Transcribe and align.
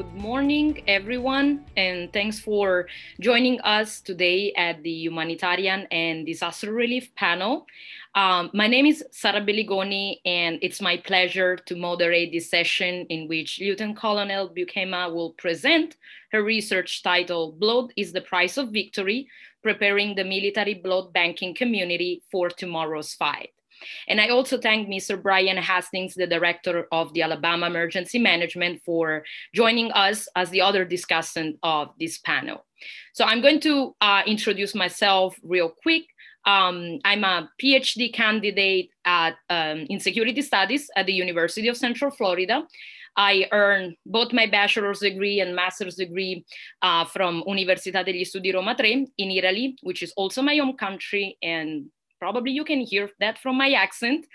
Good 0.00 0.14
morning, 0.14 0.82
everyone, 0.86 1.66
and 1.76 2.10
thanks 2.10 2.40
for 2.40 2.86
joining 3.20 3.60
us 3.60 4.00
today 4.00 4.50
at 4.56 4.82
the 4.82 4.90
Humanitarian 4.90 5.86
and 5.90 6.24
Disaster 6.24 6.72
Relief 6.72 7.14
panel. 7.16 7.66
Um, 8.14 8.50
my 8.54 8.66
name 8.66 8.86
is 8.86 9.04
Sara 9.10 9.42
Belligoni, 9.42 10.20
and 10.24 10.58
it's 10.62 10.80
my 10.80 10.96
pleasure 10.96 11.54
to 11.54 11.76
moderate 11.76 12.32
this 12.32 12.48
session 12.48 13.04
in 13.10 13.28
which 13.28 13.60
Lieutenant 13.60 13.98
Colonel 13.98 14.48
Buikema 14.48 15.12
will 15.12 15.32
present 15.32 15.98
her 16.32 16.42
research 16.42 17.02
titled 17.02 17.60
Blood 17.60 17.92
is 17.94 18.14
the 18.14 18.22
Price 18.22 18.56
of 18.56 18.70
Victory 18.70 19.28
Preparing 19.62 20.14
the 20.14 20.24
Military 20.24 20.72
Blood 20.72 21.12
Banking 21.12 21.54
Community 21.54 22.22
for 22.32 22.48
Tomorrow's 22.48 23.12
Fight. 23.12 23.50
And 24.08 24.20
I 24.20 24.28
also 24.28 24.58
thank 24.58 24.88
Mr. 24.88 25.20
Brian 25.20 25.56
Hastings, 25.56 26.14
the 26.14 26.26
director 26.26 26.86
of 26.92 27.12
the 27.14 27.22
Alabama 27.22 27.66
Emergency 27.66 28.18
Management, 28.18 28.82
for 28.84 29.24
joining 29.54 29.90
us 29.92 30.28
as 30.36 30.50
the 30.50 30.60
other 30.60 30.84
discussant 30.84 31.58
of 31.62 31.90
this 31.98 32.18
panel. 32.18 32.64
So 33.12 33.24
I'm 33.24 33.42
going 33.42 33.60
to 33.60 33.94
uh, 34.00 34.22
introduce 34.26 34.74
myself 34.74 35.36
real 35.42 35.70
quick. 35.82 36.04
Um, 36.46 36.98
I'm 37.04 37.24
a 37.24 37.50
PhD 37.62 38.12
candidate 38.12 38.90
at, 39.04 39.34
um, 39.50 39.86
in 39.90 40.00
security 40.00 40.40
studies 40.42 40.90
at 40.96 41.06
the 41.06 41.12
University 41.12 41.68
of 41.68 41.76
Central 41.76 42.10
Florida. 42.10 42.66
I 43.16 43.46
earned 43.52 43.96
both 44.06 44.32
my 44.32 44.46
bachelor's 44.46 45.00
degree 45.00 45.40
and 45.40 45.54
master's 45.54 45.96
degree 45.96 46.44
uh, 46.80 47.04
from 47.04 47.42
Università 47.46 48.04
degli 48.04 48.24
Studi 48.24 48.52
Roma 48.52 48.74
Tre 48.74 49.06
in 49.18 49.30
Italy, 49.30 49.76
which 49.82 50.02
is 50.02 50.12
also 50.16 50.42
my 50.42 50.56
home 50.56 50.76
country 50.76 51.36
and 51.42 51.90
Probably 52.20 52.52
you 52.52 52.64
can 52.64 52.80
hear 52.80 53.10
that 53.18 53.38
from 53.38 53.56
my 53.56 53.72
accent. 53.72 54.26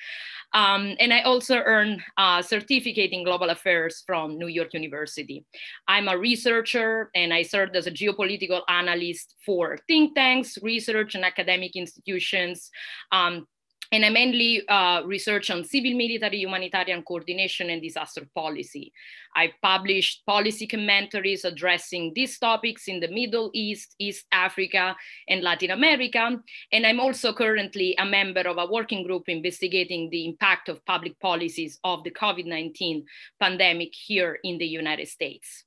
Um, 0.53 0.95
and 1.00 1.14
I 1.14 1.22
also 1.22 1.58
earned 1.58 2.02
a 2.17 2.44
certificate 2.45 3.11
in 3.11 3.23
global 3.23 3.50
affairs 3.50 4.03
from 4.05 4.38
New 4.38 4.47
York 4.47 4.73
University. 4.73 5.45
I'm 5.88 6.08
a 6.08 6.17
researcher 6.17 7.11
and 7.13 7.33
I 7.33 7.44
served 7.44 7.75
as 7.75 7.88
a 7.88 7.91
geopolitical 7.91 8.61
analyst 8.69 9.36
for 9.45 9.78
think 9.88 10.16
tanks, 10.16 10.58
research 10.61 11.16
and 11.16 11.25
academic 11.25 11.75
institutions, 11.75 12.72
um, 13.11 13.45
and 13.91 14.05
I 14.05 14.09
mainly 14.09 14.67
uh, 14.67 15.02
research 15.05 15.50
on 15.50 15.64
civil 15.64 15.94
military 15.94 16.38
humanitarian 16.38 17.03
coordination 17.03 17.69
and 17.69 17.81
disaster 17.81 18.28
policy. 18.33 18.91
I 19.36 19.52
published 19.61 20.25
policy 20.25 20.67
commentaries 20.67 21.45
addressing 21.45 22.13
these 22.16 22.39
topics 22.39 22.88
in 22.88 23.00
the 23.00 23.09
Middle 23.09 23.52
East, 23.53 23.95
East 24.00 24.25
Africa, 24.31 24.95
and 25.28 25.41
Latin 25.41 25.72
America. 25.72 26.39
And 26.72 26.86
I'm 26.86 27.00
also 27.00 27.33
currently 27.33 27.95
a 27.97 28.06
member 28.06 28.41
of 28.41 28.58
a 28.58 28.66
working 28.66 29.06
group 29.06 29.28
investigating 29.28 30.09
the 30.09 30.25
impact 30.25 30.69
of 30.69 30.86
public 30.86 31.19
policies 31.19 31.80
of 31.83 32.03
the 32.03 32.11
COVID 32.11 32.45
19 32.45 33.06
pandemic 33.39 33.94
here 33.94 34.39
in 34.44 34.58
the 34.58 34.67
United 34.67 35.08
States. 35.08 35.66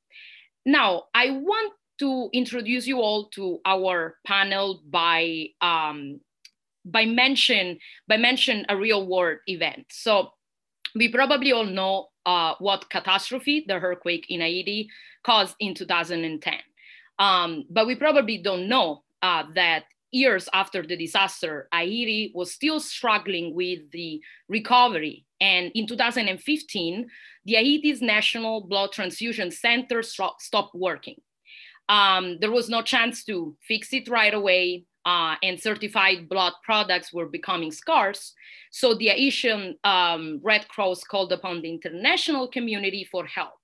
Now, 0.65 1.05
I 1.15 1.31
want 1.31 1.73
to 1.99 2.31
introduce 2.33 2.87
you 2.87 3.01
all 3.01 3.29
to 3.31 3.59
our 3.65 4.17
panel 4.27 4.83
by 4.89 5.47
um, 5.61 6.21
by 6.91 7.05
mention 7.05 7.79
by 8.07 8.17
mention 8.17 8.65
a 8.69 8.77
real 8.77 9.07
world 9.07 9.39
event. 9.47 9.87
So 9.91 10.33
we 10.95 11.09
probably 11.09 11.53
all 11.53 11.65
know 11.65 12.09
uh, 12.27 12.55
what 12.59 12.91
catastrophe 12.91 13.65
the 13.67 13.75
earthquake 13.75 14.27
in 14.29 14.41
Haiti 14.41 14.89
caused 15.25 15.55
in 15.61 15.75
2010. 15.75 16.55
Um, 17.19 17.65
but 17.71 17.87
we 17.87 17.95
probably 17.95 18.39
don't 18.39 18.69
know 18.69 19.03
uh, 19.23 19.45
that 19.55 19.85
years 20.11 20.49
after 20.53 20.83
the 20.83 20.97
disaster, 20.97 21.69
Haiti 21.73 22.33
was 22.35 22.53
still 22.53 22.81
struggling 22.81 23.55
with 23.55 23.91
the 23.93 24.21
recovery. 24.49 25.27
And 25.41 25.71
in 25.75 25.87
2015, 25.87 27.09
the 27.45 27.55
Haiti's 27.55 28.03
National 28.03 28.63
Blood 28.63 28.93
Transfusion 28.93 29.51
Center 29.51 30.03
stopped 30.03 30.75
working. 30.75 31.21
Um, 31.89 32.39
there 32.41 32.51
was 32.51 32.69
no 32.69 32.83
chance 32.83 33.25
to 33.25 33.57
fix 33.67 33.93
it 33.93 34.09
right 34.09 34.35
away 34.35 34.85
uh, 35.09 35.37
and 35.43 35.59
certified 35.59 36.29
blood 36.29 36.53
products 36.63 37.15
were 37.15 37.31
becoming 37.39 37.73
scarce. 37.73 38.35
So 38.71 38.95
the 38.95 39.09
Haitian 39.09 39.63
um, 39.83 40.39
Red 40.43 40.69
Cross 40.69 41.05
called 41.05 41.33
upon 41.33 41.63
the 41.63 41.71
international 41.71 42.47
community 42.47 43.09
for 43.11 43.25
help. 43.25 43.57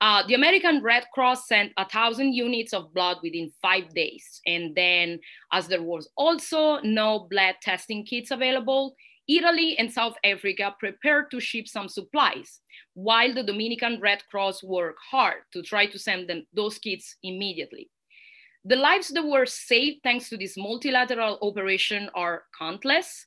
Uh, 0.00 0.26
the 0.26 0.34
American 0.34 0.82
Red 0.82 1.04
Cross 1.14 1.46
sent 1.46 1.70
a 1.76 1.88
thousand 1.88 2.32
units 2.32 2.72
of 2.74 2.92
blood 2.92 3.18
within 3.22 3.52
five 3.62 3.86
days. 3.94 4.40
And 4.46 4.74
then, 4.74 5.20
as 5.52 5.68
there 5.68 5.86
was 5.92 6.08
also 6.16 6.80
no 6.82 7.28
blood 7.30 7.54
testing 7.62 8.04
kits 8.04 8.32
available, 8.32 8.96
Italy 9.28 9.76
and 9.78 9.92
South 9.92 10.16
Africa 10.24 10.74
prepared 10.80 11.30
to 11.30 11.38
ship 11.40 11.68
some 11.68 11.88
supplies, 11.88 12.60
while 12.94 13.32
the 13.32 13.44
Dominican 13.44 14.00
Red 14.00 14.22
Cross 14.28 14.64
worked 14.64 14.98
hard 15.10 15.40
to 15.52 15.62
try 15.62 15.86
to 15.86 15.98
send 15.98 16.28
them 16.28 16.44
those 16.52 16.78
kits 16.78 17.16
immediately. 17.22 17.88
The 18.66 18.76
lives 18.76 19.08
that 19.08 19.24
were 19.24 19.44
saved 19.44 20.02
thanks 20.02 20.30
to 20.30 20.38
this 20.38 20.56
multilateral 20.56 21.38
operation 21.42 22.08
are 22.14 22.44
countless. 22.58 23.26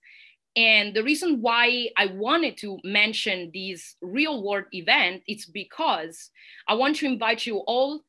And 0.56 0.96
the 0.96 1.04
reason 1.04 1.42
why 1.42 1.90
I 1.96 2.08
wanted 2.08 2.58
to 2.58 2.80
mention 2.84 3.52
this 3.54 3.96
real 4.02 4.44
world 4.44 4.66
event 4.72 5.22
is 5.28 5.46
because 5.46 6.32
I 6.68 6.74
want 6.74 6.96
to 6.98 7.06
invite 7.06 7.46
you 7.46 7.58
all 7.68 8.02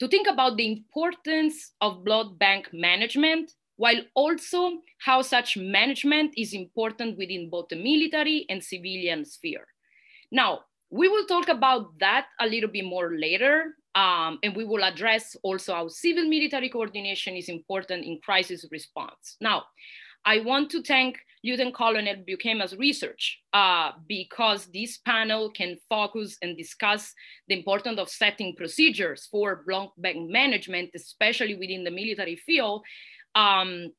to 0.00 0.08
think 0.08 0.26
about 0.26 0.56
the 0.56 0.66
importance 0.66 1.70
of 1.80 2.04
blood 2.04 2.36
bank 2.40 2.70
management, 2.72 3.52
while 3.76 4.02
also 4.16 4.80
how 4.98 5.22
such 5.22 5.56
management 5.56 6.34
is 6.36 6.52
important 6.54 7.16
within 7.16 7.48
both 7.48 7.68
the 7.68 7.76
military 7.76 8.44
and 8.48 8.62
civilian 8.62 9.24
sphere. 9.24 9.68
Now, 10.32 10.62
we 10.90 11.08
will 11.08 11.26
talk 11.26 11.48
about 11.48 11.98
that 12.00 12.26
a 12.40 12.46
little 12.46 12.68
bit 12.68 12.84
more 12.84 13.16
later, 13.16 13.76
um, 13.94 14.38
and 14.42 14.56
we 14.56 14.64
will 14.64 14.84
address 14.84 15.36
also 15.42 15.74
how 15.74 15.88
civil 15.88 16.24
military 16.24 16.68
coordination 16.68 17.36
is 17.36 17.48
important 17.48 18.04
in 18.04 18.20
crisis 18.22 18.66
response. 18.70 19.36
Now, 19.40 19.64
I 20.24 20.40
want 20.40 20.70
to 20.70 20.82
thank 20.82 21.18
Lieutenant 21.44 21.74
Colonel 21.74 22.14
Buikema's 22.28 22.76
research 22.76 23.40
uh, 23.52 23.90
because 24.08 24.66
this 24.66 24.98
panel 24.98 25.50
can 25.50 25.76
focus 25.88 26.38
and 26.42 26.56
discuss 26.56 27.12
the 27.48 27.56
importance 27.58 27.98
of 27.98 28.08
setting 28.08 28.54
procedures 28.54 29.26
for 29.30 29.64
blood 29.66 29.88
bank 29.98 30.30
management, 30.30 30.90
especially 30.94 31.56
within 31.56 31.82
the 31.82 31.90
military 31.90 32.36
field, 32.36 32.84
um, 33.34 33.90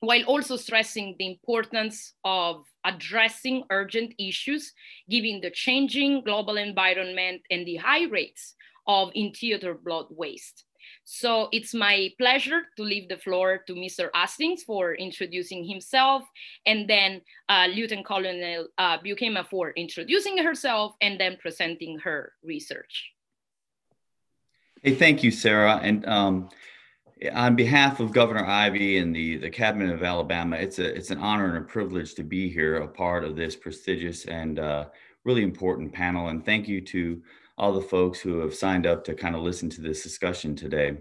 while 0.00 0.22
also 0.24 0.56
stressing 0.56 1.16
the 1.18 1.26
importance 1.26 2.14
of 2.24 2.64
addressing 2.84 3.64
urgent 3.70 4.14
issues, 4.18 4.72
given 5.10 5.40
the 5.40 5.50
changing 5.50 6.22
global 6.22 6.56
environment 6.56 7.42
and 7.50 7.66
the 7.66 7.76
high 7.76 8.04
rates 8.04 8.54
of 8.86 9.10
in-theater 9.14 9.74
blood 9.74 10.06
waste. 10.10 10.64
So 11.04 11.48
it's 11.52 11.74
my 11.74 12.10
pleasure 12.18 12.62
to 12.76 12.82
leave 12.82 13.08
the 13.08 13.16
floor 13.16 13.62
to 13.66 13.74
Mr. 13.74 14.08
Hastings 14.14 14.62
for 14.62 14.94
introducing 14.94 15.64
himself, 15.64 16.22
and 16.66 16.88
then 16.88 17.20
uh, 17.48 17.68
Lieutenant 17.74 18.06
Colonel 18.06 18.68
uh, 18.78 18.98
Buikema 18.98 19.46
for 19.46 19.70
introducing 19.70 20.38
herself 20.38 20.94
and 21.00 21.18
then 21.18 21.36
presenting 21.40 21.98
her 21.98 22.32
research. 22.44 23.12
Hey, 24.82 24.94
thank 24.94 25.22
you, 25.22 25.30
Sarah. 25.30 25.78
And 25.82 26.06
um, 26.06 26.48
on 27.32 27.54
behalf 27.54 28.00
of 28.00 28.12
Governor 28.12 28.44
Ivey 28.44 28.98
and 28.98 29.14
the, 29.14 29.36
the 29.36 29.50
Cabinet 29.50 29.94
of 29.94 30.02
Alabama, 30.02 30.56
it's 30.56 30.78
a 30.78 30.94
it's 30.94 31.10
an 31.10 31.18
honor 31.18 31.46
and 31.46 31.58
a 31.58 31.68
privilege 31.68 32.14
to 32.14 32.24
be 32.24 32.48
here, 32.48 32.76
a 32.76 32.88
part 32.88 33.24
of 33.24 33.36
this 33.36 33.54
prestigious 33.54 34.24
and 34.24 34.58
uh, 34.58 34.86
really 35.24 35.42
important 35.42 35.92
panel. 35.92 36.28
And 36.28 36.44
thank 36.44 36.66
you 36.66 36.80
to 36.80 37.22
all 37.62 37.72
the 37.72 37.80
folks 37.80 38.18
who 38.18 38.40
have 38.40 38.52
signed 38.52 38.88
up 38.88 39.04
to 39.04 39.14
kind 39.14 39.36
of 39.36 39.42
listen 39.42 39.70
to 39.70 39.80
this 39.80 40.02
discussion 40.02 40.56
today. 40.56 40.98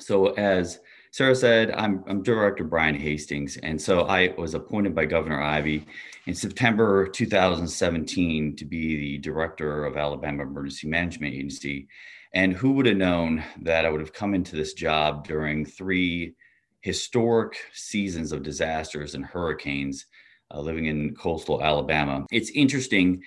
So 0.00 0.28
as 0.28 0.80
Sarah 1.10 1.34
said, 1.34 1.72
I'm, 1.72 2.02
I'm 2.08 2.22
Director 2.22 2.64
Brian 2.64 2.94
Hastings. 2.94 3.58
And 3.58 3.78
so 3.80 4.06
I 4.06 4.32
was 4.38 4.54
appointed 4.54 4.94
by 4.94 5.04
Governor 5.04 5.42
Ivey 5.42 5.84
in 6.24 6.34
September 6.34 7.06
2017 7.06 8.56
to 8.56 8.64
be 8.64 8.96
the 8.96 9.18
Director 9.18 9.84
of 9.84 9.98
Alabama 9.98 10.44
Emergency 10.44 10.88
Management 10.88 11.34
Agency. 11.34 11.86
And 12.32 12.54
who 12.54 12.72
would 12.72 12.86
have 12.86 12.96
known 12.96 13.44
that 13.60 13.84
I 13.84 13.90
would 13.90 14.00
have 14.00 14.14
come 14.14 14.32
into 14.32 14.56
this 14.56 14.72
job 14.72 15.26
during 15.26 15.66
three 15.66 16.32
historic 16.80 17.58
seasons 17.74 18.32
of 18.32 18.42
disasters 18.42 19.14
and 19.14 19.24
hurricanes 19.24 20.06
uh, 20.50 20.60
living 20.60 20.86
in 20.86 21.14
coastal 21.14 21.62
Alabama? 21.62 22.24
It's 22.32 22.50
interesting 22.52 23.20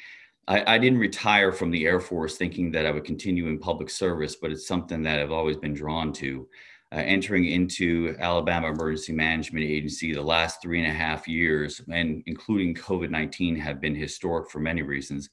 I, 0.47 0.75
I, 0.75 0.77
didn't 0.77 0.99
retire 0.99 1.51
from 1.51 1.71
the 1.71 1.85
Air 1.85 1.99
Force 1.99 2.37
thinking 2.37 2.71
that 2.71 2.85
I 2.85 2.91
would 2.91 3.03
continue 3.03 3.47
in 3.47 3.59
public 3.59 3.89
service, 3.89 4.35
but 4.35 4.51
it's 4.51 4.67
something 4.67 5.03
that 5.03 5.19
I've 5.19 5.31
always 5.31 5.57
been 5.57 5.73
drawn 5.73 6.13
to. 6.13 6.47
Uh, 6.93 6.99
entering 6.99 7.43
into 7.43 8.15
Alabama 8.17 8.69
Emergency 8.69 9.11
Management 9.11 9.65
Agency 9.65 10.13
the 10.13 10.21
last 10.21 10.61
three 10.61 10.81
and 10.81 10.89
a 10.89 10.95
half 10.95 11.27
years, 11.27 11.81
and 11.91 12.23
including 12.27 12.73
COVID 12.75 13.09
19, 13.09 13.57
have 13.57 13.81
been 13.81 13.93
historic 13.93 14.49
for 14.49 14.59
many 14.59 14.83
reasons. 14.83 15.29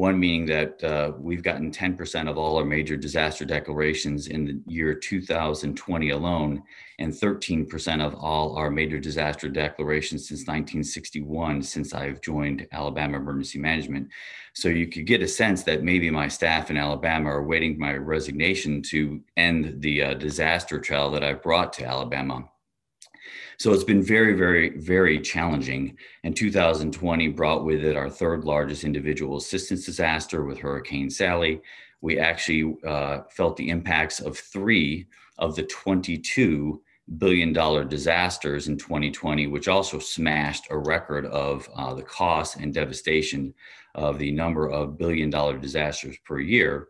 One 0.00 0.18
meaning 0.18 0.46
that 0.46 0.82
uh, 0.82 1.12
we've 1.18 1.42
gotten 1.42 1.70
10% 1.70 2.26
of 2.26 2.38
all 2.38 2.56
our 2.56 2.64
major 2.64 2.96
disaster 2.96 3.44
declarations 3.44 4.28
in 4.28 4.46
the 4.46 4.58
year 4.66 4.94
2020 4.94 6.08
alone, 6.08 6.62
and 6.98 7.12
13% 7.12 8.00
of 8.00 8.14
all 8.14 8.56
our 8.56 8.70
major 8.70 8.98
disaster 8.98 9.50
declarations 9.50 10.26
since 10.26 10.46
1961, 10.46 11.62
since 11.62 11.92
I've 11.92 12.22
joined 12.22 12.66
Alabama 12.72 13.18
Emergency 13.18 13.58
Management. 13.58 14.08
So 14.54 14.70
you 14.70 14.86
could 14.86 15.04
get 15.04 15.20
a 15.20 15.28
sense 15.28 15.64
that 15.64 15.82
maybe 15.82 16.08
my 16.10 16.28
staff 16.28 16.70
in 16.70 16.78
Alabama 16.78 17.28
are 17.28 17.42
waiting 17.42 17.78
my 17.78 17.92
resignation 17.92 18.80
to 18.84 19.20
end 19.36 19.82
the 19.82 20.02
uh, 20.02 20.14
disaster 20.14 20.80
trail 20.80 21.10
that 21.10 21.22
I've 21.22 21.42
brought 21.42 21.74
to 21.74 21.84
Alabama. 21.84 22.49
So 23.60 23.74
it's 23.74 23.84
been 23.84 24.02
very, 24.02 24.32
very, 24.32 24.70
very 24.78 25.20
challenging. 25.20 25.98
And 26.24 26.34
2020 26.34 27.28
brought 27.28 27.62
with 27.62 27.84
it 27.84 27.94
our 27.94 28.08
third 28.08 28.42
largest 28.42 28.84
individual 28.84 29.36
assistance 29.36 29.84
disaster 29.84 30.46
with 30.46 30.58
Hurricane 30.58 31.10
Sally. 31.10 31.60
We 32.00 32.18
actually 32.18 32.74
uh, 32.86 33.24
felt 33.28 33.58
the 33.58 33.68
impacts 33.68 34.18
of 34.18 34.38
three 34.38 35.08
of 35.36 35.56
the 35.56 35.64
22 35.64 36.80
billion 37.18 37.52
dollar 37.52 37.84
disasters 37.84 38.68
in 38.68 38.78
2020, 38.78 39.48
which 39.48 39.68
also 39.68 39.98
smashed 39.98 40.64
a 40.70 40.78
record 40.78 41.26
of 41.26 41.68
uh, 41.76 41.92
the 41.92 42.02
cost 42.02 42.56
and 42.56 42.72
devastation 42.72 43.52
of 43.94 44.18
the 44.18 44.32
number 44.32 44.70
of 44.70 44.96
billion 44.96 45.28
dollar 45.28 45.58
disasters 45.58 46.16
per 46.24 46.40
year. 46.40 46.88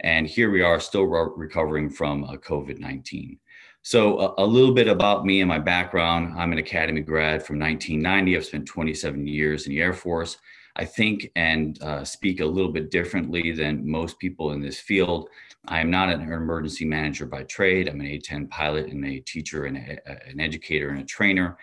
And 0.00 0.26
here 0.26 0.50
we 0.50 0.60
are 0.60 0.80
still 0.80 1.04
re- 1.04 1.32
recovering 1.34 1.88
from 1.88 2.24
uh, 2.24 2.34
COVID 2.34 2.78
19. 2.78 3.38
So, 3.82 4.18
a, 4.18 4.44
a, 4.44 4.46
little 4.46 4.74
bit 4.74 4.88
about 4.88 5.24
me 5.24 5.40
and 5.40 5.48
my 5.48 5.58
background. 5.58 6.38
I'm 6.38 6.52
an 6.52 6.58
academy 6.58 7.00
grad 7.00 7.42
from 7.42 7.58
1990. 7.58 8.36
I've 8.36 8.44
spent 8.44 8.66
27 8.66 9.26
years 9.26 9.66
in 9.66 9.72
the 9.72 9.80
Air 9.80 9.94
Force. 9.94 10.36
I 10.76 10.84
think 10.84 11.30
and 11.34 11.82
uh, 11.82 12.04
speak 12.04 12.40
a 12.40 12.44
little 12.44 12.72
bit 12.72 12.90
differently 12.90 13.52
than 13.52 13.88
most 13.88 14.18
people 14.18 14.52
in 14.52 14.60
this 14.60 14.78
field. 14.78 15.28
I 15.66 15.80
am 15.80 15.90
not 15.90 16.10
an 16.10 16.20
emergency 16.20 16.84
manager 16.84 17.26
by 17.26 17.44
trade. 17.44 17.88
I'm 17.88 18.00
an 18.00 18.06
A10 18.06 18.50
pilot 18.50 18.86
and 18.86 19.04
a 19.04 19.20
teacher 19.20 19.64
and 19.64 19.76
a, 19.76 20.28
an 20.28 20.40
educator 20.40 20.90
and 20.90 21.00
a 21.00 21.04
trainer. 21.04 21.58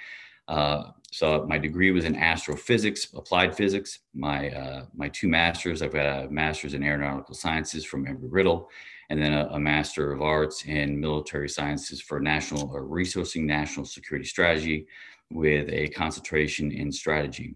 Uh, 0.47 0.91
so 1.11 1.45
my 1.47 1.57
degree 1.57 1.91
was 1.91 2.05
in 2.05 2.15
astrophysics, 2.15 3.13
applied 3.13 3.55
physics. 3.55 3.99
My 4.13 4.49
uh, 4.49 4.85
my 4.95 5.09
two 5.09 5.27
masters, 5.27 5.81
I've 5.81 5.93
got 5.93 6.25
a 6.25 6.29
master's 6.29 6.73
in 6.73 6.83
aeronautical 6.83 7.35
sciences 7.35 7.85
from 7.85 8.05
Embry-Riddle, 8.05 8.69
and 9.09 9.21
then 9.21 9.33
a, 9.33 9.47
a, 9.51 9.59
Master 9.59 10.11
of 10.11 10.21
Arts 10.21 10.65
in 10.65 10.99
Military 10.99 11.47
Sciences 11.47 12.01
for 12.01 12.19
National 12.19 12.69
or 12.73 12.83
Resourcing 12.83 13.43
National 13.43 13.85
Security 13.85 14.27
Strategy 14.27 14.85
with 15.31 15.69
a 15.69 15.87
concentration 15.89 16.71
in 16.71 16.91
strategy. 16.91 17.55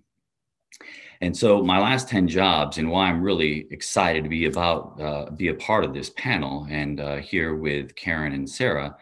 And 1.21 1.36
so 1.36 1.62
my 1.62 1.80
last 1.80 2.09
10 2.09 2.27
jobs 2.27 2.77
and 2.77 2.89
why 2.89 3.07
I'm 3.07 3.21
really 3.21 3.68
excited 3.69 4.24
to 4.24 4.30
be 4.30 4.45
about, 4.45 5.00
uh, 5.00 5.30
be 5.30 5.50
a 5.50 5.53
part 5.53 5.83
of 5.83 5.94
this 5.94 6.09
panel 6.12 6.65
and 6.69 7.00
uh, 7.00 7.18
here 7.18 7.56
with 7.56 7.95
Karen 7.95 8.33
and 8.33 8.50
Sarah 8.50 8.95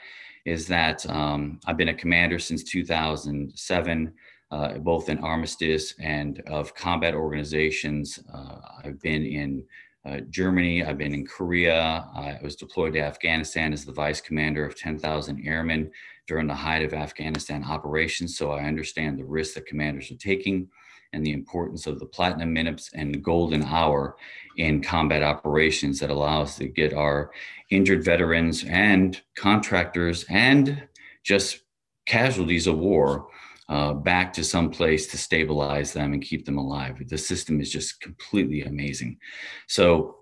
is 0.46 0.68
that 0.68 1.10
um, 1.10 1.60
I've 1.66 1.78
been 1.78 1.90
a 1.90 1.94
commander 1.94 2.40
since 2.40 2.64
2007, 2.64 4.14
uh, 4.52 4.74
both 4.80 5.10
in 5.10 5.20
armistice 5.20 5.94
and 6.00 6.42
of 6.48 6.74
combat 6.76 7.14
organizations. 7.14 8.20
Uh, 8.34 8.58
I've 8.84 9.00
been 9.02 9.26
in 9.26 9.64
uh, 10.10 10.22
Germany. 10.30 10.84
I've 10.84 10.98
been 10.98 11.14
in 11.14 11.26
Korea. 11.26 12.08
I 12.16 12.40
was 12.42 12.56
deployed 12.56 12.94
to 12.94 13.02
Afghanistan 13.02 13.74
as 13.74 13.86
the 13.86 13.92
vice 13.92 14.22
commander 14.22 14.66
of 14.66 14.76
10,000 14.76 15.46
airmen 15.46 15.92
during 16.28 16.48
the 16.48 16.56
height 16.56 16.84
of 16.84 16.94
Afghanistan 16.94 17.64
operations. 17.64 18.38
So 18.38 18.52
I 18.52 18.64
understand 18.64 19.18
the 19.18 19.26
risks 19.26 19.56
that 19.56 19.66
commanders 19.66 20.12
are 20.12 20.16
taking 20.16 20.70
and 21.14 21.26
the 21.26 21.34
importance 21.34 21.88
of 21.88 22.00
the 22.00 22.06
platinum 22.06 22.54
minutes 22.54 22.92
and 22.94 23.24
golden 23.24 23.64
hour 23.64 24.16
in 24.58 24.82
combat 24.82 25.24
operations 25.24 26.00
that 26.00 26.12
allow 26.12 26.42
us 26.42 26.58
to 26.58 26.68
get 26.68 26.94
our 26.94 27.32
injured 27.72 28.04
veterans 28.04 28.64
and 28.66 29.22
contractors 29.36 30.26
and 30.30 30.88
just 31.24 31.62
casualties 32.06 32.68
of 32.68 32.78
war 32.78 33.28
uh, 33.70 33.94
back 33.94 34.34
to 34.34 34.44
some 34.44 34.72
place 34.72 35.08
to 35.08 35.18
stabilize 35.18 35.94
them 35.94 36.14
and 36.14 36.24
keep 36.24 36.44
them 36.46 36.58
alive. 36.58 37.02
The 37.08 37.18
system 37.18 37.62
is 37.62 37.72
just 37.72 38.02
completely 38.02 38.64
amazing. 38.64 39.18
So 39.68 40.18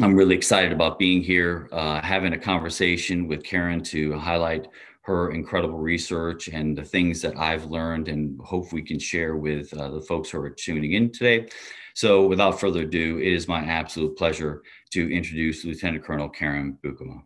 I'm 0.00 0.14
really 0.14 0.36
excited 0.36 0.72
about 0.72 0.98
being 0.98 1.20
here, 1.20 1.68
uh, 1.72 2.00
having 2.00 2.32
a 2.32 2.38
conversation 2.38 3.26
with 3.26 3.42
Karen 3.42 3.82
to 3.84 4.16
highlight 4.18 4.68
her 5.02 5.32
incredible 5.32 5.78
research 5.78 6.48
and 6.48 6.76
the 6.76 6.84
things 6.84 7.20
that 7.22 7.36
I've 7.36 7.64
learned 7.66 8.08
and 8.08 8.40
hope 8.40 8.72
we 8.72 8.82
can 8.82 8.98
share 8.98 9.36
with 9.36 9.72
uh, 9.74 9.90
the 9.90 10.00
folks 10.00 10.30
who 10.30 10.40
are 10.40 10.50
tuning 10.50 10.92
in 10.92 11.10
today. 11.10 11.48
So 11.94 12.26
without 12.26 12.60
further 12.60 12.82
ado, 12.82 13.18
it 13.18 13.32
is 13.32 13.48
my 13.48 13.60
absolute 13.60 14.16
pleasure 14.16 14.62
to 14.92 15.12
introduce 15.12 15.64
Lieutenant 15.64 16.04
Colonel 16.04 16.28
Karen 16.28 16.78
Buikema. 16.84 17.22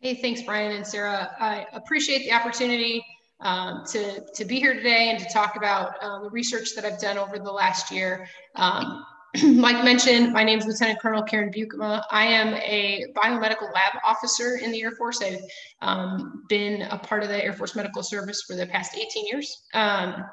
Hey, 0.00 0.14
thanks, 0.14 0.42
Brian 0.42 0.72
and 0.72 0.86
Sarah. 0.86 1.34
I 1.38 1.66
appreciate 1.72 2.24
the 2.24 2.32
opportunity 2.32 3.04
um, 3.40 3.84
to, 3.92 4.24
to 4.34 4.44
be 4.44 4.58
here 4.58 4.74
today 4.74 5.10
and 5.10 5.18
to 5.18 5.26
talk 5.32 5.56
about 5.56 5.94
uh, 6.02 6.22
the 6.22 6.30
research 6.30 6.74
that 6.74 6.84
I've 6.84 7.00
done 7.00 7.18
over 7.18 7.38
the 7.38 7.52
last 7.52 7.90
year. 7.90 8.28
Um, 8.54 9.04
Mike 9.44 9.84
mentioned, 9.84 10.32
my 10.32 10.44
name 10.44 10.58
is 10.58 10.66
Lieutenant 10.66 11.00
Colonel 11.00 11.22
Karen 11.22 11.50
Buikema. 11.50 12.02
I 12.10 12.24
am 12.24 12.54
a 12.54 13.04
biomedical 13.14 13.72
lab 13.74 14.00
officer 14.04 14.56
in 14.62 14.72
the 14.72 14.82
Air 14.82 14.92
Force. 14.92 15.22
I've 15.22 15.40
um, 15.82 16.44
been 16.48 16.82
a 16.82 16.98
part 16.98 17.22
of 17.22 17.28
the 17.28 17.44
Air 17.44 17.52
Force 17.52 17.76
Medical 17.76 18.02
Service 18.02 18.42
for 18.46 18.56
the 18.56 18.66
past 18.66 18.96
18 18.96 19.26
years. 19.26 19.64
Um, 19.74 20.24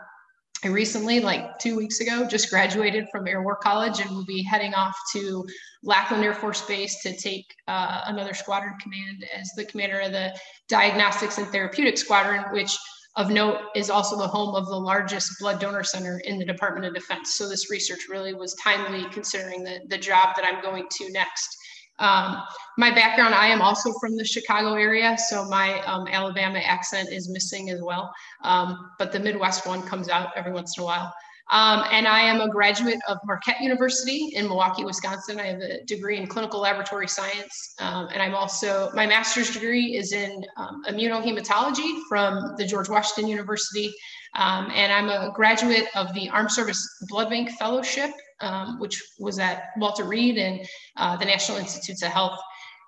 I 0.63 0.69
recently, 0.69 1.19
like 1.19 1.59
two 1.59 1.75
weeks 1.75 1.99
ago, 1.99 2.25
just 2.25 2.49
graduated 2.49 3.07
from 3.11 3.27
Air 3.27 3.41
War 3.41 3.57
College 3.57 3.99
and 3.99 4.09
will 4.09 4.25
be 4.25 4.43
heading 4.43 4.73
off 4.73 4.95
to 5.13 5.45
Lackland 5.83 6.23
Air 6.23 6.33
Force 6.33 6.61
Base 6.61 7.01
to 7.03 7.15
take 7.15 7.53
uh, 7.67 8.01
another 8.05 8.33
squadron 8.33 8.75
command 8.81 9.25
as 9.37 9.51
the 9.55 9.65
commander 9.65 9.99
of 9.99 10.11
the 10.11 10.33
Diagnostics 10.69 11.37
and 11.37 11.47
Therapeutic 11.47 11.97
Squadron, 11.97 12.45
which 12.51 12.75
of 13.15 13.29
note 13.29 13.59
is 13.75 13.89
also 13.89 14.17
the 14.17 14.27
home 14.27 14.55
of 14.55 14.65
the 14.67 14.75
largest 14.75 15.39
blood 15.39 15.59
donor 15.59 15.83
center 15.83 16.19
in 16.25 16.39
the 16.39 16.45
Department 16.45 16.85
of 16.85 16.93
Defense. 16.93 17.35
So 17.35 17.47
this 17.47 17.69
research 17.69 18.07
really 18.09 18.33
was 18.33 18.55
timely 18.55 19.07
considering 19.11 19.63
the, 19.63 19.81
the 19.89 19.97
job 19.97 20.35
that 20.35 20.45
I'm 20.45 20.63
going 20.63 20.87
to 20.89 21.11
next. 21.11 21.57
Um, 21.99 22.41
my 22.79 22.89
background, 22.89 23.35
I 23.35 23.47
am 23.47 23.61
also 23.61 23.93
from 23.99 24.17
the 24.17 24.25
Chicago 24.25 24.73
area, 24.73 25.15
so 25.29 25.45
my 25.45 25.79
um, 25.81 26.07
Alabama 26.07 26.57
accent 26.57 27.09
is 27.11 27.29
missing 27.29 27.69
as 27.69 27.81
well, 27.83 28.11
um, 28.41 28.89
but 28.97 29.11
the 29.11 29.19
Midwest 29.19 29.67
one 29.67 29.83
comes 29.83 30.09
out 30.09 30.29
every 30.35 30.51
once 30.51 30.75
in 30.77 30.81
a 30.81 30.85
while. 30.85 31.13
Um, 31.51 31.83
and 31.91 32.07
I 32.07 32.21
am 32.21 32.41
a 32.41 32.49
graduate 32.49 32.99
of 33.07 33.17
Marquette 33.25 33.59
University 33.59 34.31
in 34.33 34.47
Milwaukee, 34.47 34.85
Wisconsin. 34.85 35.39
I 35.39 35.47
have 35.47 35.59
a 35.59 35.83
degree 35.83 36.17
in 36.17 36.25
clinical 36.27 36.61
laboratory 36.61 37.07
science. 37.07 37.75
Um, 37.79 38.07
and 38.13 38.21
I'm 38.21 38.33
also, 38.33 38.89
my 38.93 39.05
master's 39.05 39.51
degree 39.51 39.95
is 39.97 40.13
in 40.13 40.43
um, 40.57 40.83
immunohematology 40.87 42.01
from 42.07 42.55
the 42.57 42.65
George 42.65 42.89
Washington 42.89 43.29
University. 43.29 43.93
Um, 44.35 44.71
and 44.73 44.91
I'm 44.91 45.09
a 45.09 45.31
graduate 45.33 45.87
of 45.95 46.13
the 46.13 46.29
Armed 46.29 46.51
Service 46.51 46.81
Blood 47.07 47.29
Bank 47.29 47.51
Fellowship, 47.51 48.11
um, 48.39 48.79
which 48.79 49.01
was 49.19 49.37
at 49.37 49.65
Walter 49.77 50.05
Reed 50.05 50.37
and 50.37 50.65
uh, 50.97 51.17
the 51.17 51.25
National 51.25 51.57
Institutes 51.57 52.01
of 52.03 52.11
Health. 52.11 52.39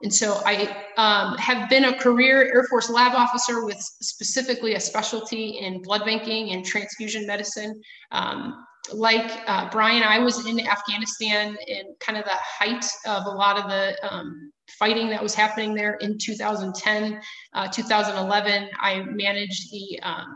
And 0.03 0.13
so 0.13 0.41
I 0.45 0.83
um, 0.97 1.37
have 1.37 1.69
been 1.69 1.85
a 1.85 1.97
career 1.97 2.43
Air 2.53 2.65
Force 2.69 2.89
lab 2.89 3.13
officer 3.15 3.65
with 3.65 3.77
specifically 3.79 4.75
a 4.75 4.79
specialty 4.79 5.59
in 5.59 5.81
blood 5.81 6.05
banking 6.05 6.51
and 6.51 6.65
transfusion 6.65 7.25
medicine. 7.25 7.81
Um, 8.11 8.65
like 8.93 9.41
uh, 9.47 9.69
Brian, 9.71 10.03
I 10.03 10.19
was 10.19 10.45
in 10.45 10.59
Afghanistan 10.59 11.57
in 11.67 11.95
kind 11.99 12.17
of 12.17 12.25
the 12.25 12.35
height 12.35 12.85
of 13.07 13.25
a 13.25 13.29
lot 13.29 13.57
of 13.57 13.69
the 13.69 13.97
um, 14.13 14.51
fighting 14.77 15.09
that 15.09 15.23
was 15.23 15.33
happening 15.33 15.73
there 15.73 15.95
in 15.95 16.17
2010, 16.17 17.19
uh, 17.53 17.67
2011. 17.69 18.69
I 18.79 19.01
managed 19.01 19.71
the 19.71 19.99
um, 20.03 20.35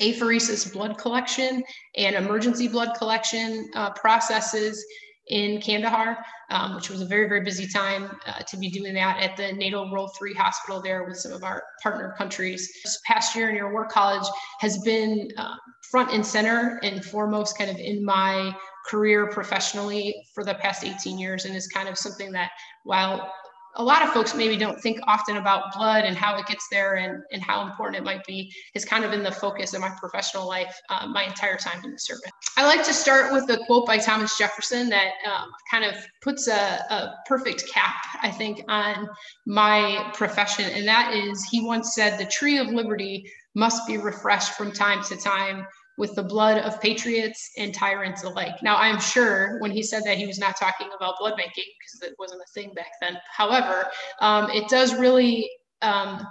apheresis 0.00 0.72
blood 0.72 0.98
collection 0.98 1.62
and 1.96 2.14
emergency 2.14 2.68
blood 2.68 2.96
collection 2.96 3.68
uh, 3.74 3.90
processes 3.90 4.84
in 5.30 5.60
Kandahar, 5.60 6.18
um, 6.50 6.74
which 6.74 6.90
was 6.90 7.00
a 7.00 7.06
very, 7.06 7.28
very 7.28 7.42
busy 7.42 7.66
time 7.66 8.10
uh, 8.26 8.40
to 8.40 8.56
be 8.56 8.70
doing 8.70 8.94
that 8.94 9.22
at 9.22 9.36
the 9.36 9.52
NATO 9.52 9.90
Role 9.90 10.08
3 10.18 10.34
hospital 10.34 10.80
there 10.80 11.04
with 11.04 11.18
some 11.18 11.32
of 11.32 11.44
our 11.44 11.62
partner 11.82 12.14
countries. 12.16 12.70
This 12.84 13.00
past 13.06 13.34
year 13.36 13.50
in 13.50 13.56
Air 13.56 13.70
War 13.70 13.86
College 13.86 14.26
has 14.60 14.78
been 14.78 15.28
uh, 15.36 15.56
front 15.90 16.12
and 16.12 16.24
center 16.24 16.80
and 16.82 17.04
foremost 17.04 17.58
kind 17.58 17.70
of 17.70 17.76
in 17.76 18.04
my 18.04 18.54
career 18.86 19.28
professionally 19.28 20.14
for 20.34 20.44
the 20.44 20.54
past 20.54 20.84
18 20.84 21.18
years 21.18 21.44
and 21.44 21.54
is 21.54 21.66
kind 21.68 21.88
of 21.88 21.98
something 21.98 22.32
that 22.32 22.50
while 22.84 23.32
a 23.78 23.82
lot 23.82 24.02
of 24.02 24.10
folks 24.10 24.34
maybe 24.34 24.56
don't 24.56 24.80
think 24.80 24.98
often 25.06 25.36
about 25.36 25.72
blood 25.72 26.04
and 26.04 26.16
how 26.16 26.36
it 26.36 26.46
gets 26.46 26.68
there 26.68 26.96
and, 26.96 27.22
and 27.32 27.40
how 27.40 27.66
important 27.66 27.96
it 27.96 28.04
might 28.04 28.24
be 28.26 28.52
is 28.74 28.84
kind 28.84 29.04
of 29.04 29.12
in 29.12 29.22
the 29.22 29.30
focus 29.30 29.72
of 29.72 29.80
my 29.80 29.90
professional 30.00 30.46
life 30.46 30.80
uh, 30.90 31.06
my 31.06 31.24
entire 31.24 31.56
time 31.56 31.82
in 31.84 31.92
the 31.92 31.98
service. 31.98 32.30
I 32.56 32.66
like 32.66 32.84
to 32.84 32.92
start 32.92 33.32
with 33.32 33.48
a 33.50 33.64
quote 33.66 33.86
by 33.86 33.98
Thomas 33.98 34.36
Jefferson 34.36 34.88
that 34.88 35.12
um, 35.24 35.50
kind 35.70 35.84
of 35.84 35.94
puts 36.22 36.48
a, 36.48 36.52
a 36.52 37.14
perfect 37.26 37.68
cap, 37.72 37.94
I 38.20 38.30
think, 38.30 38.64
on 38.68 39.08
my 39.46 40.10
profession. 40.12 40.64
And 40.72 40.86
that 40.88 41.14
is, 41.14 41.44
he 41.44 41.64
once 41.64 41.94
said, 41.94 42.18
the 42.18 42.26
tree 42.26 42.58
of 42.58 42.66
liberty 42.68 43.30
must 43.54 43.86
be 43.86 43.96
refreshed 43.96 44.52
from 44.52 44.72
time 44.72 45.02
to 45.04 45.16
time 45.16 45.66
with 45.98 46.14
the 46.14 46.22
blood 46.22 46.58
of 46.58 46.80
patriots 46.80 47.50
and 47.58 47.74
tyrants 47.74 48.22
alike. 48.22 48.62
Now, 48.62 48.76
I'm 48.76 49.00
sure 49.00 49.58
when 49.60 49.72
he 49.72 49.82
said 49.82 50.04
that, 50.06 50.16
he 50.16 50.26
was 50.26 50.38
not 50.38 50.56
talking 50.56 50.88
about 50.96 51.16
blood 51.18 51.36
banking 51.36 51.64
because 51.78 52.08
it 52.08 52.16
wasn't 52.18 52.40
a 52.40 52.52
thing 52.54 52.72
back 52.72 52.92
then. 53.02 53.18
However, 53.36 53.88
um, 54.20 54.48
it 54.50 54.68
does 54.68 54.94
really 54.94 55.50
um, 55.82 56.26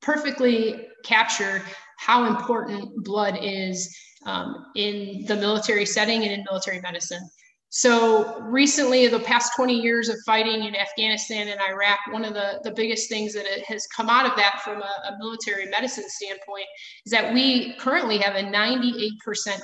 perfectly 0.00 0.88
capture 1.04 1.62
how 1.98 2.24
important 2.24 3.04
blood 3.04 3.38
is 3.42 3.94
um, 4.24 4.66
in 4.74 5.24
the 5.26 5.36
military 5.36 5.84
setting 5.84 6.22
and 6.22 6.32
in 6.32 6.44
military 6.44 6.80
medicine. 6.80 7.28
So 7.70 8.40
recently, 8.40 9.08
the 9.08 9.20
past 9.20 9.52
20 9.54 9.74
years 9.74 10.08
of 10.08 10.16
fighting 10.24 10.64
in 10.64 10.74
Afghanistan 10.74 11.48
and 11.48 11.60
Iraq, 11.60 11.98
one 12.10 12.24
of 12.24 12.32
the, 12.32 12.60
the 12.64 12.70
biggest 12.70 13.10
things 13.10 13.34
that 13.34 13.44
has 13.66 13.86
come 13.94 14.08
out 14.08 14.24
of 14.24 14.34
that 14.36 14.62
from 14.64 14.80
a, 14.80 15.14
a 15.14 15.18
military 15.18 15.66
medicine 15.66 16.04
standpoint 16.08 16.64
is 17.04 17.12
that 17.12 17.34
we 17.34 17.74
currently 17.74 18.16
have 18.16 18.36
a 18.36 18.42
98% 18.42 19.10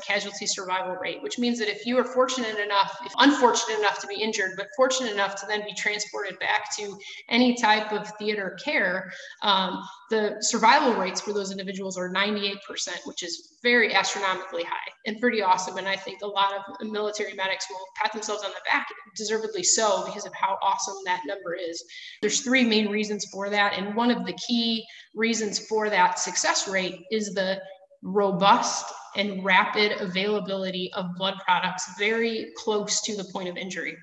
casualty 0.06 0.46
survival 0.46 0.96
rate, 0.96 1.22
which 1.22 1.38
means 1.38 1.58
that 1.58 1.70
if 1.70 1.86
you 1.86 1.96
are 1.98 2.04
fortunate 2.04 2.58
enough, 2.58 2.94
if 3.06 3.12
unfortunate 3.20 3.78
enough 3.78 3.98
to 4.00 4.06
be 4.06 4.20
injured, 4.20 4.52
but 4.58 4.66
fortunate 4.76 5.10
enough 5.10 5.34
to 5.36 5.46
then 5.46 5.64
be 5.64 5.72
transported 5.72 6.38
back 6.40 6.76
to 6.76 6.98
any 7.30 7.54
type 7.54 7.90
of 7.90 8.06
theater 8.18 8.58
care, 8.62 9.10
um, 9.42 9.82
the 10.10 10.36
survival 10.40 10.94
rates 10.94 11.22
for 11.22 11.32
those 11.32 11.50
individuals 11.50 11.96
are 11.96 12.10
98%, 12.10 12.58
which 13.06 13.22
is 13.22 13.58
very 13.62 13.94
astronomically 13.94 14.62
high 14.62 14.92
and 15.06 15.18
pretty 15.18 15.40
awesome. 15.40 15.78
And 15.78 15.88
I 15.88 15.96
think 15.96 16.20
a 16.22 16.26
lot 16.26 16.52
of 16.52 16.90
military 16.90 17.32
medics 17.32 17.66
will 17.70 17.86
pat 17.94 18.12
themselves 18.12 18.44
on 18.44 18.50
the 18.50 18.60
back, 18.70 18.86
deservedly 19.16 19.62
so, 19.62 20.04
because 20.06 20.26
of 20.26 20.34
how 20.34 20.58
awesome 20.62 20.96
that 21.04 21.20
number 21.26 21.54
is. 21.54 21.82
There's 22.20 22.40
three 22.40 22.64
main 22.64 22.88
reasons 22.88 23.26
for 23.32 23.50
that. 23.50 23.74
And 23.78 23.94
one 23.94 24.10
of 24.10 24.26
the 24.26 24.34
key 24.34 24.84
reasons 25.14 25.58
for 25.58 25.90
that 25.90 26.18
success 26.18 26.68
rate 26.68 27.00
is 27.10 27.34
the 27.34 27.60
robust 28.02 28.86
and 29.16 29.44
rapid 29.44 30.00
availability 30.00 30.90
of 30.94 31.14
blood 31.16 31.34
products 31.44 31.84
very 31.98 32.52
close 32.56 33.00
to 33.02 33.16
the 33.16 33.24
point 33.32 33.48
of 33.48 33.56
injury. 33.56 33.96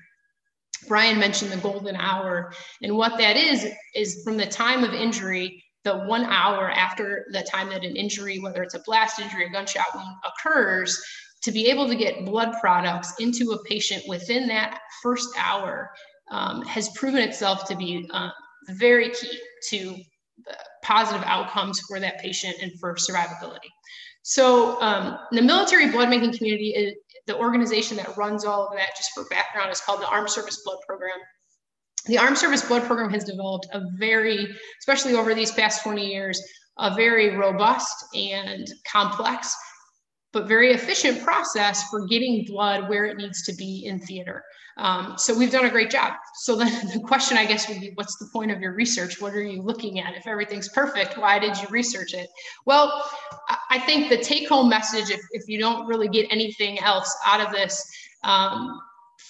Brian 0.88 1.18
mentioned 1.18 1.52
the 1.52 1.58
golden 1.58 1.96
hour. 1.96 2.52
And 2.82 2.96
what 2.96 3.18
that 3.18 3.36
is, 3.36 3.68
is 3.94 4.22
from 4.24 4.36
the 4.36 4.46
time 4.46 4.84
of 4.84 4.92
injury 4.92 5.62
the 5.84 5.98
one 5.98 6.24
hour 6.24 6.70
after 6.70 7.26
the 7.32 7.42
time 7.42 7.68
that 7.70 7.84
an 7.84 7.96
injury, 7.96 8.38
whether 8.38 8.62
it's 8.62 8.74
a 8.74 8.82
blast 8.84 9.18
injury, 9.18 9.44
or 9.44 9.48
a 9.48 9.52
gunshot 9.52 9.86
wound 9.94 10.14
occurs, 10.24 11.00
to 11.42 11.52
be 11.52 11.68
able 11.68 11.88
to 11.88 11.94
get 11.94 12.24
blood 12.24 12.52
products 12.60 13.14
into 13.18 13.52
a 13.52 13.62
patient 13.64 14.02
within 14.08 14.46
that 14.48 14.80
first 15.02 15.28
hour 15.36 15.90
um, 16.30 16.62
has 16.62 16.88
proven 16.90 17.20
itself 17.20 17.66
to 17.66 17.76
be 17.76 18.08
uh, 18.12 18.30
very 18.70 19.10
key 19.10 19.38
to 19.70 19.96
positive 20.82 21.22
outcomes 21.26 21.80
for 21.80 22.00
that 22.00 22.18
patient 22.20 22.56
and 22.62 22.72
for 22.80 22.94
survivability. 22.94 23.70
So 24.22 24.80
um, 24.80 25.18
the 25.32 25.42
military 25.42 25.90
blood 25.90 26.10
banking 26.10 26.36
community, 26.36 26.70
is, 26.70 26.94
the 27.26 27.36
organization 27.36 27.96
that 27.98 28.16
runs 28.16 28.44
all 28.44 28.66
of 28.66 28.76
that, 28.76 28.96
just 28.96 29.10
for 29.14 29.24
background, 29.30 29.70
is 29.70 29.80
called 29.80 30.00
the 30.00 30.08
Armed 30.08 30.30
Service 30.30 30.62
Blood 30.64 30.78
Program 30.86 31.18
the 32.06 32.18
Armed 32.18 32.38
Service 32.38 32.66
Blood 32.66 32.82
Program 32.82 33.10
has 33.10 33.24
developed 33.24 33.68
a 33.72 33.82
very, 33.96 34.48
especially 34.80 35.14
over 35.14 35.34
these 35.34 35.52
past 35.52 35.82
20 35.82 36.04
years, 36.04 36.42
a 36.78 36.94
very 36.94 37.36
robust 37.36 37.94
and 38.14 38.66
complex, 38.90 39.54
but 40.32 40.48
very 40.48 40.72
efficient 40.72 41.22
process 41.22 41.88
for 41.90 42.06
getting 42.06 42.44
blood 42.46 42.88
where 42.88 43.04
it 43.04 43.16
needs 43.16 43.42
to 43.44 43.54
be 43.54 43.84
in 43.84 44.00
theater. 44.00 44.42
Um, 44.78 45.14
so 45.18 45.36
we've 45.36 45.50
done 45.50 45.66
a 45.66 45.70
great 45.70 45.90
job. 45.90 46.14
So 46.34 46.56
then 46.56 46.68
the 46.94 47.00
question, 47.00 47.36
I 47.36 47.44
guess, 47.44 47.68
would 47.68 47.80
be 47.80 47.92
what's 47.94 48.16
the 48.18 48.28
point 48.32 48.50
of 48.50 48.60
your 48.60 48.72
research? 48.72 49.20
What 49.20 49.34
are 49.34 49.42
you 49.42 49.62
looking 49.62 50.00
at? 50.00 50.14
If 50.14 50.26
everything's 50.26 50.68
perfect, 50.70 51.18
why 51.18 51.38
did 51.38 51.56
you 51.60 51.68
research 51.68 52.14
it? 52.14 52.28
Well, 52.64 53.04
I 53.70 53.78
think 53.80 54.08
the 54.08 54.18
take 54.18 54.48
home 54.48 54.68
message, 54.68 55.10
if, 55.10 55.20
if 55.32 55.48
you 55.48 55.58
don't 55.58 55.86
really 55.86 56.08
get 56.08 56.26
anything 56.30 56.78
else 56.80 57.14
out 57.26 57.40
of 57.40 57.52
this 57.52 57.84
um, 58.24 58.78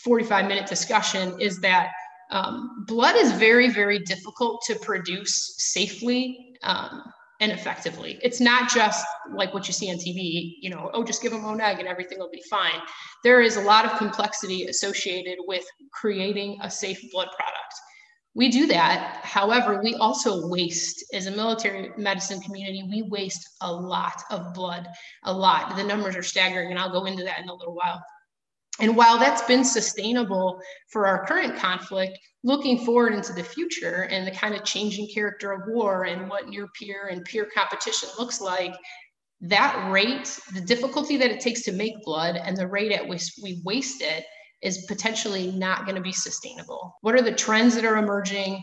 45 0.05 0.47
minute 0.47 0.67
discussion, 0.67 1.41
is 1.41 1.59
that 1.61 1.91
um, 2.31 2.85
blood 2.87 3.17
is 3.17 3.33
very, 3.33 3.69
very 3.69 3.99
difficult 3.99 4.63
to 4.67 4.77
produce 4.77 5.55
safely 5.59 6.57
um, 6.63 7.03
and 7.41 7.51
effectively. 7.51 8.19
It's 8.23 8.41
not 8.41 8.71
just 8.71 9.05
like 9.35 9.53
what 9.53 9.67
you 9.67 9.73
see 9.73 9.91
on 9.91 9.97
TV, 9.97 10.55
you 10.61 10.71
know, 10.71 10.91
oh, 10.95 11.03
just 11.03 11.23
give 11.23 11.33
them 11.33 11.43
ONEG 11.43 11.79
and 11.79 11.89
everything 11.89 12.19
will 12.19 12.31
be 12.31 12.43
fine. 12.49 12.81
There 13.25 13.41
is 13.41 13.57
a 13.57 13.63
lot 13.63 13.85
of 13.85 13.99
complexity 13.99 14.67
associated 14.67 15.39
with 15.47 15.65
creating 15.93 16.59
a 16.63 16.71
safe 16.71 17.01
blood 17.11 17.29
product. 17.37 17.75
We 18.35 18.49
do 18.49 18.67
that. 18.69 19.21
However, 19.23 19.83
we 19.83 19.95
also 19.97 20.49
waste, 20.49 21.05
as 21.13 21.27
a 21.27 21.31
military 21.31 21.91
medicine 21.99 22.41
community, 22.41 22.83
we 22.89 23.03
waste 23.03 23.47
a 23.61 23.71
lot 23.71 24.23
of 24.31 24.55
blood, 24.55 24.89
a 25.25 25.33
lot. 25.33 25.77
The 25.77 25.85
numbers 25.85 26.17
are 26.17 26.23
staggering, 26.23 26.71
and 26.71 26.79
I'll 26.79 26.93
go 26.93 27.05
into 27.05 27.25
that 27.25 27.41
in 27.41 27.49
a 27.49 27.55
little 27.55 27.75
while. 27.75 28.03
And 28.83 28.97
while 28.97 29.17
that's 29.17 29.43
been 29.43 29.65
sustainable 29.65 30.61
for 30.89 31.07
our 31.07 31.25
current 31.25 31.57
conflict, 31.57 32.19
looking 32.43 32.85
forward 32.85 33.15
into 33.15 33.33
the 33.33 33.45
future 33.45 34.09
and 34.11 34.27
the 34.27 34.33
kind 34.33 34.57
of 34.57 34.65
changing 34.65 35.09
character 35.15 35.53
of 35.53 35.63
war 35.69 36.05
and 36.05 36.29
what 36.29 36.49
near 36.49 36.67
peer 36.79 37.07
and 37.07 37.25
peer 37.25 37.49
competition 37.55 38.09
looks 38.19 38.41
like, 38.41 38.75
that 39.41 39.91
rate, 39.91 40.39
the 40.53 40.61
difficulty 40.61 41.17
that 41.17 41.31
it 41.31 41.41
takes 41.41 41.63
to 41.63 41.73
make 41.73 42.03
blood 42.03 42.37
and 42.37 42.57
the 42.57 42.67
rate 42.67 42.91
at 42.93 43.07
which 43.07 43.33
we 43.41 43.63
waste 43.65 44.03
it 44.03 44.25
is 44.63 44.85
potentially 44.87 45.53
not 45.53 45.85
going 45.85 45.97
to 45.97 46.03
be 46.03 46.13
sustainable. 46.13 46.97
What 47.03 47.15
are 47.15 47.23
the 47.23 47.33
trends 47.33 47.77
that 47.77 47.85
are 47.85 47.97
emerging 47.99 48.63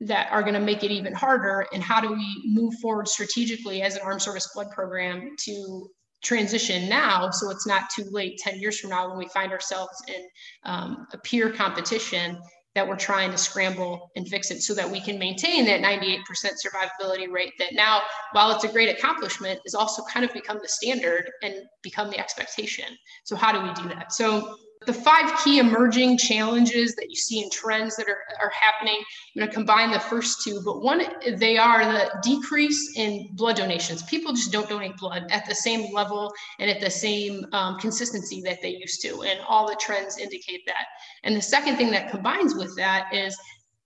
that 0.00 0.30
are 0.30 0.42
going 0.42 0.54
to 0.54 0.60
make 0.60 0.84
it 0.84 0.92
even 0.92 1.12
harder? 1.12 1.66
And 1.72 1.82
how 1.82 2.00
do 2.00 2.12
we 2.12 2.42
move 2.46 2.74
forward 2.74 3.08
strategically 3.08 3.82
as 3.82 3.96
an 3.96 4.02
armed 4.04 4.22
service 4.22 4.48
blood 4.54 4.70
program 4.70 5.34
to 5.40 5.90
transition 6.22 6.88
now 6.88 7.30
so 7.30 7.50
it's 7.50 7.66
not 7.66 7.84
too 7.94 8.04
late 8.10 8.38
10 8.38 8.58
years 8.58 8.78
from 8.78 8.90
now 8.90 9.08
when 9.08 9.18
we 9.18 9.28
find 9.28 9.52
ourselves 9.52 10.02
in 10.08 10.26
um, 10.64 11.06
a 11.12 11.18
peer 11.18 11.50
competition 11.50 12.38
that 12.74 12.86
we're 12.86 12.96
trying 12.96 13.30
to 13.30 13.38
scramble 13.38 14.10
and 14.14 14.28
fix 14.28 14.50
it 14.50 14.62
so 14.62 14.72
that 14.74 14.88
we 14.88 15.00
can 15.00 15.18
maintain 15.18 15.64
that 15.64 15.80
98% 15.80 16.18
survivability 16.64 17.28
rate 17.28 17.52
that 17.58 17.72
now 17.72 18.00
while 18.32 18.52
it's 18.52 18.62
a 18.62 18.68
great 18.68 18.88
accomplishment 18.88 19.58
is 19.64 19.74
also 19.74 20.02
kind 20.04 20.24
of 20.24 20.32
become 20.32 20.58
the 20.62 20.68
standard 20.68 21.28
and 21.42 21.54
become 21.82 22.08
the 22.08 22.18
expectation. 22.18 22.84
So 23.24 23.34
how 23.34 23.50
do 23.50 23.60
we 23.66 23.72
do 23.74 23.88
that? 23.94 24.12
So 24.12 24.54
the 24.88 24.94
five 24.94 25.38
key 25.44 25.58
emerging 25.58 26.16
challenges 26.16 26.94
that 26.94 27.10
you 27.10 27.14
see 27.14 27.42
in 27.42 27.50
trends 27.50 27.94
that 27.96 28.08
are, 28.08 28.22
are 28.40 28.50
happening. 28.58 28.96
I'm 28.96 29.40
going 29.40 29.48
to 29.48 29.54
combine 29.54 29.90
the 29.90 30.00
first 30.00 30.42
two, 30.42 30.62
but 30.64 30.80
one, 30.80 31.02
they 31.36 31.58
are 31.58 31.84
the 31.84 32.10
decrease 32.22 32.96
in 32.96 33.28
blood 33.32 33.56
donations. 33.56 34.02
People 34.04 34.32
just 34.32 34.50
don't 34.50 34.66
donate 34.66 34.96
blood 34.96 35.26
at 35.30 35.46
the 35.46 35.54
same 35.54 35.92
level 35.92 36.32
and 36.58 36.70
at 36.70 36.80
the 36.80 36.88
same 36.88 37.44
um, 37.52 37.78
consistency 37.78 38.40
that 38.46 38.62
they 38.62 38.70
used 38.70 39.02
to. 39.02 39.24
And 39.24 39.38
all 39.46 39.68
the 39.68 39.76
trends 39.78 40.16
indicate 40.16 40.62
that. 40.64 40.86
And 41.22 41.36
the 41.36 41.42
second 41.42 41.76
thing 41.76 41.90
that 41.90 42.10
combines 42.10 42.54
with 42.54 42.74
that 42.76 43.12
is 43.12 43.36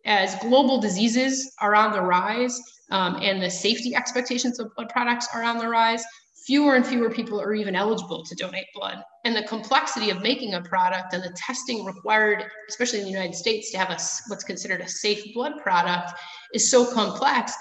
as 0.05 0.37
global 0.37 0.81
diseases 0.81 1.53
are 1.61 1.75
on 1.75 1.91
the 1.91 2.01
rise 2.01 2.61
um, 2.93 3.17
and 3.21 3.43
the 3.43 3.51
safety 3.51 3.97
expectations 3.97 4.61
of 4.61 4.73
blood 4.77 4.89
products 4.89 5.27
are 5.35 5.43
on 5.43 5.59
the 5.59 5.69
rise, 5.69 6.05
fewer 6.47 6.75
and 6.75 6.87
fewer 6.87 7.11
people 7.11 7.41
are 7.41 7.55
even 7.55 7.77
eligible 7.77 8.25
to 8.25 8.35
donate 8.35 8.67
blood. 8.75 9.03
And 9.25 9.37
the 9.37 9.43
complexity 9.45 10.11
of 10.11 10.23
making 10.23 10.55
a 10.55 10.63
product 10.63 11.15
and 11.15 11.23
the 11.23 11.35
testing 11.37 11.85
required, 11.85 12.45
especially 12.69 13.01
in 13.01 13.05
the 13.05 13.11
United 13.11 13.35
States, 13.35 13.71
to 13.73 13.79
have 13.79 13.91
a, 13.91 13.99
what's 14.29 14.45
considered 14.45 14.81
a 14.81 14.89
safe 14.89 15.33
blood 15.35 15.53
product 15.63 16.13
is 16.55 16.71
so 16.71 16.93
complex. 16.93 17.53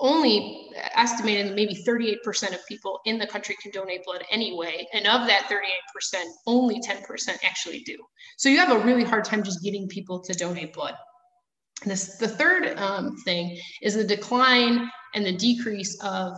Only 0.00 0.70
estimated 0.94 1.54
maybe 1.54 1.74
38% 1.74 2.54
of 2.54 2.66
people 2.66 3.00
in 3.04 3.18
the 3.18 3.26
country 3.26 3.56
can 3.62 3.70
donate 3.70 4.04
blood 4.04 4.24
anyway. 4.30 4.86
And 4.92 5.06
of 5.06 5.26
that 5.26 5.48
38%, 5.48 6.22
only 6.46 6.80
10% 6.80 7.38
actually 7.44 7.80
do. 7.80 7.96
So 8.36 8.48
you 8.48 8.58
have 8.58 8.70
a 8.70 8.84
really 8.84 9.04
hard 9.04 9.24
time 9.24 9.42
just 9.42 9.62
getting 9.62 9.88
people 9.88 10.20
to 10.20 10.32
donate 10.34 10.72
blood. 10.72 10.94
This, 11.84 12.16
the 12.16 12.28
third 12.28 12.76
um, 12.78 13.16
thing 13.24 13.56
is 13.82 13.94
the 13.94 14.04
decline 14.04 14.90
and 15.14 15.24
the 15.24 15.36
decrease 15.36 15.96
of 16.02 16.36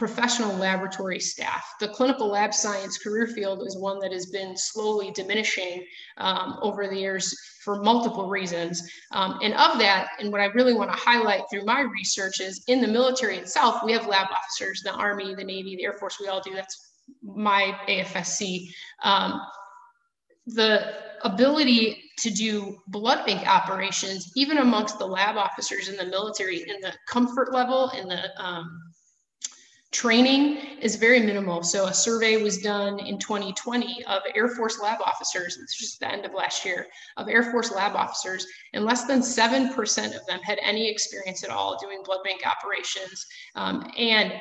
professional 0.00 0.56
laboratory 0.56 1.20
staff. 1.20 1.62
The 1.78 1.88
clinical 1.88 2.28
lab 2.28 2.54
science 2.54 2.96
career 2.96 3.26
field 3.26 3.66
is 3.66 3.76
one 3.76 3.98
that 3.98 4.12
has 4.12 4.24
been 4.24 4.56
slowly 4.56 5.10
diminishing 5.10 5.84
um, 6.16 6.56
over 6.62 6.88
the 6.88 6.96
years 6.96 7.38
for 7.62 7.82
multiple 7.82 8.26
reasons. 8.26 8.82
Um, 9.12 9.38
and 9.42 9.52
of 9.52 9.78
that, 9.78 10.08
and 10.18 10.32
what 10.32 10.40
I 10.40 10.46
really 10.46 10.72
want 10.72 10.90
to 10.90 10.96
highlight 10.96 11.42
through 11.50 11.66
my 11.66 11.82
research 11.82 12.40
is 12.40 12.64
in 12.66 12.80
the 12.80 12.88
military 12.88 13.36
itself, 13.36 13.82
we 13.84 13.92
have 13.92 14.06
lab 14.06 14.28
officers, 14.30 14.80
the 14.82 14.94
Army, 14.94 15.34
the 15.34 15.44
Navy, 15.44 15.76
the 15.76 15.84
Air 15.84 15.98
Force, 15.98 16.16
we 16.18 16.28
all 16.28 16.40
do. 16.40 16.54
That's 16.54 16.94
my 17.22 17.76
AFSC. 17.86 18.70
Um, 19.02 19.38
the 20.46 20.94
ability 21.24 22.02
to 22.20 22.30
do 22.30 22.78
blood 22.88 23.26
bank 23.26 23.46
operations, 23.46 24.32
even 24.34 24.56
amongst 24.56 24.98
the 24.98 25.06
lab 25.06 25.36
officers 25.36 25.90
in 25.90 25.96
the 25.98 26.06
military, 26.06 26.62
in 26.62 26.80
the 26.80 26.94
comfort 27.06 27.52
level, 27.52 27.90
in 27.90 28.08
the 28.08 28.42
um, 28.42 28.80
Training 29.92 30.56
is 30.80 30.94
very 30.94 31.18
minimal. 31.18 31.64
So 31.64 31.86
a 31.86 31.94
survey 31.94 32.40
was 32.40 32.58
done 32.58 33.00
in 33.00 33.18
2020 33.18 34.04
of 34.04 34.22
Air 34.36 34.48
Force 34.48 34.80
lab 34.80 35.00
officers, 35.00 35.58
it's 35.60 35.76
just 35.76 35.98
the 35.98 36.10
end 36.10 36.24
of 36.24 36.32
last 36.32 36.64
year, 36.64 36.86
of 37.16 37.28
Air 37.28 37.42
Force 37.50 37.72
lab 37.72 37.96
officers, 37.96 38.46
and 38.72 38.84
less 38.84 39.04
than 39.04 39.20
7% 39.20 39.74
of 40.16 40.26
them 40.26 40.40
had 40.44 40.58
any 40.62 40.88
experience 40.88 41.42
at 41.42 41.50
all 41.50 41.76
doing 41.78 42.02
blood 42.04 42.20
bank 42.24 42.42
operations. 42.46 43.26
Um, 43.56 43.90
and 43.98 44.32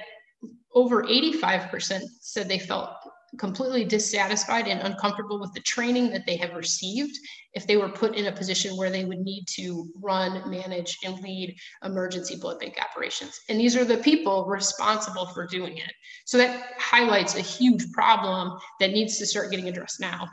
over 0.75 1.03
85% 1.03 2.01
said 2.22 2.48
they 2.48 2.60
felt 2.60 2.91
completely 3.38 3.86
dissatisfied 3.86 4.67
and 4.67 4.81
uncomfortable 4.81 5.39
with 5.39 5.53
the 5.53 5.62
training 5.62 6.09
that 6.12 6.25
they 6.25 6.36
have 6.38 6.55
received 6.55 7.17
if 7.53 7.67
they 7.67 7.77
were 7.77 7.89
put 7.89 8.15
in 8.15 8.25
a 8.25 8.31
position 8.31 8.75
where 8.75 8.89
they 8.89 9.05
would 9.05 9.19
need 9.19 9.45
to 9.48 9.88
run, 10.01 10.50
manage, 10.50 10.98
and 11.03 11.19
lead 11.19 11.55
emergency 11.83 12.36
blood 12.36 12.59
bank 12.59 12.77
operations. 12.81 13.39
And 13.50 13.59
these 13.59 13.75
are 13.75 13.86
the 13.86 13.98
people 13.98 14.45
responsible 14.45 15.27
for 15.27 15.45
doing 15.45 15.77
it. 15.77 15.91
So 16.25 16.38
that 16.38 16.74
highlights 16.77 17.36
a 17.36 17.41
huge 17.41 17.91
problem 17.91 18.57
that 18.79 18.91
needs 18.91 19.17
to 19.17 19.25
start 19.25 19.51
getting 19.51 19.67
addressed 19.67 20.00
now. 20.00 20.27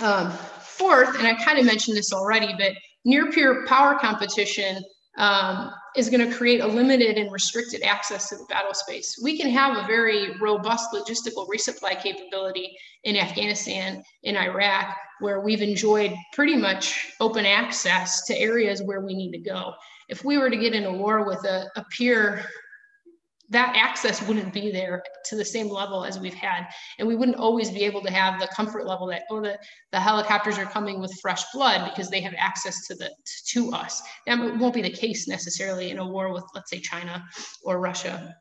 Um, 0.00 0.30
fourth, 0.30 1.18
and 1.18 1.26
I 1.26 1.34
kind 1.42 1.58
of 1.58 1.66
mentioned 1.66 1.96
this 1.96 2.12
already, 2.12 2.54
but 2.58 2.72
near 3.04 3.30
peer 3.30 3.64
power 3.66 3.98
competition 3.98 4.82
um, 5.18 5.70
is 5.96 6.10
going 6.10 6.28
to 6.28 6.36
create 6.36 6.60
a 6.60 6.66
limited 6.66 7.16
and 7.18 7.30
restricted 7.32 7.82
access 7.82 8.28
to 8.28 8.36
the 8.36 8.44
battle 8.48 8.74
space. 8.74 9.18
We 9.22 9.38
can 9.38 9.48
have 9.50 9.76
a 9.76 9.86
very 9.86 10.36
robust 10.38 10.90
logistical 10.92 11.48
resupply 11.48 12.00
capability 12.02 12.76
in 13.04 13.16
Afghanistan, 13.16 14.02
in 14.22 14.36
Iraq, 14.36 14.96
where 15.20 15.40
we've 15.40 15.62
enjoyed 15.62 16.12
pretty 16.32 16.56
much 16.56 17.12
open 17.20 17.46
access 17.46 18.24
to 18.26 18.38
areas 18.38 18.82
where 18.82 19.00
we 19.00 19.14
need 19.14 19.32
to 19.32 19.38
go. 19.38 19.72
If 20.08 20.24
we 20.24 20.36
were 20.38 20.50
to 20.50 20.56
get 20.56 20.74
in 20.74 20.84
a 20.84 20.92
war 20.92 21.24
with 21.26 21.44
a, 21.44 21.70
a 21.76 21.84
peer 21.96 22.44
that 23.50 23.74
access 23.76 24.26
wouldn't 24.26 24.52
be 24.52 24.72
there 24.72 25.02
to 25.26 25.36
the 25.36 25.44
same 25.44 25.68
level 25.68 26.04
as 26.04 26.18
we've 26.18 26.34
had. 26.34 26.66
And 26.98 27.06
we 27.06 27.14
wouldn't 27.14 27.36
always 27.36 27.70
be 27.70 27.84
able 27.84 28.02
to 28.02 28.10
have 28.10 28.40
the 28.40 28.48
comfort 28.48 28.86
level 28.86 29.06
that, 29.08 29.24
oh, 29.30 29.40
the, 29.40 29.58
the 29.92 30.00
helicopters 30.00 30.58
are 30.58 30.64
coming 30.64 31.00
with 31.00 31.12
fresh 31.20 31.42
blood 31.52 31.90
because 31.90 32.08
they 32.08 32.20
have 32.20 32.34
access 32.38 32.86
to 32.86 32.94
the 32.94 33.10
to 33.48 33.72
us. 33.72 34.02
That 34.26 34.38
won't 34.38 34.74
be 34.74 34.82
the 34.82 34.90
case 34.90 35.28
necessarily 35.28 35.90
in 35.90 35.98
a 35.98 36.06
war 36.06 36.32
with, 36.32 36.44
let's 36.54 36.70
say, 36.70 36.80
China 36.80 37.24
or 37.62 37.80
Russia. 37.80 38.34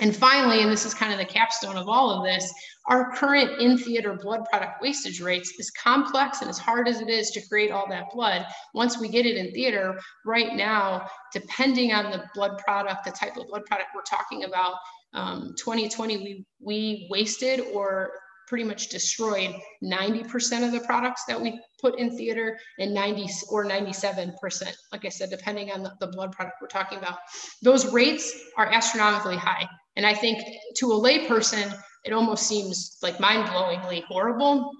And 0.00 0.14
finally, 0.14 0.62
and 0.62 0.70
this 0.70 0.84
is 0.84 0.94
kind 0.94 1.12
of 1.12 1.18
the 1.18 1.24
capstone 1.24 1.76
of 1.76 1.88
all 1.88 2.10
of 2.10 2.24
this, 2.24 2.52
our 2.88 3.12
current 3.14 3.60
in 3.60 3.78
theater 3.78 4.14
blood 4.14 4.44
product 4.50 4.80
wastage 4.82 5.20
rates, 5.20 5.52
as 5.58 5.70
complex 5.70 6.40
and 6.40 6.50
as 6.50 6.58
hard 6.58 6.86
as 6.86 7.00
it 7.00 7.08
is 7.08 7.30
to 7.30 7.46
create 7.48 7.70
all 7.70 7.88
that 7.88 8.10
blood, 8.12 8.46
once 8.74 8.98
we 8.98 9.08
get 9.08 9.26
it 9.26 9.36
in 9.36 9.52
theater, 9.52 9.98
right 10.24 10.54
now, 10.54 11.08
depending 11.32 11.92
on 11.92 12.10
the 12.10 12.24
blood 12.34 12.58
product, 12.58 13.04
the 13.04 13.10
type 13.10 13.36
of 13.36 13.48
blood 13.48 13.64
product 13.64 13.88
we're 13.94 14.02
talking 14.02 14.44
about, 14.44 14.74
um, 15.14 15.54
2020, 15.58 16.18
we, 16.18 16.46
we 16.60 17.08
wasted 17.10 17.60
or 17.72 18.10
pretty 18.46 18.64
much 18.64 18.88
destroyed 18.88 19.54
90% 19.82 20.64
of 20.64 20.72
the 20.72 20.80
products 20.86 21.24
that 21.26 21.40
we 21.40 21.60
put 21.80 21.98
in 21.98 22.16
theater 22.16 22.58
and 22.78 22.94
90 22.94 23.28
or 23.50 23.64
97%, 23.64 24.72
like 24.92 25.04
I 25.04 25.08
said, 25.08 25.30
depending 25.30 25.72
on 25.72 25.82
the, 25.82 25.92
the 26.00 26.06
blood 26.06 26.32
product 26.32 26.58
we're 26.62 26.68
talking 26.68 26.98
about. 26.98 27.18
Those 27.62 27.92
rates 27.92 28.32
are 28.56 28.66
astronomically 28.66 29.36
high. 29.36 29.66
And 29.96 30.06
I 30.06 30.14
think 30.14 30.42
to 30.76 30.92
a 30.92 31.00
layperson, 31.00 31.74
it 32.04 32.12
almost 32.12 32.46
seems 32.46 32.98
like 33.02 33.18
mind-blowingly 33.18 34.04
horrible. 34.04 34.70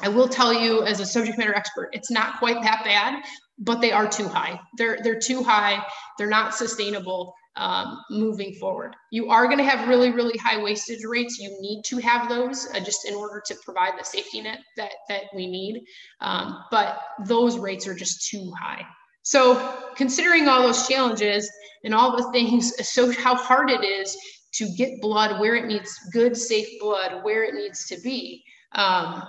I 0.00 0.08
will 0.08 0.28
tell 0.28 0.52
you 0.52 0.82
as 0.84 1.00
a 1.00 1.06
subject 1.06 1.38
matter 1.38 1.54
expert, 1.54 1.90
it's 1.92 2.10
not 2.10 2.38
quite 2.38 2.62
that 2.62 2.82
bad, 2.84 3.22
but 3.58 3.80
they 3.80 3.92
are 3.92 4.08
too 4.08 4.28
high. 4.28 4.60
They're, 4.76 4.98
they're 5.02 5.18
too 5.18 5.42
high. 5.42 5.84
They're 6.16 6.28
not 6.28 6.54
sustainable 6.54 7.34
um, 7.58 8.04
moving 8.10 8.54
forward. 8.54 8.94
You 9.10 9.30
are 9.30 9.46
going 9.46 9.58
to 9.58 9.64
have 9.64 9.88
really, 9.88 10.12
really 10.12 10.38
high 10.38 10.62
wastage 10.62 11.04
rates. 11.04 11.38
You 11.38 11.56
need 11.60 11.82
to 11.86 11.98
have 11.98 12.28
those 12.28 12.68
uh, 12.72 12.80
just 12.80 13.06
in 13.06 13.14
order 13.14 13.42
to 13.46 13.54
provide 13.64 13.98
the 13.98 14.04
safety 14.04 14.40
net 14.40 14.60
that, 14.76 14.92
that 15.08 15.24
we 15.34 15.48
need. 15.48 15.84
Um, 16.20 16.64
but 16.70 17.00
those 17.26 17.58
rates 17.58 17.86
are 17.86 17.94
just 17.94 18.28
too 18.28 18.52
high. 18.58 18.82
So 19.22 19.74
considering 19.96 20.48
all 20.48 20.62
those 20.62 20.86
challenges 20.86 21.50
and 21.84 21.94
all 21.94 22.16
the 22.16 22.30
things, 22.32 22.72
so 22.88 23.12
how 23.12 23.34
hard 23.34 23.70
it 23.70 23.84
is 23.84 24.16
to 24.52 24.68
get 24.76 25.00
blood 25.00 25.40
where 25.40 25.54
it 25.54 25.66
needs 25.66 25.98
good, 26.12 26.36
safe 26.36 26.68
blood, 26.80 27.22
where 27.22 27.44
it 27.44 27.54
needs 27.54 27.86
to 27.86 28.00
be. 28.00 28.44
Um, 28.72 29.22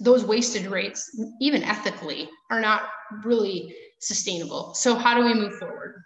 those 0.00 0.24
wasted 0.24 0.66
rates, 0.66 1.16
even 1.40 1.62
ethically, 1.62 2.28
are 2.50 2.60
not 2.60 2.82
really 3.24 3.74
sustainable. 4.00 4.74
So, 4.74 4.94
how 4.94 5.14
do 5.14 5.24
we 5.24 5.34
move 5.34 5.56
forward? 5.58 6.02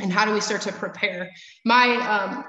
And 0.00 0.12
how 0.12 0.24
do 0.24 0.32
we 0.32 0.40
start 0.40 0.62
to 0.62 0.72
prepare? 0.72 1.30
My 1.64 1.96
um, 1.96 2.44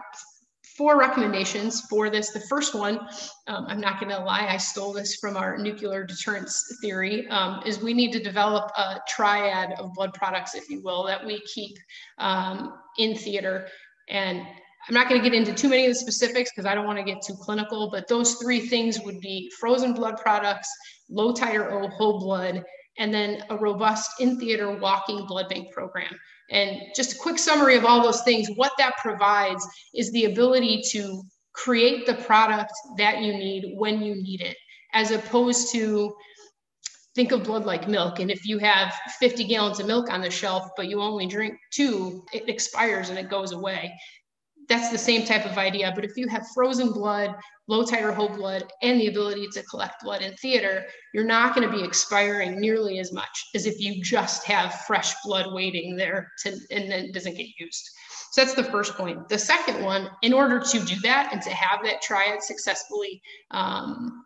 four 0.78 0.98
recommendations 0.98 1.82
for 1.82 2.10
this. 2.10 2.32
The 2.32 2.40
first 2.42 2.74
one, 2.74 3.00
um, 3.48 3.66
I'm 3.68 3.80
not 3.80 4.00
going 4.00 4.12
to 4.12 4.24
lie, 4.24 4.48
I 4.50 4.58
stole 4.58 4.94
this 4.94 5.16
from 5.16 5.38
our 5.38 5.58
nuclear 5.58 6.04
deterrence 6.04 6.78
theory, 6.82 7.28
um, 7.28 7.62
is 7.66 7.80
we 7.80 7.94
need 7.94 8.12
to 8.14 8.24
develop 8.24 8.72
a 8.78 9.00
triad 9.08 9.74
of 9.80 9.94
blood 9.94 10.14
products, 10.14 10.56
if 10.56 10.70
you 10.70 10.82
will, 10.82 11.04
that 11.06 11.24
we 11.24 11.42
keep 11.42 11.78
um, 12.18 12.80
in 12.98 13.16
theater. 13.16 13.68
And 14.10 14.42
I'm 14.88 14.96
not 14.96 15.08
going 15.08 15.22
to 15.22 15.30
get 15.30 15.38
into 15.38 15.54
too 15.54 15.70
many 15.70 15.86
of 15.86 15.92
the 15.92 16.00
specifics 16.00 16.52
because 16.52 16.66
I 16.66 16.74
don't 16.74 16.86
want 16.86 16.98
to 16.98 17.04
get 17.04 17.22
too 17.22 17.36
clinical, 17.36 17.90
but 17.92 18.08
those 18.08 18.36
three 18.36 18.60
things 18.60 19.00
would 19.02 19.20
be 19.20 19.52
frozen 19.60 19.94
blood 19.94 20.18
products, 20.18 20.70
low 21.10 21.34
titer 21.34 21.72
O 21.72 21.88
whole 21.90 22.20
blood, 22.20 22.64
and 22.98 23.14
then 23.14 23.44
a 23.50 23.58
robust 23.58 24.20
in 24.20 24.40
theater 24.40 24.72
walking 24.72 25.26
blood 25.28 25.50
bank 25.50 25.72
program. 25.72 26.14
And 26.50 26.82
just 26.96 27.14
a 27.14 27.18
quick 27.18 27.38
summary 27.38 27.78
of 27.78 27.86
all 27.86 28.04
those 28.04 28.24
things, 28.24 28.50
what 28.56 28.74
that 28.78 28.98
provides 28.98 29.66
is 29.94 30.12
the 30.12 30.26
ability 30.26 30.82
to 30.92 31.24
create 31.54 32.06
the 32.06 32.16
product 32.16 32.74
that 32.98 33.22
you 33.22 33.34
need 33.34 33.74
when 33.78 34.02
you 34.02 34.16
need 34.16 34.42
it, 34.42 34.58
as 34.94 35.12
opposed 35.12 35.72
to 35.74 36.14
think 37.14 37.32
of 37.32 37.44
blood 37.44 37.66
like 37.66 37.88
milk. 37.88 38.20
And 38.20 38.32
if 38.32 38.46
you 38.46 38.58
have 38.58 38.94
50 39.20 39.44
gallons 39.46 39.80
of 39.80 39.86
milk 39.86 40.10
on 40.10 40.22
the 40.22 40.32
shelf, 40.32 40.70
but 40.76 40.88
you 40.88 41.02
only 41.02 41.28
drink 41.28 41.56
two, 41.72 42.26
it 42.34 42.50
expires 42.50 43.10
and 43.10 43.20
it 43.20 43.30
goes 43.30 43.52
away 43.52 43.94
that's 44.72 44.90
the 44.90 44.98
same 44.98 45.26
type 45.26 45.46
of 45.46 45.58
idea. 45.58 45.92
But 45.94 46.06
if 46.06 46.16
you 46.16 46.28
have 46.30 46.48
frozen 46.56 46.94
blood, 46.94 47.36
low 47.68 47.84
titer 47.84 48.14
whole 48.14 48.30
blood, 48.30 48.64
and 48.82 49.00
the 49.00 49.08
ability 49.08 49.48
to 49.52 49.64
collect 49.64 50.02
blood 50.02 50.22
in 50.22 50.34
theater, 50.36 50.86
you're 51.14 51.26
not 51.26 51.54
going 51.54 51.70
to 51.70 51.78
be 51.78 51.84
expiring 51.84 52.60
nearly 52.60 53.00
as 53.00 53.12
much 53.12 53.50
as 53.54 53.66
if 53.66 53.82
you 53.82 54.02
just 54.02 54.46
have 54.46 54.74
fresh 54.88 55.14
blood 55.26 55.54
waiting 55.54 55.98
there 55.98 56.32
to, 56.44 56.58
and 56.72 56.90
then 56.90 57.12
doesn't 57.12 57.36
get 57.36 57.48
used. 57.60 57.84
So 58.32 58.42
that's 58.42 58.56
the 58.56 58.64
first 58.64 58.96
point. 58.96 59.28
The 59.28 59.38
second 59.38 59.84
one, 59.84 60.10
in 60.22 60.32
order 60.32 60.62
to 60.62 60.80
do 60.86 60.96
that 61.02 61.34
and 61.34 61.42
to 61.42 61.50
have 61.50 61.84
that 61.84 62.02
triad 62.02 62.42
successfully 62.42 63.22
um, 63.52 64.24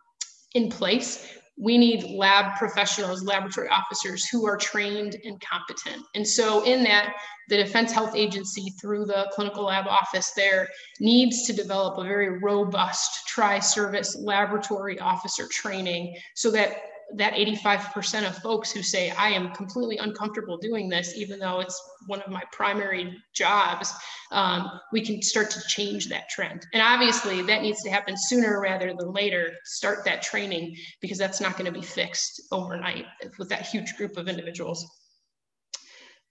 in 0.53 0.69
place, 0.69 1.27
we 1.57 1.77
need 1.77 2.03
lab 2.17 2.57
professionals, 2.57 3.23
laboratory 3.23 3.69
officers 3.69 4.27
who 4.27 4.45
are 4.45 4.57
trained 4.57 5.15
and 5.23 5.41
competent. 5.41 6.05
And 6.13 6.27
so, 6.27 6.63
in 6.65 6.83
that, 6.83 7.15
the 7.47 7.57
Defense 7.57 7.91
Health 7.91 8.15
Agency, 8.15 8.73
through 8.81 9.05
the 9.05 9.31
clinical 9.33 9.65
lab 9.65 9.87
office 9.87 10.31
there, 10.35 10.67
needs 10.99 11.43
to 11.43 11.53
develop 11.53 11.97
a 11.97 12.03
very 12.03 12.39
robust 12.39 13.27
tri 13.27 13.59
service 13.59 14.17
laboratory 14.19 14.99
officer 14.99 15.47
training 15.49 16.17
so 16.33 16.51
that 16.51 16.77
that 17.13 17.33
85% 17.33 18.27
of 18.27 18.37
folks 18.37 18.71
who 18.71 18.81
say, 18.81 19.11
I 19.11 19.29
am 19.29 19.53
completely 19.53 19.97
uncomfortable 19.97 20.57
doing 20.57 20.89
this, 20.89 21.15
even 21.15 21.39
though 21.39 21.59
it's 21.59 21.81
one 22.07 22.21
of 22.21 22.31
my 22.31 22.43
primary 22.51 23.15
jobs, 23.33 23.93
um, 24.31 24.69
we 24.91 25.01
can 25.01 25.21
start 25.21 25.49
to 25.51 25.61
change 25.67 26.09
that 26.09 26.29
trend. 26.29 26.65
And 26.73 26.81
obviously, 26.81 27.41
that 27.43 27.61
needs 27.61 27.83
to 27.83 27.89
happen 27.89 28.15
sooner 28.17 28.59
rather 28.59 28.93
than 28.97 29.13
later. 29.13 29.53
Start 29.63 30.03
that 30.05 30.21
training 30.21 30.75
because 31.01 31.17
that's 31.17 31.39
not 31.39 31.57
going 31.57 31.71
to 31.71 31.79
be 31.79 31.85
fixed 31.85 32.41
overnight 32.51 33.05
with 33.37 33.49
that 33.49 33.65
huge 33.65 33.95
group 33.95 34.17
of 34.17 34.27
individuals. 34.27 34.85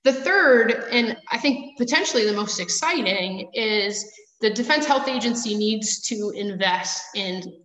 The 0.03 0.13
third, 0.13 0.85
and 0.91 1.17
I 1.31 1.39
think 1.39 1.79
potentially 1.79 2.27
the 2.27 2.35
most 2.35 2.61
exciting, 2.61 3.51
is 3.55 4.05
the 4.43 4.51
Defense 4.51 4.85
Health 4.85 5.09
Agency 5.09 5.55
needs 5.55 6.03
to 6.09 6.31
invest 6.37 7.03
in 7.15 7.64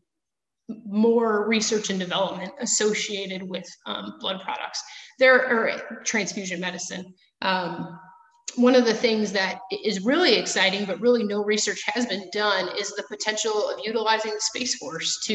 more 0.86 1.48
research 1.48 1.90
and 1.90 2.00
development 2.00 2.52
associated 2.60 3.44
with 3.44 3.66
um, 3.86 4.16
blood 4.20 4.42
products. 4.42 4.82
There 5.18 5.46
are 5.46 6.02
transfusion 6.06 6.60
medicine. 6.60 7.14
Um, 7.42 8.00
one 8.56 8.76
of 8.76 8.86
the 8.86 8.94
things 8.94 9.32
that 9.32 9.60
is 9.84 10.04
really 10.04 10.36
exciting, 10.36 10.86
but 10.86 11.00
really 11.00 11.24
no 11.24 11.44
research 11.44 11.82
has 11.86 12.06
been 12.06 12.30
done, 12.32 12.70
is 12.78 12.90
the 12.92 13.04
potential 13.04 13.70
of 13.70 13.80
utilizing 13.84 14.34
the 14.34 14.42
Space 14.42 14.76
Force 14.76 15.20
to, 15.26 15.34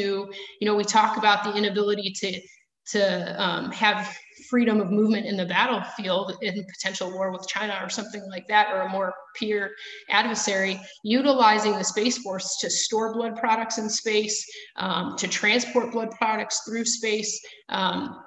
you 0.60 0.66
know, 0.66 0.74
we 0.74 0.84
talk 0.84 1.16
about 1.16 1.44
the 1.44 1.54
inability 1.54 2.12
to 2.16 2.40
to 2.86 3.42
um, 3.42 3.72
have 3.72 4.14
freedom 4.54 4.80
of 4.80 4.88
movement 4.88 5.26
in 5.26 5.36
the 5.36 5.44
battlefield 5.44 6.38
in 6.40 6.64
potential 6.66 7.10
war 7.10 7.32
with 7.32 7.44
China 7.48 7.76
or 7.82 7.88
something 7.88 8.24
like 8.30 8.46
that, 8.46 8.72
or 8.72 8.82
a 8.82 8.88
more 8.88 9.12
peer 9.34 9.72
adversary, 10.10 10.80
utilizing 11.02 11.72
the 11.72 11.82
Space 11.82 12.18
Force 12.18 12.58
to 12.60 12.70
store 12.70 13.12
blood 13.12 13.34
products 13.34 13.78
in 13.78 13.90
space, 13.90 14.48
um, 14.76 15.16
to 15.16 15.26
transport 15.26 15.90
blood 15.90 16.12
products 16.12 16.62
through 16.64 16.84
space, 16.84 17.44
um, 17.68 18.22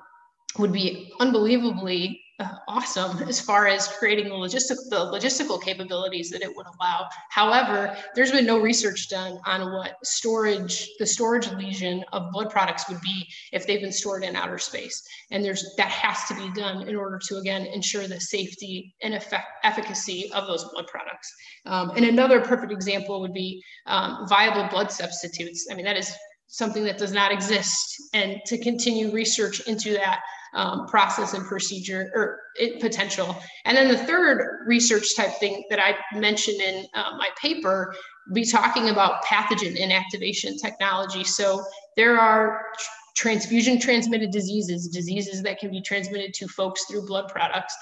would 0.60 0.74
be 0.74 1.13
unbelievably 1.22 2.22
uh, 2.39 2.50
awesome 2.67 3.17
as 3.28 3.39
far 3.39 3.65
as 3.65 3.88
creating 3.88 4.26
the 4.26 4.36
logistic 4.36 4.78
the 4.89 5.12
logistical 5.12 5.62
capabilities 5.62 6.30
that 6.30 6.43
it 6.43 6.56
would 6.56 6.67
allow. 6.67 7.08
However, 7.30 7.97
there's 8.13 8.32
been 8.32 8.45
no 8.45 8.60
research 8.60 9.10
done 9.10 9.39
on 9.45 9.73
what 9.73 9.95
storage 10.04 10.88
the 11.00 11.06
storage 11.06 11.52
lesion 11.54 12.06
of 12.13 12.32
blood 12.32 12.52
products 12.52 12.88
would 12.89 13.02
be 13.02 13.28
if 13.54 13.65
they've 13.65 13.82
been 13.82 13.91
stored 13.91 14.23
in 14.23 14.36
outer 14.36 14.60
space. 14.60 15.04
And 15.32 15.43
there's 15.43 15.73
that 15.78 15.89
has 15.89 16.26
to 16.26 16.36
be 16.36 16.52
done 16.54 16.88
in 16.88 16.95
order 16.95 17.19
to 17.28 17.38
again 17.38 17.65
ensure 17.65 18.08
the 18.08 18.19
safety 18.19 18.93
and 19.02 19.15
effect, 19.15 19.47
efficacy 19.63 20.32
of 20.34 20.45
those 20.45 20.63
blood 20.65 20.86
products. 20.88 21.34
Um, 21.65 21.91
and 21.95 22.06
another 22.06 22.39
perfect 22.39 22.71
example 22.71 23.19
would 23.21 23.34
be 23.34 23.63
um, 23.88 24.28
viable 24.30 24.67
blood 24.69 24.91
substitutes. 24.91 25.67
I 25.71 25.76
mean 25.76 25.86
that 25.86 25.97
is 25.97 26.13
something 26.50 26.84
that 26.84 26.97
does 26.97 27.12
not 27.12 27.32
exist, 27.32 27.95
and 28.13 28.39
to 28.45 28.58
continue 28.60 29.12
research 29.12 29.67
into 29.67 29.93
that 29.93 30.21
um, 30.54 30.88
process 30.88 31.34
and 31.34 31.46
procedure 31.46 32.12
or 32.14 32.40
it, 32.56 32.80
potential. 32.80 33.38
And 33.66 33.78
then 33.78 33.88
the 33.88 33.98
third 33.98 34.64
research 34.66 35.16
type 35.16 35.32
thing 35.40 35.64
that 35.70 35.80
I 35.80 35.96
mentioned 36.18 36.62
in 36.62 36.86
uh, 36.94 37.18
my 37.18 37.30
paper 37.42 37.94
be 38.34 38.44
talking 38.44 38.90
about 38.90 39.24
pathogen 39.24 39.78
inactivation 39.80 40.60
technology. 40.62 41.24
So 41.24 41.64
there 41.96 42.20
are 42.20 42.62
transfusion 43.16 43.80
transmitted 43.80 44.32
diseases, 44.32 44.88
diseases 44.90 45.42
that 45.42 45.60
can 45.60 45.72
be 45.72 45.82
transmitted 45.82 46.34
to 46.36 46.48
folks 46.48 46.86
through 46.86 47.06
blood 47.08 47.28
products. 47.30 47.76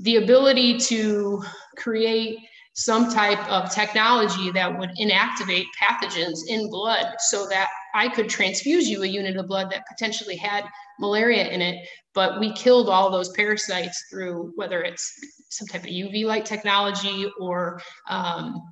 The 0.00 0.16
ability 0.16 0.78
to 0.78 1.42
create 1.76 2.38
some 2.74 3.12
type 3.12 3.38
of 3.50 3.70
technology 3.70 4.50
that 4.52 4.78
would 4.78 4.90
inactivate 5.00 5.66
pathogens 5.80 6.40
in 6.48 6.70
blood 6.70 7.06
so 7.18 7.46
that 7.48 7.68
I 7.94 8.08
could 8.08 8.28
transfuse 8.28 8.88
you 8.88 9.02
a 9.02 9.06
unit 9.06 9.36
of 9.36 9.46
blood 9.46 9.70
that 9.70 9.86
potentially 9.88 10.36
had 10.36 10.64
malaria 10.98 11.48
in 11.48 11.60
it, 11.60 11.86
but 12.14 12.40
we 12.40 12.52
killed 12.52 12.88
all 12.88 13.10
those 13.10 13.30
parasites 13.30 14.06
through 14.10 14.52
whether 14.56 14.82
it's 14.82 15.12
some 15.48 15.66
type 15.66 15.82
of 15.82 15.90
UV 15.90 16.24
light 16.24 16.44
technology 16.44 17.30
or 17.40 17.80
um, 18.08 18.62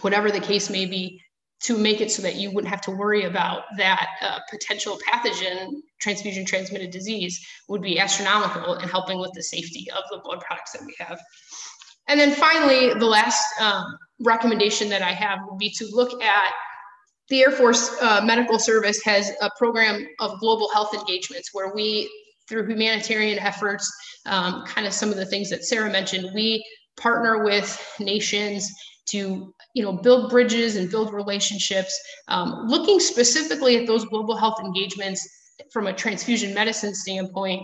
whatever 0.00 0.30
the 0.30 0.40
case 0.40 0.70
may 0.70 0.86
be 0.86 1.20
to 1.62 1.76
make 1.76 2.00
it 2.00 2.10
so 2.10 2.22
that 2.22 2.36
you 2.36 2.50
wouldn't 2.50 2.70
have 2.70 2.82
to 2.82 2.90
worry 2.90 3.24
about 3.24 3.62
that 3.78 4.08
uh, 4.20 4.38
potential 4.50 4.98
pathogen 5.08 5.72
transfusion 6.00 6.44
transmitted 6.44 6.90
disease 6.90 7.44
would 7.68 7.80
be 7.80 7.98
astronomical 7.98 8.74
in 8.74 8.88
helping 8.88 9.18
with 9.18 9.32
the 9.32 9.42
safety 9.42 9.86
of 9.96 10.04
the 10.10 10.18
blood 10.22 10.40
products 10.40 10.72
that 10.72 10.82
we 10.84 10.94
have. 10.98 11.18
And 12.08 12.20
then 12.20 12.32
finally, 12.32 12.94
the 12.94 13.06
last 13.06 13.42
um, 13.60 13.84
recommendation 14.20 14.88
that 14.90 15.02
I 15.02 15.12
have 15.12 15.40
would 15.48 15.58
be 15.58 15.70
to 15.70 15.88
look 15.90 16.22
at 16.22 16.52
the 17.28 17.42
Air 17.42 17.50
Force 17.50 17.90
uh, 18.00 18.20
Medical 18.24 18.58
Service 18.58 19.02
has 19.04 19.32
a 19.40 19.50
program 19.58 20.06
of 20.20 20.38
global 20.40 20.68
health 20.70 20.94
engagements 20.94 21.50
where 21.52 21.74
we, 21.74 22.10
through 22.48 22.66
humanitarian 22.66 23.38
efforts, 23.38 23.92
um, 24.26 24.64
kind 24.66 24.86
of 24.86 24.92
some 24.92 25.10
of 25.10 25.16
the 25.16 25.26
things 25.26 25.50
that 25.50 25.64
Sarah 25.64 25.90
mentioned, 25.90 26.30
we 26.34 26.64
partner 26.96 27.44
with 27.44 27.94
nations 28.00 28.70
to 29.06 29.54
you 29.74 29.82
know 29.82 29.92
build 29.92 30.30
bridges 30.30 30.76
and 30.76 30.90
build 30.90 31.12
relationships. 31.12 31.98
Um, 32.28 32.66
looking 32.66 33.00
specifically 33.00 33.76
at 33.76 33.86
those 33.86 34.04
global 34.04 34.36
health 34.36 34.58
engagements 34.60 35.28
from 35.72 35.86
a 35.86 35.92
transfusion 35.92 36.54
medicine 36.54 36.94
standpoint 36.94 37.62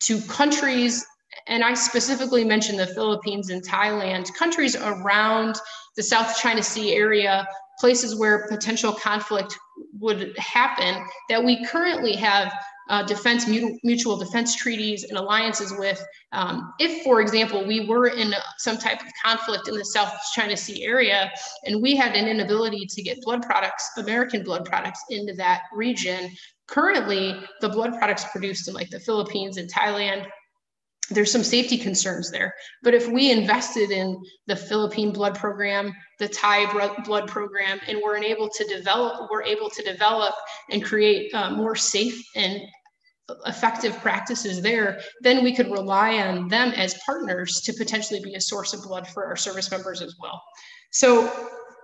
to 0.00 0.20
countries 0.22 1.04
and 1.46 1.64
i 1.64 1.72
specifically 1.74 2.44
mentioned 2.44 2.78
the 2.78 2.86
philippines 2.88 3.50
and 3.50 3.66
thailand 3.66 4.32
countries 4.34 4.76
around 4.76 5.56
the 5.96 6.02
south 6.02 6.36
china 6.38 6.62
sea 6.62 6.94
area 6.94 7.46
places 7.78 8.14
where 8.14 8.46
potential 8.48 8.92
conflict 8.92 9.56
would 9.98 10.36
happen 10.38 11.04
that 11.28 11.42
we 11.42 11.64
currently 11.66 12.14
have 12.14 12.52
uh, 12.88 13.02
defense 13.02 13.48
mutual 13.82 14.16
defense 14.16 14.54
treaties 14.54 15.04
and 15.04 15.18
alliances 15.18 15.74
with. 15.76 16.02
Um, 16.32 16.72
if, 16.78 17.02
for 17.02 17.20
example, 17.20 17.66
we 17.66 17.86
were 17.86 18.08
in 18.08 18.32
some 18.58 18.78
type 18.78 19.00
of 19.00 19.08
conflict 19.24 19.68
in 19.68 19.74
the 19.76 19.84
South 19.84 20.12
China 20.34 20.56
Sea 20.56 20.84
area 20.84 21.30
and 21.64 21.82
we 21.82 21.96
had 21.96 22.14
an 22.14 22.28
inability 22.28 22.86
to 22.86 23.02
get 23.02 23.20
blood 23.22 23.42
products, 23.42 23.90
American 23.96 24.44
blood 24.44 24.64
products, 24.64 25.02
into 25.10 25.34
that 25.34 25.62
region, 25.72 26.30
currently 26.68 27.40
the 27.60 27.68
blood 27.68 27.98
products 27.98 28.24
produced 28.30 28.68
in 28.68 28.74
like 28.74 28.90
the 28.90 29.00
Philippines 29.00 29.56
and 29.56 29.72
Thailand 29.72 30.26
there's 31.10 31.30
some 31.30 31.44
safety 31.44 31.78
concerns 31.78 32.30
there. 32.30 32.54
But 32.82 32.94
if 32.94 33.08
we 33.08 33.30
invested 33.30 33.90
in 33.90 34.20
the 34.46 34.56
Philippine 34.56 35.12
blood 35.12 35.36
program, 35.36 35.94
the 36.18 36.28
Thai 36.28 36.66
blood 37.04 37.28
program, 37.28 37.78
and 37.86 38.00
we're 38.02 38.16
able 38.16 38.48
to 38.48 38.64
develop, 38.64 39.28
we're 39.30 39.44
able 39.44 39.70
to 39.70 39.82
develop 39.82 40.34
and 40.70 40.84
create 40.84 41.32
uh, 41.34 41.50
more 41.50 41.76
safe 41.76 42.20
and 42.34 42.60
effective 43.46 43.96
practices 43.98 44.62
there, 44.62 45.00
then 45.20 45.42
we 45.42 45.54
could 45.54 45.70
rely 45.70 46.18
on 46.18 46.48
them 46.48 46.72
as 46.76 46.94
partners 47.04 47.60
to 47.62 47.72
potentially 47.72 48.20
be 48.20 48.34
a 48.34 48.40
source 48.40 48.72
of 48.72 48.82
blood 48.82 49.06
for 49.06 49.26
our 49.26 49.36
service 49.36 49.70
members 49.70 50.00
as 50.00 50.16
well. 50.20 50.40
So 50.92 51.22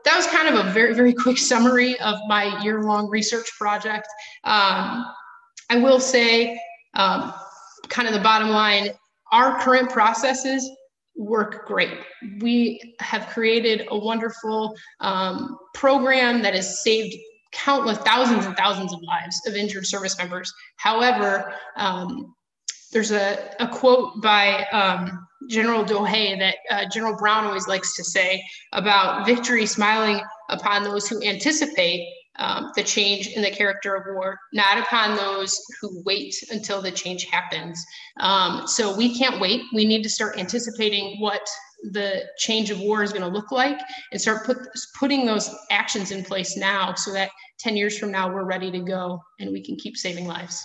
that 0.04 0.16
was 0.16 0.26
kind 0.28 0.48
of 0.48 0.66
a 0.66 0.70
very, 0.70 0.94
very 0.94 1.12
quick 1.24 1.38
summary 1.38 1.98
of 2.00 2.16
my 2.28 2.60
year-long 2.62 3.08
research 3.08 3.48
project. 3.58 4.06
Um, 4.44 5.06
I 5.70 5.78
will 5.78 6.00
say, 6.00 6.60
um, 6.94 7.32
kind 7.88 8.06
of 8.06 8.14
the 8.14 8.20
bottom 8.20 8.50
line, 8.50 8.90
our 9.32 9.58
current 9.60 9.90
processes 9.90 10.70
work 11.16 11.66
great. 11.66 11.98
We 12.40 12.94
have 13.00 13.26
created 13.28 13.86
a 13.90 13.98
wonderful 13.98 14.76
um, 15.00 15.58
program 15.74 16.42
that 16.42 16.54
has 16.54 16.82
saved 16.82 17.16
countless 17.52 17.98
thousands 17.98 18.46
and 18.46 18.56
thousands 18.56 18.92
of 18.92 19.00
lives 19.02 19.40
of 19.46 19.54
injured 19.54 19.86
service 19.86 20.16
members. 20.16 20.52
However, 20.76 21.54
um, 21.76 22.34
there's 22.92 23.10
a, 23.10 23.54
a 23.60 23.68
quote 23.68 24.20
by 24.22 24.64
um, 24.72 25.26
General 25.48 25.84
Douhet 25.84 26.38
that 26.38 26.56
uh, 26.70 26.88
General 26.90 27.16
Brown 27.16 27.44
always 27.44 27.66
likes 27.66 27.96
to 27.96 28.04
say 28.04 28.42
about 28.72 29.26
victory 29.26 29.66
smiling 29.66 30.22
upon 30.50 30.82
those 30.84 31.08
who 31.08 31.22
anticipate 31.22 32.06
um, 32.42 32.72
the 32.74 32.82
change 32.82 33.28
in 33.28 33.40
the 33.40 33.50
character 33.50 33.94
of 33.94 34.02
war, 34.14 34.36
not 34.52 34.76
upon 34.76 35.16
those 35.16 35.56
who 35.80 36.02
wait 36.04 36.34
until 36.50 36.82
the 36.82 36.90
change 36.90 37.24
happens. 37.26 37.84
Um, 38.18 38.66
so 38.66 38.96
we 38.96 39.16
can't 39.16 39.40
wait. 39.40 39.62
We 39.72 39.84
need 39.84 40.02
to 40.02 40.10
start 40.10 40.38
anticipating 40.38 41.20
what 41.20 41.48
the 41.92 42.24
change 42.38 42.70
of 42.70 42.80
war 42.80 43.04
is 43.04 43.12
going 43.12 43.22
to 43.22 43.28
look 43.28 43.52
like 43.52 43.80
and 44.10 44.20
start 44.20 44.44
put, 44.44 44.58
putting 44.98 45.24
those 45.24 45.54
actions 45.70 46.10
in 46.10 46.24
place 46.24 46.56
now 46.56 46.94
so 46.94 47.12
that 47.12 47.30
10 47.60 47.76
years 47.76 47.96
from 47.96 48.10
now 48.10 48.28
we're 48.32 48.44
ready 48.44 48.72
to 48.72 48.80
go 48.80 49.22
and 49.38 49.52
we 49.52 49.62
can 49.64 49.76
keep 49.76 49.96
saving 49.96 50.26
lives. 50.26 50.64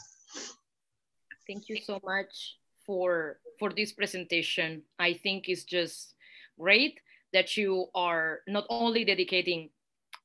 Thank 1.47 1.69
you 1.69 1.77
so 1.81 1.99
much 2.03 2.57
for 2.85 3.39
for 3.59 3.71
this 3.71 3.91
presentation. 3.91 4.83
I 4.99 5.13
think 5.13 5.47
it's 5.47 5.63
just 5.63 6.13
great 6.59 6.99
that 7.33 7.57
you 7.57 7.87
are 7.95 8.39
not 8.47 8.65
only 8.69 9.05
dedicating 9.05 9.69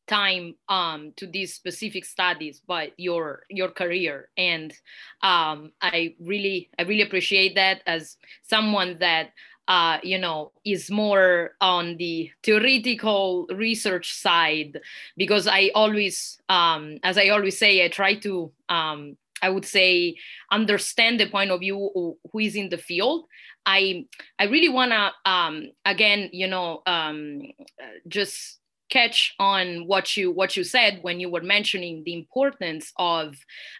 time 0.07 0.55
um, 0.69 1.13
to 1.17 1.27
these 1.27 1.55
specific 1.55 2.05
studies, 2.05 2.61
but 2.67 2.93
your 2.97 3.45
your 3.49 3.69
career. 3.69 4.29
And 4.37 4.73
um, 5.23 5.73
I 5.81 6.15
really 6.21 6.71
I 6.79 6.83
really 6.83 7.03
appreciate 7.03 7.55
that 7.55 7.83
as 7.87 8.17
someone 8.43 8.99
that 9.01 9.31
uh, 9.69 9.99
you 10.03 10.19
know 10.19 10.53
is 10.65 10.91
more 10.91 11.53
on 11.61 11.97
the 11.97 12.31
theoretical 12.43 13.47
research 13.51 14.13
side 14.13 14.81
because 15.17 15.47
I 15.47 15.71
always, 15.75 16.41
um, 16.49 16.99
as 17.03 17.17
I 17.17 17.29
always 17.29 17.59
say, 17.59 17.85
I 17.85 17.89
try 17.89 18.15
to 18.17 18.51
um, 18.69 19.17
I 19.43 19.51
would 19.51 19.65
say 19.65 20.17
understand 20.51 21.21
the 21.21 21.29
point 21.29 21.51
of 21.51 21.61
view 21.61 22.17
who 22.33 22.39
is 22.39 22.55
in 22.57 22.69
the 22.71 22.79
field. 22.79 23.27
I 23.67 24.07
I 24.39 24.45
really 24.45 24.69
wanna 24.69 25.13
um, 25.25 25.71
again, 25.85 26.31
you 26.33 26.49
know, 26.49 26.83
um, 26.87 27.43
just 28.09 28.59
catch 28.93 29.35
on 29.39 29.87
what 29.87 30.17
you 30.17 30.31
what 30.31 30.55
you 30.57 30.65
said 30.65 30.99
when 31.01 31.19
you 31.19 31.31
were 31.31 31.47
mentioning 31.57 32.03
the 32.05 32.15
importance 32.23 32.93
of 32.99 33.35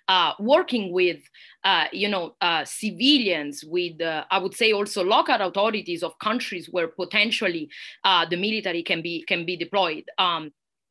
uh, 0.09 0.33
working 0.41 0.91
with 0.91 1.21
uh, 1.65 1.87
you 1.93 2.09
know 2.09 2.35
uh, 2.41 2.65
civilians 2.65 3.63
with 3.63 4.01
uh, 4.01 4.25
i 4.31 4.39
would 4.39 4.55
say 4.55 4.73
also 4.73 5.05
local 5.05 5.41
authorities 5.49 6.03
of 6.03 6.19
countries 6.19 6.69
where 6.71 6.89
potentially 6.89 7.69
uh, 8.05 8.25
the 8.31 8.37
military 8.37 8.83
can 8.83 9.03
be 9.03 9.23
can 9.31 9.45
be 9.45 9.57
deployed. 9.57 10.05
Um, 10.19 10.43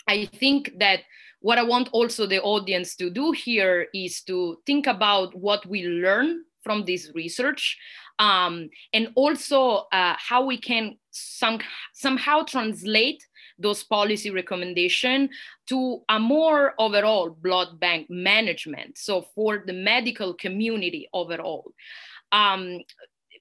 i 0.08 0.26
think 0.42 0.72
that 0.84 1.00
what 1.48 1.58
i 1.58 1.64
want 1.64 1.90
also 1.92 2.28
the 2.28 2.42
audience 2.42 2.96
to 2.96 3.10
do 3.10 3.32
here 3.32 3.88
is 3.94 4.22
to 4.30 4.38
think 4.68 4.86
about 4.88 5.30
what 5.48 5.66
we 5.66 5.80
learn 6.06 6.30
from 6.64 6.86
this 6.86 7.12
research 7.16 7.78
um, 8.22 8.70
and 8.94 9.10
also 9.16 9.88
uh, 9.92 10.16
how 10.30 10.46
we 10.46 10.58
can 10.58 10.98
some, 11.10 11.60
somehow 11.94 12.44
translate 12.44 13.26
those 13.62 13.84
policy 13.84 14.30
recommendation 14.30 15.30
to 15.68 16.02
a 16.10 16.20
more 16.20 16.74
overall 16.80 17.30
blood 17.30 17.80
bank 17.80 18.08
management. 18.10 18.98
So 18.98 19.26
for 19.36 19.64
the 19.66 19.74
medical 19.74 20.34
community 20.34 21.08
overall. 21.14 21.74
Um, 22.32 22.80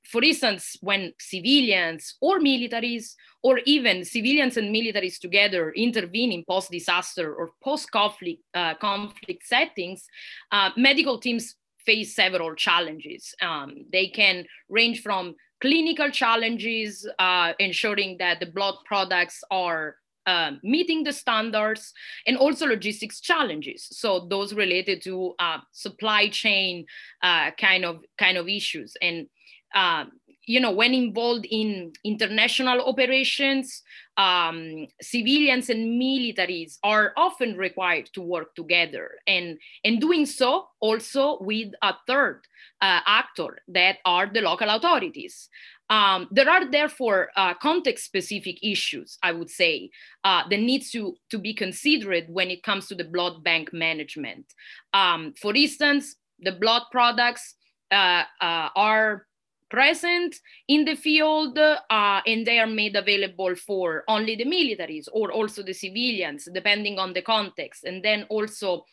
for 0.05 0.23
instance, 0.25 0.77
when 0.81 1.13
civilians 1.19 2.17
or 2.21 2.41
militaries, 2.41 3.15
or 3.43 3.61
even 3.65 4.05
civilians 4.05 4.57
and 4.57 4.75
militaries 4.75 5.19
together 5.19 5.73
intervene 5.73 6.33
in 6.33 6.45
post-disaster 6.45 7.35
or 7.35 7.51
post-conflict 7.63 8.43
uh, 8.55 8.75
conflict 8.75 9.47
settings, 9.47 10.07
uh, 10.53 10.71
medical 10.77 11.19
teams 11.19 11.55
face 11.79 12.15
several 12.15 12.55
challenges. 12.55 13.35
Um, 13.41 13.87
they 13.93 14.09
can 14.09 14.45
range 14.69 15.03
from 15.03 15.35
clinical 15.61 16.11
challenges, 16.11 17.09
uh, 17.19 17.53
ensuring 17.59 18.17
that 18.19 18.41
the 18.41 18.47
blood 18.47 18.75
products 18.85 19.43
are 19.51 19.97
uh, 20.27 20.53
meeting 20.63 21.05
the 21.05 21.13
standards 21.13 21.93
and 22.27 22.37
also 22.37 22.67
logistics 22.67 23.21
challenges. 23.21 23.89
So 23.91 24.27
those 24.29 24.55
related 24.55 25.03
to 25.03 25.35
uh, 25.39 25.59
supply 25.73 26.29
chain 26.29 26.87
uh, 27.23 27.51
kind 27.53 27.85
of 27.85 28.05
kind 28.19 28.37
of 28.37 28.49
issues. 28.49 28.97
And 29.01 29.29
um, 29.75 30.13
you 30.47 30.59
know, 30.59 30.73
when 30.73 30.95
involved 30.95 31.47
in 31.49 31.93
international 32.05 32.81
operations, 32.81 33.83
um, 34.17 34.87
civilians 35.01 35.71
and 35.71 36.01
militaries 36.01 36.79
are 36.83 37.13
often 37.17 37.57
required 37.57 38.11
to 38.15 38.21
work 38.21 38.55
together, 38.55 39.13
and 39.27 39.59
and 39.85 40.01
doing 40.01 40.27
so 40.27 40.67
also 40.81 41.39
with 41.41 41.73
a 41.83 41.95
third 42.07 42.43
uh, 42.81 43.01
actor 43.07 43.59
that 43.69 43.99
are 44.05 44.27
the 44.27 44.41
local 44.41 44.69
authorities. 44.69 45.49
Um, 45.91 46.29
there 46.31 46.49
are 46.49 46.71
therefore 46.71 47.31
uh, 47.37 47.55
context-specific 47.55 48.63
issues, 48.63 49.19
I 49.23 49.33
would 49.33 49.51
say, 49.51 49.91
uh, 50.23 50.45
that 50.49 50.61
needs 50.61 50.91
to, 50.93 51.17
to 51.31 51.39
be 51.39 51.53
considered 51.53 52.27
when 52.29 52.49
it 52.49 52.63
comes 52.63 52.87
to 52.87 52.95
the 52.95 53.05
blood 53.05 53.43
bank 53.43 53.73
management. 53.73 54.47
Um, 54.95 55.35
for 55.37 55.55
instance, 55.55 56.15
the 56.39 56.53
blood 56.53 56.83
products 56.91 57.57
uh, 57.91 58.23
uh 58.41 58.69
are 58.77 59.27
present 59.69 60.37
in 60.69 60.85
the 60.85 60.97
field 60.97 61.59
uh, 61.59 62.21
and 62.27 62.47
they 62.47 62.59
are 62.59 62.67
made 62.67 62.97
available 62.97 63.55
for 63.55 64.05
only 64.09 64.37
the 64.37 64.45
militaries 64.45 65.07
or 65.13 65.33
also 65.33 65.63
the 65.63 65.73
civilians, 65.73 66.49
depending 66.53 66.99
on 66.99 67.13
the 67.13 67.23
context. 67.23 67.85
And 67.85 68.05
then 68.05 68.27
also 68.29 68.85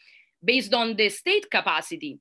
based 0.43 0.73
on 0.73 0.95
the 0.95 1.09
state 1.09 1.49
capacity 1.49 2.19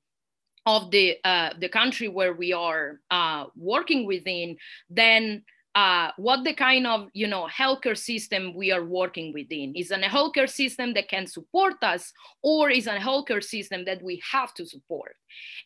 of 0.67 0.91
the, 0.91 1.17
uh, 1.23 1.51
the 1.59 1.69
country 1.69 2.09
where 2.09 2.33
we 2.33 2.51
are 2.51 2.99
uh, 3.09 3.45
working 3.55 4.05
within, 4.05 4.57
then 4.89 5.41
uh, 5.77 6.09
what 6.17 6.43
the 6.43 6.55
kind 6.55 6.87
of 6.87 7.07
you 7.13 7.27
know 7.27 7.47
healthcare 7.55 7.95
system 7.95 8.55
we 8.55 8.71
are 8.71 8.83
working 8.83 9.31
within. 9.31 9.75
Is 9.75 9.91
a 9.91 9.99
healthcare 9.99 10.49
system 10.49 10.95
that 10.95 11.07
can 11.07 11.27
support 11.27 11.75
us 11.83 12.13
or 12.41 12.71
is 12.71 12.87
a 12.87 12.97
healthcare 12.97 13.43
system 13.43 13.85
that 13.85 14.01
we 14.01 14.19
have 14.31 14.55
to 14.55 14.65
support? 14.65 15.15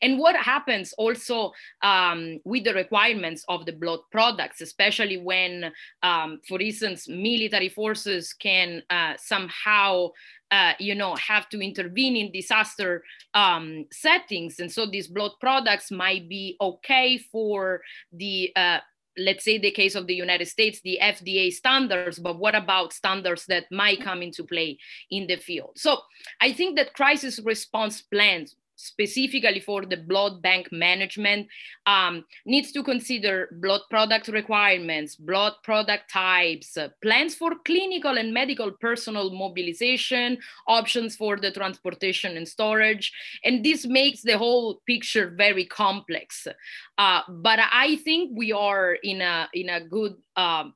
And 0.02 0.20
what 0.20 0.36
happens 0.36 0.94
also 0.98 1.54
um, 1.82 2.42
with 2.44 2.66
the 2.66 2.74
requirements 2.74 3.46
of 3.48 3.66
the 3.66 3.72
blood 3.72 4.02
products 4.12 4.60
especially 4.60 5.18
when 5.18 5.72
um, 6.04 6.42
for 6.46 6.60
instance 6.60 7.08
military 7.08 7.70
forces 7.70 8.34
can 8.34 8.84
uh, 8.90 9.14
somehow 9.18 10.10
uh, 10.52 10.74
you 10.80 10.94
know 10.94 11.16
have 11.16 11.48
to 11.50 11.62
intervene 11.62 12.18
in 12.18 12.32
disaster 12.34 13.04
um, 13.34 13.86
settings. 13.92 14.60
And 14.60 14.70
so 14.70 14.86
these 14.86 15.08
blood 15.08 15.32
products 15.40 15.90
might 15.90 16.28
be 16.28 16.58
okay 16.60 17.18
for 17.18 17.82
the 18.12 18.52
uh, 18.58 18.80
let's 19.18 19.44
say 19.44 19.58
the 19.58 19.72
case 19.72 19.96
of 19.96 20.08
the 20.08 20.16
United 20.16 20.48
States, 20.48 20.82
the 20.82 21.00
FDA 21.02 21.52
standards, 21.52 22.20
but 22.20 22.40
what 22.40 22.56
about 22.56 22.94
standards 22.94 23.46
that 23.48 23.66
might 23.72 24.02
come 24.02 24.22
into 24.22 24.44
play 24.44 24.78
in 25.10 25.28
the 25.28 25.38
field? 25.38 25.74
So 25.76 26.00
I 26.40 26.54
think 26.54 26.78
that 26.78 26.94
crisis 26.94 27.40
response 27.44 28.02
plans 28.02 28.56
specifically 28.82 29.60
for 29.60 29.86
the 29.86 29.98
blood 29.98 30.42
bank 30.42 30.68
management 30.72 31.48
um, 31.86 32.26
needs 32.46 32.72
to 32.72 32.84
consider 32.84 33.50
blood 33.60 33.82
product 33.90 34.28
requirements, 34.28 35.16
blood 35.16 35.54
product 35.64 36.12
types, 36.12 36.78
uh, 36.78 36.90
plans 37.02 37.36
for 37.36 37.52
clinical 37.66 38.18
and 38.18 38.34
medical 38.34 38.72
personnel 38.72 39.30
mobilization, 39.30 40.38
options 40.68 41.16
for 41.16 41.38
the 41.38 41.52
transportation 41.52 42.38
and 42.38 42.48
storage. 42.48 43.12
And 43.44 43.64
this 43.64 43.86
makes 43.86 44.22
the 44.22 44.38
whole 44.38 44.82
picture 44.86 45.34
very 45.36 45.66
complex. 45.66 46.48
Uh, 46.98 47.22
but 47.30 47.60
I 47.72 47.98
think 47.98 48.32
we 48.36 48.52
are 48.52 48.94
in 48.94 49.22
a, 49.22 49.50
in 49.54 49.70
a 49.70 49.82
good 49.82 50.16
um, 50.36 50.74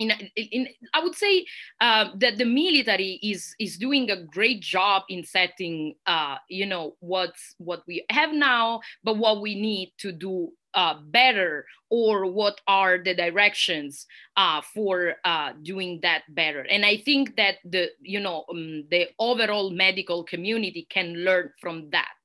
in, 0.00 0.10
in, 0.34 0.68
I 0.94 1.04
would 1.04 1.14
say 1.14 1.46
uh, 1.80 2.06
that 2.16 2.38
the 2.38 2.46
military 2.46 3.20
is 3.22 3.54
is 3.60 3.76
doing 3.76 4.10
a 4.10 4.16
great 4.16 4.60
job 4.62 5.02
in 5.08 5.24
setting, 5.24 5.94
uh, 6.06 6.36
you 6.48 6.66
know, 6.66 6.96
what's 7.00 7.54
what 7.58 7.82
we 7.86 8.04
have 8.10 8.32
now, 8.32 8.80
but 9.04 9.18
what 9.18 9.42
we 9.42 9.54
need 9.54 9.92
to 9.98 10.10
do 10.10 10.52
uh, 10.72 10.94
better, 11.10 11.66
or 11.90 12.26
what 12.26 12.60
are 12.66 12.96
the 12.98 13.14
directions 13.14 14.06
uh, 14.36 14.62
for 14.72 15.16
uh, 15.24 15.52
doing 15.62 16.00
that 16.02 16.22
better. 16.30 16.62
And 16.62 16.84
I 16.84 16.96
think 16.96 17.36
that 17.36 17.56
the 17.64 17.90
you 18.00 18.20
know 18.20 18.46
um, 18.50 18.84
the 18.90 19.08
overall 19.18 19.70
medical 19.70 20.24
community 20.24 20.86
can 20.88 21.12
learn 21.12 21.52
from 21.60 21.90
that. 21.90 22.16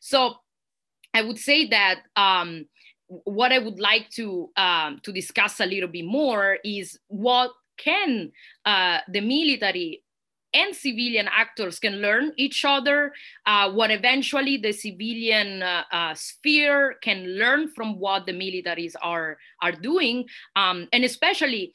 So 0.00 0.34
I 1.14 1.22
would 1.22 1.38
say 1.38 1.68
that. 1.68 2.00
Um, 2.16 2.66
what 3.24 3.52
I 3.52 3.58
would 3.58 3.80
like 3.80 4.08
to 4.10 4.50
um, 4.56 5.00
to 5.02 5.12
discuss 5.12 5.60
a 5.60 5.66
little 5.66 5.88
bit 5.88 6.04
more 6.04 6.58
is 6.64 6.98
what 7.08 7.50
can 7.76 8.30
uh, 8.64 8.98
the 9.08 9.20
military 9.20 10.02
and 10.52 10.74
civilian 10.74 11.28
actors 11.30 11.78
can 11.78 11.96
learn 11.96 12.32
each 12.36 12.64
other, 12.64 13.12
uh, 13.46 13.70
what 13.70 13.90
eventually 13.90 14.56
the 14.56 14.72
civilian 14.72 15.62
uh, 15.62 15.84
uh, 15.92 16.14
sphere 16.14 16.96
can 17.02 17.24
learn 17.38 17.68
from 17.68 17.98
what 17.98 18.26
the 18.26 18.32
militaries 18.32 18.94
are, 19.00 19.38
are 19.62 19.72
doing, 19.72 20.26
um, 20.56 20.88
and 20.92 21.04
especially 21.04 21.72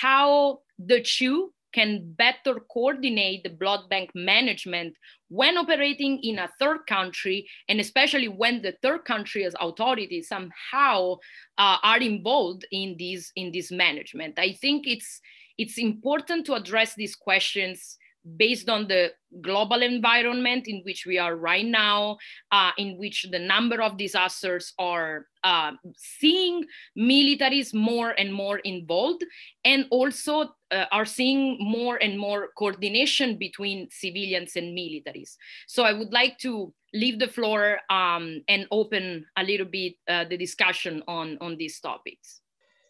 how 0.00 0.60
the 0.78 1.00
two 1.00 1.52
can 1.72 2.14
better 2.16 2.60
coordinate 2.72 3.42
the 3.42 3.50
blood 3.50 3.88
bank 3.88 4.10
management 4.14 4.96
when 5.28 5.56
operating 5.58 6.18
in 6.22 6.38
a 6.38 6.48
third 6.58 6.86
country, 6.86 7.46
and 7.68 7.80
especially 7.80 8.28
when 8.28 8.62
the 8.62 8.76
third 8.82 9.04
country's 9.04 9.54
authorities 9.60 10.28
somehow 10.28 11.16
uh, 11.58 11.76
are 11.82 12.00
involved 12.00 12.66
in 12.72 12.96
this 12.98 13.30
in 13.36 13.52
this 13.52 13.70
management. 13.70 14.38
I 14.38 14.52
think 14.52 14.86
it's 14.86 15.20
it's 15.58 15.78
important 15.78 16.46
to 16.46 16.54
address 16.54 16.94
these 16.94 17.16
questions 17.16 17.98
based 18.36 18.68
on 18.68 18.88
the 18.88 19.12
global 19.42 19.82
environment 19.82 20.66
in 20.66 20.82
which 20.84 21.06
we 21.06 21.18
are 21.18 21.36
right 21.36 21.66
now, 21.66 22.16
uh, 22.50 22.70
in 22.78 22.98
which 22.98 23.26
the 23.30 23.38
number 23.38 23.82
of 23.82 23.96
disasters 23.96 24.72
are 24.78 25.26
uh, 25.44 25.72
seeing 25.96 26.64
militaries 26.98 27.74
more 27.74 28.14
and 28.18 28.32
more 28.32 28.58
involved, 28.60 29.24
and 29.64 29.86
also 29.90 30.54
uh, 30.70 30.86
are 30.90 31.04
seeing 31.04 31.56
more 31.60 31.96
and 32.02 32.18
more 32.18 32.48
coordination 32.56 33.38
between 33.38 33.88
civilians 33.90 34.56
and 34.56 34.76
militaries. 34.76 35.36
So 35.66 35.84
I 35.84 35.92
would 35.92 36.12
like 36.12 36.38
to 36.38 36.72
leave 36.94 37.18
the 37.18 37.28
floor 37.28 37.78
um, 37.90 38.42
and 38.48 38.66
open 38.70 39.26
a 39.36 39.42
little 39.42 39.66
bit 39.66 39.94
uh, 40.08 40.24
the 40.24 40.36
discussion 40.36 41.02
on, 41.06 41.38
on 41.40 41.56
these 41.56 41.80
topics. 41.80 42.40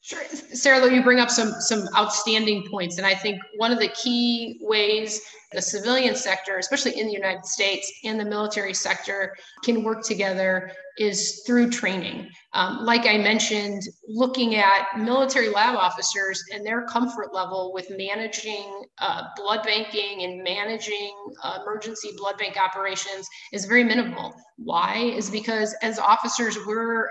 Sure, 0.08 0.24
Sarah, 0.54 0.90
you 0.90 1.02
bring 1.02 1.20
up 1.20 1.28
some 1.28 1.52
some 1.60 1.86
outstanding 1.94 2.66
points, 2.70 2.96
and 2.96 3.06
I 3.06 3.14
think 3.14 3.42
one 3.56 3.72
of 3.72 3.78
the 3.78 3.88
key 3.88 4.58
ways 4.62 5.20
the 5.52 5.60
civilian 5.60 6.14
sector, 6.14 6.56
especially 6.56 6.98
in 6.98 7.08
the 7.08 7.12
United 7.12 7.44
States, 7.44 7.92
and 8.04 8.18
the 8.18 8.24
military 8.24 8.72
sector 8.72 9.36
can 9.64 9.84
work 9.84 10.02
together 10.02 10.72
is 10.96 11.42
through 11.46 11.68
training. 11.68 12.30
Um, 12.54 12.86
like 12.86 13.06
I 13.06 13.18
mentioned, 13.18 13.82
looking 14.06 14.56
at 14.56 14.98
military 14.98 15.50
lab 15.50 15.76
officers 15.76 16.42
and 16.54 16.64
their 16.64 16.86
comfort 16.86 17.34
level 17.34 17.72
with 17.74 17.90
managing 17.90 18.84
uh, 18.98 19.24
blood 19.36 19.62
banking 19.62 20.22
and 20.22 20.42
managing 20.42 21.14
uh, 21.42 21.58
emergency 21.62 22.12
blood 22.16 22.38
bank 22.38 22.56
operations 22.56 23.28
is 23.52 23.66
very 23.66 23.84
minimal. 23.84 24.34
Why? 24.56 25.12
Is 25.16 25.28
because 25.28 25.76
as 25.82 25.98
officers, 25.98 26.56
we're 26.66 27.10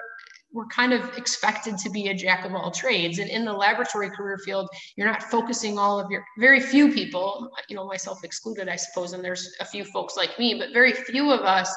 we're 0.58 0.66
kind 0.66 0.92
of 0.92 1.16
expected 1.16 1.78
to 1.78 1.90
be 1.92 2.08
a 2.08 2.14
jack 2.16 2.44
of 2.44 2.56
all 2.56 2.72
trades. 2.72 3.20
And 3.20 3.30
in 3.30 3.46
the 3.46 3.54
laboratory 3.54 4.10
career 4.10 4.40
field, 4.40 4.68
you're 4.96 5.08
not 5.08 5.22
focusing 5.22 5.78
all 5.78 6.00
of 6.00 6.10
your, 6.10 6.26
very 6.40 6.60
few 6.60 6.92
people, 6.92 7.52
you 7.70 7.76
know, 7.76 7.86
myself 7.86 8.24
excluded, 8.24 8.68
I 8.68 8.76
suppose, 8.76 9.14
and 9.14 9.24
there's 9.24 9.56
a 9.60 9.66
few 9.66 9.86
folks 9.86 10.18
like 10.18 10.38
me, 10.40 10.56
but 10.56 10.74
very 10.74 10.94
few 10.94 11.32
of 11.32 11.42
us 11.42 11.74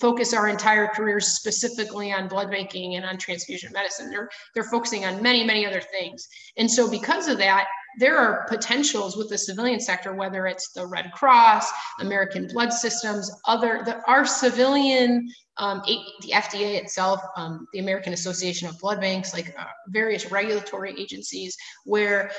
focus 0.00 0.34
our 0.34 0.48
entire 0.48 0.88
careers 0.88 1.28
specifically 1.28 2.12
on 2.12 2.26
blood 2.26 2.50
banking 2.50 2.96
and 2.96 3.04
on 3.04 3.16
transfusion 3.16 3.72
medicine. 3.72 4.10
They're, 4.10 4.28
they're 4.54 4.64
focusing 4.64 5.04
on 5.04 5.22
many, 5.22 5.44
many 5.44 5.64
other 5.64 5.80
things. 5.80 6.26
And 6.56 6.68
so 6.68 6.90
because 6.90 7.28
of 7.28 7.38
that, 7.38 7.68
there 7.98 8.16
are 8.16 8.46
potentials 8.48 9.16
with 9.16 9.28
the 9.28 9.38
civilian 9.38 9.80
sector, 9.80 10.14
whether 10.14 10.46
it's 10.46 10.72
the 10.72 10.86
Red 10.86 11.12
Cross, 11.12 11.70
American 12.00 12.46
Blood 12.48 12.72
Systems, 12.72 13.30
other, 13.46 13.82
the, 13.84 14.02
our 14.06 14.26
civilian 14.26 15.28
um, 15.58 15.82
the 15.86 16.32
FDA 16.32 16.74
itself, 16.74 17.20
um, 17.36 17.66
the 17.72 17.78
American 17.78 18.12
Association 18.12 18.68
of 18.68 18.78
Blood 18.78 19.00
Banks, 19.00 19.32
like 19.32 19.54
uh, 19.58 19.64
various 19.88 20.30
regulatory 20.30 20.94
agencies, 20.98 21.56
where 21.84 22.30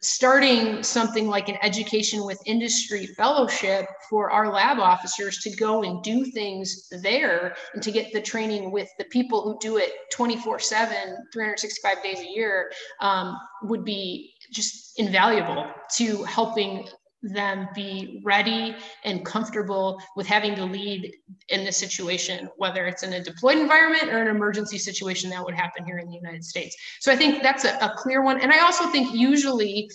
starting 0.00 0.82
something 0.82 1.26
like 1.26 1.48
an 1.48 1.58
education 1.62 2.24
with 2.24 2.40
industry 2.46 3.06
fellowship 3.06 3.86
for 4.08 4.30
our 4.30 4.52
lab 4.52 4.78
officers 4.78 5.38
to 5.38 5.50
go 5.56 5.82
and 5.82 6.02
do 6.04 6.24
things 6.24 6.88
there 7.02 7.56
and 7.74 7.82
to 7.82 7.90
get 7.90 8.12
the 8.12 8.20
training 8.20 8.70
with 8.70 8.88
the 8.98 9.04
people 9.06 9.42
who 9.42 9.58
do 9.60 9.76
it 9.76 9.92
24 10.12 10.60
7 10.60 11.16
365 11.32 12.02
days 12.02 12.20
a 12.20 12.30
year 12.30 12.70
um, 13.00 13.36
would 13.62 13.84
be 13.84 14.34
just 14.52 14.98
invaluable 14.98 15.66
to 15.96 16.22
helping 16.24 16.86
them 17.22 17.68
be 17.74 18.20
ready 18.24 18.76
and 19.04 19.24
comfortable 19.24 20.00
with 20.16 20.26
having 20.26 20.54
to 20.54 20.64
lead 20.64 21.12
in 21.48 21.64
this 21.64 21.76
situation, 21.76 22.48
whether 22.56 22.86
it's 22.86 23.02
in 23.02 23.12
a 23.14 23.22
deployed 23.22 23.58
environment 23.58 24.08
or 24.08 24.18
an 24.18 24.28
emergency 24.28 24.78
situation 24.78 25.28
that 25.30 25.44
would 25.44 25.54
happen 25.54 25.84
here 25.84 25.98
in 25.98 26.08
the 26.08 26.14
United 26.14 26.44
States. 26.44 26.76
So 27.00 27.10
I 27.12 27.16
think 27.16 27.42
that's 27.42 27.64
a, 27.64 27.76
a 27.78 27.92
clear 27.96 28.22
one. 28.22 28.40
And 28.40 28.52
I 28.52 28.60
also 28.60 28.86
think 28.88 29.12
usually 29.12 29.90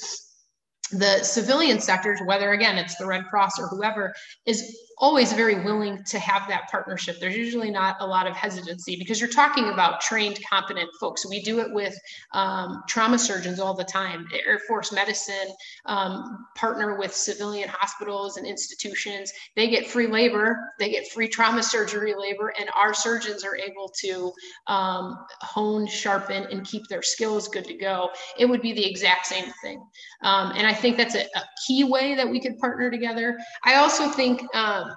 the 0.92 1.24
civilian 1.24 1.80
sectors, 1.80 2.20
whether 2.26 2.52
again 2.52 2.78
it's 2.78 2.96
the 2.96 3.06
Red 3.06 3.26
Cross 3.26 3.60
or 3.60 3.68
whoever, 3.68 4.14
is 4.46 4.78
always 4.98 5.34
very 5.34 5.64
willing 5.64 6.04
to 6.06 6.20
have 6.20 6.48
that 6.48 6.70
partnership. 6.70 7.20
There's 7.20 7.36
usually 7.36 7.72
not 7.72 7.98
a 8.00 8.08
lot 8.08 8.28
of 8.28 8.36
hesitancy 8.36 8.96
because 8.96 9.20
you're 9.20 9.30
talking 9.30 9.70
about 9.70 10.02
trained, 10.02 10.40
competent 10.50 10.90
folks. 11.00 11.28
We 11.28 11.42
do 11.42 11.60
it 11.60 11.72
with 11.72 11.98
um, 12.34 12.84
trauma 12.88 13.18
surgeons 13.18 13.60
all 13.60 13.74
the 13.74 13.84
time. 13.84 14.28
Air 14.46 14.60
Force 14.68 14.92
Medicine 14.92 15.54
um, 15.86 16.46
partner 16.56 16.98
with 16.98 17.14
civilian 17.14 17.70
hospitals 17.70 18.38
and 18.38 18.48
institutions. 18.48 19.32
They 19.56 19.70
get 19.70 19.88
free 19.88 20.08
labor, 20.08 20.74
they 20.80 20.90
get 20.90 21.08
free 21.12 21.28
trauma 21.28 21.64
surgery 21.64 22.14
labor, 22.18 22.54
and 22.60 22.70
our 22.76 22.94
surgeons 22.94 23.44
are 23.44 23.56
able 23.56 23.92
to 24.02 24.32
um, 24.68 25.26
hone, 25.42 25.88
sharpen, 25.88 26.46
and 26.52 26.66
keep 26.66 26.88
their 26.88 27.02
skills 27.02 27.48
good 27.48 27.66
to 27.66 27.74
go. 27.74 28.10
It 28.38 28.46
would 28.46 28.62
be 28.62 28.74
the 28.74 28.86
exact 28.90 29.26
same 29.26 29.52
thing. 29.62 29.84
Um, 30.22 30.54
and 30.56 30.66
I 30.66 30.74
think 30.74 30.98
that's 30.98 31.16
a, 31.16 31.24
a, 31.36 31.44
key 31.68 31.84
way 31.86 32.16
that 32.16 32.30
we 32.30 32.42
could 32.42 32.58
partner 32.58 32.92
together. 32.92 33.38
I 33.64 33.76
also 33.76 34.10
think 34.10 34.44
um, 34.54 34.93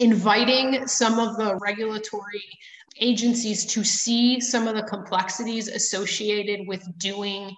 inviting 0.00 0.88
some 0.88 1.18
of 1.18 1.36
the 1.36 1.56
regulatory 1.56 2.42
agencies 3.00 3.64
to 3.66 3.84
see 3.84 4.40
some 4.40 4.66
of 4.66 4.74
the 4.74 4.82
complexities 4.82 5.68
associated 5.68 6.66
with 6.66 6.82
doing 6.98 7.54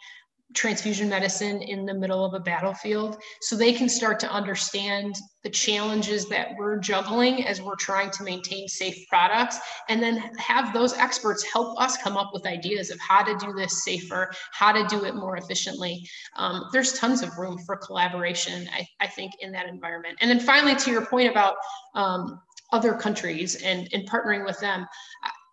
transfusion 0.54 1.08
medicine 1.08 1.62
in 1.62 1.86
the 1.86 1.94
middle 1.94 2.24
of 2.24 2.34
a 2.34 2.40
battlefield. 2.40 3.20
So 3.40 3.56
they 3.56 3.72
can 3.72 3.88
start 3.88 4.20
to 4.20 4.30
understand 4.30 5.16
the 5.42 5.50
challenges 5.50 6.28
that 6.28 6.54
we're 6.56 6.78
juggling 6.78 7.44
as 7.46 7.60
we're 7.60 7.76
trying 7.76 8.10
to 8.10 8.22
maintain 8.22 8.68
safe 8.68 9.06
products 9.08 9.58
and 9.88 10.02
then 10.02 10.18
have 10.38 10.72
those 10.72 10.94
experts 10.94 11.42
help 11.44 11.80
us 11.80 11.96
come 11.96 12.16
up 12.16 12.30
with 12.32 12.46
ideas 12.46 12.90
of 12.90 12.98
how 13.00 13.22
to 13.22 13.36
do 13.44 13.52
this 13.52 13.84
safer 13.84 14.30
how 14.52 14.70
to 14.70 14.86
do 14.86 15.04
it 15.04 15.14
more 15.14 15.36
efficiently. 15.36 16.08
Um, 16.36 16.66
there's 16.72 16.92
tons 16.92 17.22
of 17.22 17.36
room 17.38 17.58
for 17.58 17.76
collaboration 17.76 18.68
I, 18.72 18.86
I, 19.00 19.06
think 19.08 19.32
in 19.40 19.50
that 19.52 19.66
environment. 19.68 20.18
And 20.20 20.30
then 20.30 20.40
finally 20.40 20.76
to 20.76 20.90
your 20.90 21.04
point 21.04 21.28
about 21.28 21.56
um, 21.94 22.40
other 22.72 22.94
countries 22.94 23.56
and, 23.62 23.88
and 23.92 24.08
partnering 24.08 24.44
with 24.44 24.58
them 24.60 24.86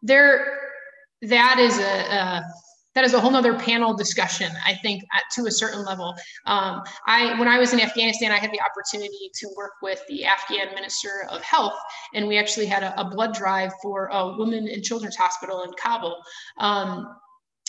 there 0.01 0.59
that 1.21 1.59
is 1.59 1.77
a, 1.77 1.81
a 1.81 2.43
that 2.99 3.05
is 3.05 3.13
a 3.13 3.19
whole 3.19 3.31
nother 3.31 3.57
panel 3.57 3.93
discussion 3.93 4.51
i 4.65 4.73
think 4.73 5.03
at, 5.13 5.23
to 5.31 5.45
a 5.47 5.51
certain 5.51 5.85
level. 5.85 6.13
Um, 6.45 6.83
i 7.07 7.39
when 7.39 7.47
i 7.47 7.57
was 7.57 7.71
in 7.71 7.79
afghanistan 7.79 8.29
i 8.29 8.37
had 8.37 8.51
the 8.51 8.59
opportunity 8.59 9.31
to 9.35 9.47
work 9.55 9.71
with 9.81 10.01
the 10.09 10.25
afghan 10.25 10.75
minister 10.75 11.25
of 11.29 11.41
health 11.41 11.79
and 12.13 12.27
we 12.27 12.37
actually 12.37 12.65
had 12.65 12.83
a, 12.83 12.99
a 12.99 13.09
blood 13.09 13.33
drive 13.33 13.71
for 13.81 14.07
a 14.07 14.35
woman 14.35 14.67
and 14.67 14.83
children's 14.83 15.15
hospital 15.15 15.63
in 15.63 15.71
kabul. 15.81 16.21
Um, 16.57 17.15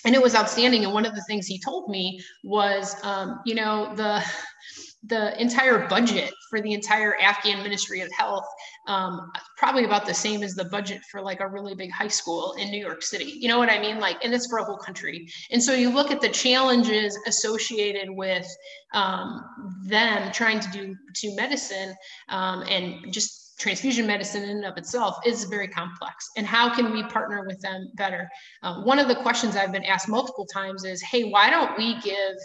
and 0.04 0.14
it 0.16 0.22
was 0.22 0.34
outstanding 0.34 0.84
and 0.84 0.92
one 0.92 1.06
of 1.06 1.14
the 1.14 1.22
things 1.28 1.46
he 1.46 1.60
told 1.60 1.88
me 1.88 2.20
was 2.42 2.96
um, 3.04 3.38
you 3.46 3.54
know 3.54 3.94
the 3.94 4.24
the 5.04 5.40
entire 5.40 5.88
budget 5.88 6.32
for 6.50 6.60
the 6.60 6.74
entire 6.74 7.16
Afghan 7.16 7.62
Ministry 7.62 8.00
of 8.00 8.10
Health, 8.12 8.44
um, 8.86 9.30
probably 9.56 9.84
about 9.84 10.04
the 10.04 10.12
same 10.12 10.42
as 10.42 10.54
the 10.54 10.64
budget 10.66 11.00
for 11.10 11.22
like 11.22 11.40
a 11.40 11.46
really 11.46 11.74
big 11.74 11.90
high 11.90 12.08
school 12.08 12.54
in 12.58 12.70
New 12.70 12.80
York 12.80 13.02
City. 13.02 13.24
You 13.24 13.48
know 13.48 13.58
what 13.58 13.70
I 13.70 13.80
mean? 13.80 13.98
Like, 13.98 14.22
and 14.22 14.34
it's 14.34 14.46
for 14.46 14.58
a 14.58 14.64
whole 14.64 14.76
country. 14.76 15.26
And 15.50 15.62
so 15.62 15.72
you 15.72 15.90
look 15.90 16.10
at 16.10 16.20
the 16.20 16.28
challenges 16.28 17.18
associated 17.26 18.10
with 18.10 18.46
um, 18.92 19.42
them 19.84 20.30
trying 20.32 20.60
to 20.60 20.70
do 20.70 20.96
to 21.16 21.34
medicine 21.34 21.94
um, 22.28 22.62
and 22.68 23.12
just 23.12 23.58
transfusion 23.58 24.06
medicine 24.06 24.42
in 24.42 24.50
and 24.50 24.64
of 24.64 24.76
itself 24.78 25.18
is 25.26 25.44
very 25.44 25.68
complex 25.68 26.30
and 26.38 26.46
how 26.46 26.74
can 26.74 26.92
we 26.92 27.02
partner 27.04 27.44
with 27.46 27.60
them 27.60 27.90
better 27.94 28.26
uh, 28.62 28.80
one 28.84 28.98
of 28.98 29.06
the 29.06 29.14
questions 29.14 29.54
i've 29.54 29.70
been 29.70 29.84
asked 29.84 30.08
multiple 30.08 30.46
times 30.46 30.82
is 30.86 31.02
hey 31.02 31.24
why 31.24 31.50
don't 31.50 31.76
we 31.76 32.00
give 32.00 32.36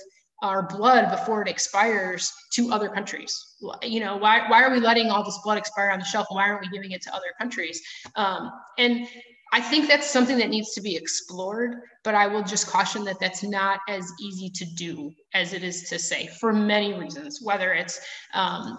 our 0.41 0.67
blood 0.67 1.10
before 1.10 1.41
it 1.41 1.48
expires 1.48 2.32
to 2.54 2.71
other 2.71 2.89
countries. 2.89 3.56
You 3.82 4.00
know, 4.00 4.17
why, 4.17 4.50
why 4.50 4.63
are 4.63 4.71
we 4.71 4.80
letting 4.80 5.10
all 5.10 5.24
this 5.24 5.39
blood 5.43 5.58
expire 5.58 5.91
on 5.91 6.00
the 6.00 6.06
shelf? 6.06 6.28
Why 6.30 6.50
aren't 6.50 6.62
we 6.62 6.69
giving 6.69 6.91
it 6.91 7.02
to 7.04 7.13
other 7.13 7.34
countries? 7.39 7.82
Um, 8.15 8.52
and 8.78 9.08
I 9.54 9.62
think 9.62 9.88
that's 9.88 10.10
something 10.10 10.38
that 10.39 10.50
needs 10.50 10.74
to 10.74 10.82
be 10.82 10.95
explored, 10.95 11.78
but 12.04 12.15
I 12.15 12.28
will 12.28 12.43
just 12.43 12.67
caution 12.67 13.06
that 13.06 13.19
that's 13.19 13.43
not 13.43 13.80
as 13.88 14.12
easy 14.19 14.50
to 14.50 14.65
do 14.76 15.13
as 15.34 15.54
it 15.54 15.63
is 15.63 15.84
to 15.89 16.00
say 16.00 16.28
for 16.39 16.52
many 16.52 16.93
reasons, 16.93 17.39
whether 17.41 17.74
it's 17.74 18.00
um, 18.34 18.78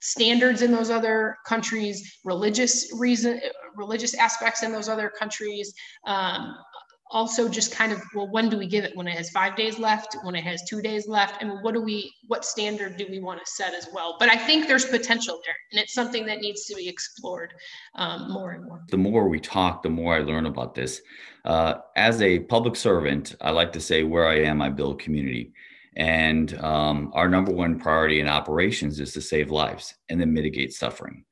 standards 0.00 0.62
in 0.62 0.72
those 0.72 0.90
other 0.90 1.36
countries, 1.46 2.18
religious 2.24 2.92
reason, 2.98 3.40
religious 3.76 4.14
aspects 4.14 4.62
in 4.62 4.72
those 4.72 4.88
other 4.88 5.12
countries, 5.16 5.72
um, 6.06 6.56
also 7.10 7.48
just 7.48 7.72
kind 7.72 7.92
of 7.92 8.02
well 8.14 8.28
when 8.30 8.48
do 8.48 8.58
we 8.58 8.66
give 8.66 8.84
it? 8.84 8.96
When 8.96 9.06
it 9.06 9.16
has 9.16 9.30
five 9.30 9.56
days 9.56 9.78
left 9.78 10.16
when 10.22 10.34
it 10.34 10.44
has 10.44 10.62
two 10.68 10.82
days 10.82 11.06
left 11.06 11.42
and 11.42 11.62
what 11.62 11.74
do 11.74 11.80
we 11.80 12.12
what 12.26 12.44
standard 12.44 12.96
do 12.96 13.06
we 13.08 13.20
want 13.20 13.44
to 13.44 13.50
set 13.50 13.74
as 13.74 13.88
well? 13.92 14.16
But 14.18 14.28
i 14.28 14.36
think 14.36 14.66
there's 14.66 14.84
potential 14.84 15.40
there 15.44 15.54
and 15.72 15.80
it's 15.80 15.94
something 15.94 16.26
that 16.26 16.38
needs 16.38 16.64
to 16.66 16.74
be 16.74 16.88
explored 16.88 17.54
um, 17.94 18.30
more 18.32 18.52
and 18.52 18.64
more. 18.64 18.82
The 18.88 18.96
more 18.96 19.28
we 19.28 19.40
talk 19.40 19.82
the 19.82 19.90
more 19.90 20.14
i 20.14 20.18
learn 20.20 20.46
about 20.46 20.74
this. 20.74 21.00
Uh, 21.44 21.74
as 21.94 22.20
a 22.22 22.40
public 22.40 22.76
servant 22.76 23.36
i 23.40 23.50
like 23.50 23.72
to 23.72 23.80
say 23.80 24.02
where 24.02 24.26
i 24.26 24.40
am 24.40 24.60
i 24.60 24.68
build 24.68 25.00
community. 25.00 25.52
And 25.96 26.52
um, 26.62 27.10
our 27.14 27.26
number 27.26 27.52
one 27.52 27.80
priority 27.80 28.20
in 28.20 28.28
operations 28.28 29.00
is 29.00 29.14
to 29.14 29.22
save 29.22 29.50
lives 29.50 29.94
and 30.10 30.20
then 30.20 30.34
mitigate 30.34 30.74
suffering. 30.74 31.24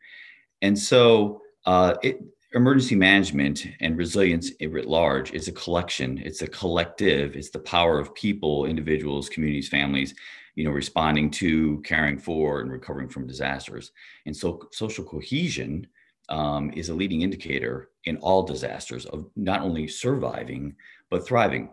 And 0.62 0.78
so 0.78 1.42
uh, 1.66 1.96
it, 2.02 2.18
emergency 2.54 2.94
management 2.94 3.66
and 3.80 3.98
resilience 3.98 4.52
writ 4.60 4.86
large 4.86 5.32
is 5.32 5.48
a 5.48 5.52
collection. 5.52 6.18
It's 6.24 6.42
a 6.42 6.46
collective. 6.46 7.36
It's 7.36 7.50
the 7.50 7.58
power 7.58 7.98
of 7.98 8.14
people 8.14 8.66
individuals 8.66 9.28
communities 9.28 9.68
families 9.68 10.14
you 10.54 10.64
know 10.64 10.70
responding 10.70 11.30
to 11.30 11.80
caring 11.82 12.18
for 12.18 12.60
and 12.60 12.70
recovering 12.70 13.08
from 13.08 13.26
disasters. 13.26 13.92
And 14.26 14.36
so 14.36 14.68
social 14.72 15.04
cohesion 15.04 15.86
um, 16.28 16.70
is 16.74 16.88
a 16.88 16.94
leading 16.94 17.22
indicator 17.22 17.90
in 18.04 18.16
all 18.18 18.42
disasters 18.42 19.04
of 19.06 19.28
not 19.36 19.60
only 19.60 19.88
surviving 19.88 20.74
but 21.10 21.26
thriving 21.26 21.70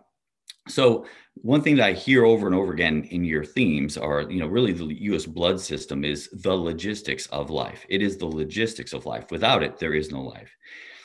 so 0.68 1.06
one 1.34 1.62
thing 1.62 1.76
that 1.76 1.86
I 1.86 1.92
hear 1.92 2.24
over 2.24 2.46
and 2.46 2.54
over 2.54 2.72
again 2.72 3.04
in 3.10 3.24
your 3.24 3.44
themes 3.44 3.96
are, 3.96 4.22
you 4.22 4.38
know, 4.38 4.46
really 4.46 4.72
the 4.72 4.84
U.S. 5.04 5.26
blood 5.26 5.60
system 5.60 6.04
is 6.04 6.28
the 6.32 6.54
logistics 6.54 7.26
of 7.26 7.50
life. 7.50 7.84
It 7.88 8.02
is 8.02 8.16
the 8.16 8.26
logistics 8.26 8.92
of 8.92 9.06
life. 9.06 9.30
Without 9.30 9.62
it, 9.62 9.78
there 9.78 9.94
is 9.94 10.12
no 10.12 10.20
life. 10.20 10.54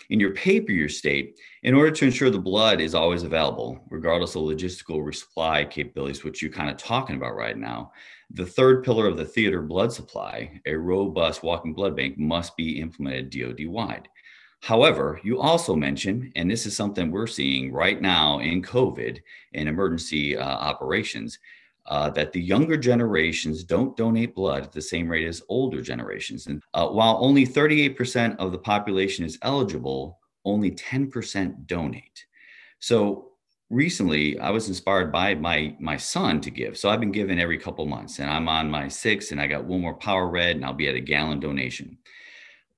In 0.09 0.19
your 0.19 0.33
paper, 0.33 0.71
you 0.71 0.87
state, 0.87 1.39
in 1.63 1.73
order 1.73 1.91
to 1.91 2.05
ensure 2.05 2.29
the 2.29 2.39
blood 2.39 2.79
is 2.79 2.95
always 2.95 3.23
available, 3.23 3.83
regardless 3.89 4.35
of 4.35 4.43
logistical 4.43 5.03
resupply 5.03 5.69
capabilities, 5.69 6.23
which 6.23 6.41
you're 6.41 6.51
kind 6.51 6.69
of 6.69 6.77
talking 6.77 7.17
about 7.17 7.35
right 7.35 7.57
now, 7.57 7.91
the 8.31 8.45
third 8.45 8.83
pillar 8.83 9.07
of 9.07 9.17
the 9.17 9.25
theater 9.25 9.61
blood 9.61 9.91
supply, 9.91 10.61
a 10.65 10.75
robust 10.75 11.43
walking 11.43 11.73
blood 11.73 11.95
bank, 11.95 12.17
must 12.17 12.55
be 12.55 12.79
implemented 12.79 13.29
DoD 13.29 13.67
wide. 13.67 14.07
However, 14.61 15.19
you 15.23 15.39
also 15.39 15.75
mentioned, 15.75 16.31
and 16.35 16.49
this 16.49 16.65
is 16.65 16.75
something 16.75 17.11
we're 17.11 17.27
seeing 17.27 17.71
right 17.71 18.01
now 18.01 18.39
in 18.39 18.61
COVID 18.61 19.19
and 19.53 19.69
emergency 19.69 20.35
uh, 20.35 20.43
operations, 20.43 21.39
uh, 21.85 22.09
that 22.09 22.33
the 22.33 22.41
younger 22.41 22.75
generations 22.75 23.63
don't 23.63 23.95
donate 23.95 24.35
blood 24.35 24.63
at 24.63 24.71
the 24.73 24.81
same 24.81 25.07
rate 25.07 25.27
as 25.27 25.41
older 25.47 25.81
generations. 25.81 26.47
And 26.47 26.61
uh, 26.73 26.87
while 26.87 27.17
only 27.21 27.47
38% 27.47 28.35
of 28.37 28.51
the 28.51 28.57
population 28.57 29.23
is 29.23 29.39
eligible, 29.41 30.19
only 30.43 30.71
10% 30.71 31.65
donate. 31.65 32.25
So 32.79 33.31
recently, 33.69 34.39
I 34.39 34.49
was 34.49 34.67
inspired 34.67 35.11
by 35.11 35.35
my 35.35 35.75
my 35.79 35.97
son 35.97 36.41
to 36.41 36.51
give. 36.51 36.77
So 36.77 36.89
I've 36.89 36.99
been 36.99 37.11
giving 37.11 37.39
every 37.39 37.57
couple 37.57 37.85
months, 37.85 38.19
and 38.19 38.29
I'm 38.29 38.47
on 38.47 38.69
my 38.69 38.87
sixth, 38.87 39.31
and 39.31 39.41
I 39.41 39.47
got 39.47 39.65
one 39.65 39.81
more 39.81 39.95
Power 39.95 40.29
Red, 40.29 40.55
and 40.55 40.65
I'll 40.65 40.73
be 40.73 40.87
at 40.87 40.95
a 40.95 40.99
gallon 40.99 41.39
donation. 41.39 41.97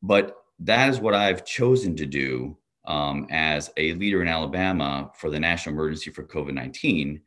But 0.01 0.38
that 0.59 0.89
is 0.89 0.99
what 0.99 1.13
I've 1.13 1.45
chosen 1.45 1.95
to 1.95 2.05
do 2.05 2.57
um, 2.85 3.27
as 3.29 3.71
a 3.77 3.93
leader 3.93 4.21
in 4.21 4.27
Alabama 4.27 5.11
for 5.15 5.29
the 5.29 5.39
national 5.39 5.73
emergency 5.73 6.11
for 6.11 6.23
COVID 6.23 6.53
19. 6.53 7.21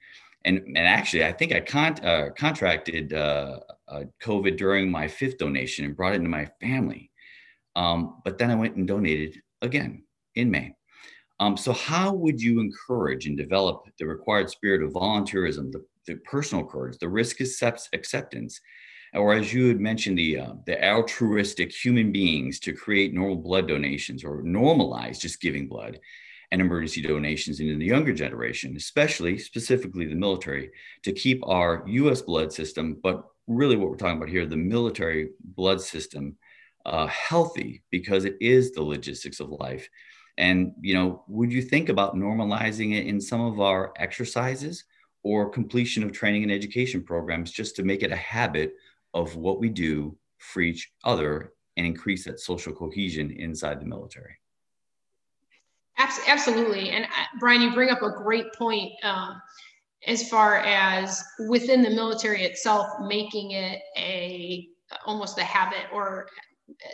And, 0.45 0.59
and 0.59 0.79
actually, 0.79 1.25
I 1.25 1.33
think 1.33 1.53
I 1.53 1.61
con- 1.61 2.05
uh, 2.05 2.31
contracted 2.37 3.13
uh, 3.13 3.61
uh, 3.87 4.03
COVID 4.21 4.57
during 4.57 4.91
my 4.91 5.07
fifth 5.07 5.39
donation 5.39 5.85
and 5.85 5.97
brought 5.97 6.15
it 6.15 6.17
into 6.17 6.29
my 6.29 6.49
family. 6.61 7.11
Um, 7.77 8.21
but 8.25 8.39
then 8.39 8.51
I 8.51 8.57
went 8.57 8.77
and 8.77 8.87
donated 8.87 9.41
again 9.63 10.03
in 10.35 10.51
May. 10.51 10.75
Um, 11.39 11.57
so, 11.57 11.73
how 11.73 12.13
would 12.13 12.41
you 12.41 12.61
encourage 12.61 13.27
and 13.27 13.37
develop 13.37 13.85
the 13.99 14.07
required 14.07 14.51
spirit 14.51 14.83
of 14.83 14.93
volunteerism, 14.93 15.73
the, 15.73 15.85
the 16.07 16.17
personal 16.17 16.65
courage, 16.65 16.99
the 16.99 17.09
risk 17.09 17.41
acceptance, 17.41 18.61
or 19.15 19.35
as 19.35 19.53
you 19.53 19.69
had 19.69 19.81
mentioned, 19.81 20.19
the 20.19 20.39
uh, 20.39 20.53
the 20.67 20.83
altruistic 20.85 21.73
human 21.73 22.13
beings 22.13 22.59
to 22.61 22.73
create 22.73 23.13
normal 23.13 23.37
blood 23.37 23.69
donations 23.69 24.25
or 24.25 24.43
normalize 24.43 25.21
just 25.21 25.41
giving 25.41 25.69
blood 25.69 25.99
and 26.51 26.61
emergency 26.61 27.01
donations 27.03 27.61
into 27.61 27.77
the 27.77 27.85
younger 27.85 28.13
generation, 28.13 28.77
especially 28.77 29.39
specifically 29.39 30.07
the 30.07 30.15
military, 30.15 30.71
to 31.03 31.13
keep 31.13 31.47
our 31.47 31.83
U.S. 31.87 32.21
blood 32.21 32.53
system, 32.53 32.99
but 33.03 33.25
really 33.47 33.77
what 33.77 33.91
we're 33.91 33.97
talking 33.97 34.19
about 34.19 34.29
here, 34.29 34.47
the 34.47 34.57
military 34.57 35.31
blood 35.43 35.81
system, 35.81 36.37
uh, 36.85 37.07
healthy 37.07 37.83
because 37.91 38.25
it 38.25 38.37
is 38.41 38.73
the 38.73 38.83
logistics 38.83 39.41
of 39.41 39.49
life. 39.49 39.89
And, 40.39 40.73
you 40.81 40.95
know, 40.95 41.25
would 41.29 41.53
you 41.53 41.63
think 41.63 41.89
about 41.89 42.17
normalizing 42.17 42.95
it 42.97 43.07
in 43.07 43.21
some 43.21 43.41
of 43.41 43.61
our 43.61 43.93
exercises 43.97 44.85
or 45.23 45.51
completion 45.51 46.03
of 46.03 46.13
training 46.13 46.43
and 46.43 46.53
education 46.53 47.03
programs 47.03 47.51
just 47.51 47.77
to 47.77 47.83
make 47.83 48.03
it 48.03 48.13
a 48.13 48.17
habit 48.17 48.75
of 49.15 49.37
what 49.37 49.61
we 49.61 49.69
do 49.69 50.17
for 50.39 50.61
each 50.61 50.93
other 51.05 51.53
and 51.77 51.87
increase 51.87 52.25
that 52.25 52.41
social 52.41 52.73
cohesion 52.73 53.31
inside 53.31 53.81
the 53.81 53.87
military? 53.87 54.37
Absolutely. 55.99 56.91
And 56.91 57.05
uh, 57.05 57.09
Brian, 57.39 57.63
you 57.63 57.73
bring 57.73 57.91
up 57.91 58.03
a 58.03 58.11
great 58.11 58.53
point 58.55 58.93
um, 59.05 59.41
as 60.07 60.29
far 60.29 60.59
as 60.59 61.23
within 61.49 61.83
the 61.83 61.91
military 61.91 62.43
itself, 62.45 62.87
making 63.07 63.53
it 63.53 63.81
a 63.97 64.69
almost 65.07 65.39
a 65.39 65.45
habit 65.45 65.87
or 65.93 66.27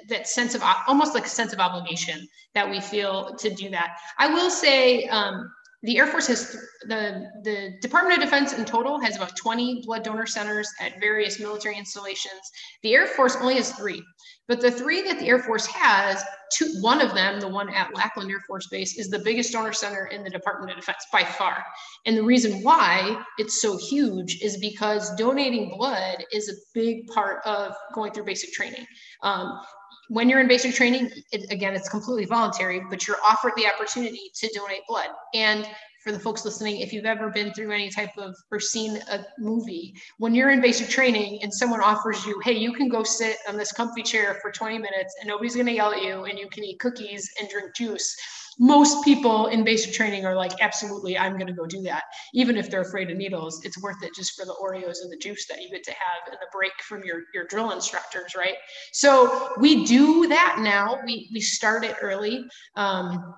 that 0.08 0.28
sense 0.28 0.54
of 0.54 0.62
almost 0.86 1.14
like 1.14 1.26
a 1.26 1.28
sense 1.28 1.52
of 1.52 1.58
obligation 1.58 2.26
that 2.54 2.68
we 2.68 2.80
feel 2.80 3.34
to 3.36 3.50
do 3.54 3.70
that. 3.70 3.96
I 4.18 4.32
will 4.32 4.50
say 4.50 5.06
um, 5.06 5.50
the 5.82 5.96
Air 5.96 6.08
Force 6.08 6.26
has 6.26 6.56
the 6.82 7.30
the 7.44 7.78
Department 7.80 8.18
of 8.18 8.24
Defense 8.24 8.52
in 8.52 8.64
total 8.64 9.00
has 9.00 9.16
about 9.16 9.36
20 9.36 9.82
blood 9.84 10.02
donor 10.02 10.26
centers 10.26 10.68
at 10.80 11.00
various 11.00 11.38
military 11.38 11.78
installations. 11.78 12.40
The 12.82 12.94
Air 12.94 13.06
Force 13.06 13.36
only 13.36 13.54
has 13.56 13.70
three, 13.72 14.02
but 14.48 14.60
the 14.60 14.72
three 14.72 15.02
that 15.02 15.20
the 15.20 15.26
Air 15.26 15.38
Force 15.38 15.66
has, 15.66 16.24
two, 16.52 16.74
one 16.80 17.00
of 17.00 17.14
them, 17.14 17.38
the 17.38 17.48
one 17.48 17.72
at 17.72 17.94
Lackland 17.94 18.28
Air 18.30 18.40
Force 18.46 18.66
Base, 18.68 18.98
is 18.98 19.08
the 19.08 19.20
biggest 19.20 19.52
donor 19.52 19.72
center 19.72 20.06
in 20.06 20.24
the 20.24 20.30
Department 20.30 20.72
of 20.72 20.78
Defense 20.78 21.06
by 21.12 21.22
far. 21.22 21.64
And 22.06 22.16
the 22.16 22.24
reason 22.24 22.64
why 22.64 23.22
it's 23.38 23.62
so 23.62 23.78
huge 23.78 24.40
is 24.42 24.56
because 24.56 25.14
donating 25.14 25.76
blood 25.76 26.24
is 26.32 26.48
a 26.48 26.54
big 26.74 27.06
part 27.06 27.46
of 27.46 27.72
going 27.94 28.12
through 28.12 28.24
basic 28.24 28.52
training. 28.52 28.84
Um, 29.22 29.60
when 30.08 30.28
you're 30.28 30.40
in 30.40 30.48
basic 30.48 30.74
training, 30.74 31.10
it, 31.32 31.50
again, 31.52 31.74
it's 31.74 31.88
completely 31.88 32.24
voluntary, 32.24 32.82
but 32.88 33.06
you're 33.06 33.18
offered 33.26 33.52
the 33.56 33.66
opportunity 33.66 34.30
to 34.34 34.48
donate 34.54 34.80
blood. 34.88 35.08
And 35.34 35.68
for 36.02 36.12
the 36.12 36.18
folks 36.18 36.44
listening, 36.44 36.80
if 36.80 36.92
you've 36.92 37.04
ever 37.04 37.28
been 37.28 37.52
through 37.52 37.72
any 37.72 37.90
type 37.90 38.16
of 38.16 38.34
or 38.50 38.60
seen 38.60 38.96
a 39.10 39.24
movie, 39.38 39.94
when 40.18 40.34
you're 40.34 40.50
in 40.50 40.60
basic 40.60 40.88
training 40.88 41.40
and 41.42 41.52
someone 41.52 41.80
offers 41.80 42.24
you, 42.24 42.40
hey, 42.44 42.52
you 42.52 42.72
can 42.72 42.88
go 42.88 43.02
sit 43.02 43.36
on 43.48 43.56
this 43.56 43.72
comfy 43.72 44.02
chair 44.02 44.38
for 44.40 44.50
20 44.50 44.78
minutes 44.78 45.14
and 45.20 45.28
nobody's 45.28 45.54
going 45.54 45.66
to 45.66 45.72
yell 45.72 45.92
at 45.92 46.02
you 46.02 46.24
and 46.24 46.38
you 46.38 46.48
can 46.48 46.64
eat 46.64 46.78
cookies 46.78 47.28
and 47.40 47.48
drink 47.48 47.74
juice 47.74 48.16
most 48.58 49.04
people 49.04 49.46
in 49.46 49.64
basic 49.64 49.92
training 49.92 50.24
are 50.24 50.34
like, 50.34 50.52
absolutely, 50.60 51.16
I'm 51.16 51.34
going 51.34 51.46
to 51.46 51.52
go 51.52 51.66
do 51.66 51.82
that. 51.82 52.04
Even 52.34 52.56
if 52.56 52.70
they're 52.70 52.82
afraid 52.82 53.10
of 53.10 53.16
needles, 53.16 53.64
it's 53.64 53.80
worth 53.80 54.02
it 54.02 54.14
just 54.14 54.34
for 54.34 54.44
the 54.44 54.54
Oreos 54.60 55.02
and 55.02 55.12
the 55.12 55.16
juice 55.16 55.46
that 55.46 55.62
you 55.62 55.70
get 55.70 55.84
to 55.84 55.92
have 55.92 56.26
and 56.26 56.36
the 56.40 56.46
break 56.52 56.72
from 56.82 57.04
your, 57.04 57.22
your 57.32 57.44
drill 57.44 57.70
instructors, 57.70 58.34
right? 58.36 58.54
So 58.92 59.52
we 59.58 59.84
do 59.84 60.26
that 60.28 60.58
now. 60.60 60.98
We, 61.04 61.30
we 61.32 61.40
start 61.40 61.84
it 61.84 61.96
early. 62.02 62.44
Um, 62.74 63.34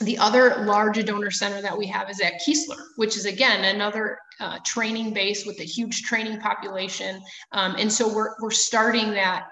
the 0.00 0.18
other 0.18 0.64
large 0.64 1.04
donor 1.04 1.30
center 1.30 1.62
that 1.62 1.76
we 1.76 1.86
have 1.86 2.10
is 2.10 2.20
at 2.20 2.40
Keesler, 2.44 2.82
which 2.96 3.16
is 3.16 3.26
again 3.26 3.64
another 3.76 4.18
uh, 4.40 4.58
training 4.64 5.14
base 5.14 5.46
with 5.46 5.60
a 5.60 5.64
huge 5.64 6.02
training 6.02 6.40
population. 6.40 7.22
Um, 7.52 7.76
and 7.78 7.92
so 7.92 8.12
we're, 8.12 8.34
we're 8.40 8.50
starting 8.50 9.12
that 9.12 9.46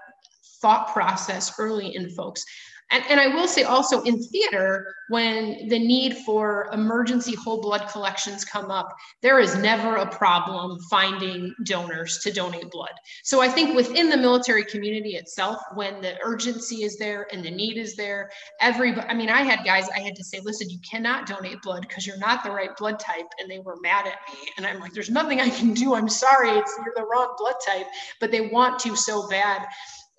thought 0.60 0.92
process 0.92 1.58
early 1.60 1.94
in 1.94 2.10
folks. 2.10 2.44
And, 2.92 3.02
and 3.08 3.18
I 3.18 3.28
will 3.28 3.48
say 3.48 3.62
also 3.62 4.02
in 4.02 4.22
theater, 4.22 4.94
when 5.08 5.68
the 5.68 5.78
need 5.78 6.16
for 6.18 6.68
emergency 6.72 7.34
whole 7.34 7.60
blood 7.60 7.88
collections 7.88 8.44
come 8.44 8.70
up, 8.70 8.94
there 9.22 9.40
is 9.40 9.56
never 9.56 9.96
a 9.96 10.06
problem 10.06 10.78
finding 10.90 11.54
donors 11.64 12.18
to 12.20 12.32
donate 12.32 12.70
blood. 12.70 12.92
So 13.24 13.40
I 13.40 13.48
think 13.48 13.74
within 13.74 14.08
the 14.08 14.16
military 14.16 14.64
community 14.64 15.16
itself, 15.16 15.58
when 15.74 16.00
the 16.00 16.16
urgency 16.22 16.84
is 16.84 16.98
there 16.98 17.26
and 17.32 17.44
the 17.44 17.50
need 17.50 17.78
is 17.78 17.96
there, 17.96 18.30
every 18.60 18.94
I 18.94 19.14
mean, 19.14 19.30
I 19.30 19.42
had 19.42 19.64
guys 19.64 19.88
I 19.96 20.00
had 20.00 20.14
to 20.16 20.24
say, 20.24 20.40
listen, 20.42 20.68
you 20.70 20.78
cannot 20.88 21.26
donate 21.26 21.62
blood 21.62 21.82
because 21.88 22.06
you're 22.06 22.18
not 22.18 22.44
the 22.44 22.50
right 22.50 22.76
blood 22.76 23.00
type. 23.00 23.26
And 23.38 23.50
they 23.50 23.58
were 23.58 23.76
mad 23.82 24.06
at 24.06 24.18
me. 24.32 24.48
And 24.56 24.66
I'm 24.66 24.80
like, 24.80 24.92
there's 24.92 25.10
nothing 25.10 25.40
I 25.40 25.48
can 25.48 25.72
do. 25.72 25.94
I'm 25.94 26.08
sorry, 26.08 26.50
it's 26.50 26.74
you're 26.84 26.94
the 26.96 27.06
wrong 27.10 27.34
blood 27.38 27.56
type, 27.66 27.86
but 28.20 28.30
they 28.30 28.48
want 28.48 28.78
to 28.80 28.96
so 28.96 29.28
bad 29.28 29.66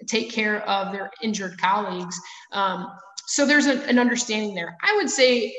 take 0.08 0.32
care 0.32 0.68
of 0.68 0.92
their 0.92 1.12
injured 1.22 1.60
colleagues. 1.60 2.20
Um, 2.52 2.88
so 3.28 3.46
there's 3.46 3.68
a, 3.68 3.82
an 3.88 4.00
understanding 4.00 4.54
there. 4.54 4.76
I 4.84 4.96
would 4.96 5.10
say, 5.10 5.56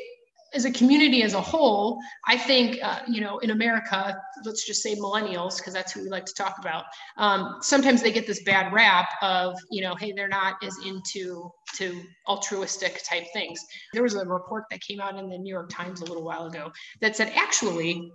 as 0.54 0.64
a 0.64 0.70
community 0.70 1.24
as 1.24 1.34
a 1.34 1.40
whole, 1.40 1.98
I 2.28 2.38
think, 2.38 2.78
uh, 2.80 3.00
you 3.08 3.20
know, 3.20 3.38
in 3.38 3.50
America, 3.50 4.16
let's 4.44 4.64
just 4.64 4.82
say 4.82 4.94
millennials, 4.94 5.56
because 5.56 5.74
that's 5.74 5.90
who 5.90 6.04
we 6.04 6.08
like 6.08 6.24
to 6.26 6.34
talk 6.34 6.58
about. 6.60 6.84
Um, 7.18 7.56
sometimes 7.60 8.02
they 8.02 8.12
get 8.12 8.28
this 8.28 8.44
bad 8.44 8.72
rap 8.72 9.08
of, 9.20 9.58
you 9.72 9.82
know, 9.82 9.96
hey, 9.96 10.12
they're 10.12 10.28
not 10.28 10.54
as 10.62 10.76
into 10.86 11.50
to 11.74 12.00
altruistic 12.28 13.02
type 13.04 13.24
things. 13.32 13.60
There 13.92 14.04
was 14.04 14.14
a 14.14 14.24
report 14.24 14.66
that 14.70 14.80
came 14.80 15.00
out 15.00 15.18
in 15.18 15.28
the 15.28 15.38
New 15.38 15.52
York 15.52 15.70
Times 15.70 16.02
a 16.02 16.04
little 16.04 16.22
while 16.22 16.46
ago 16.46 16.70
that 17.00 17.16
said 17.16 17.32
actually 17.34 18.12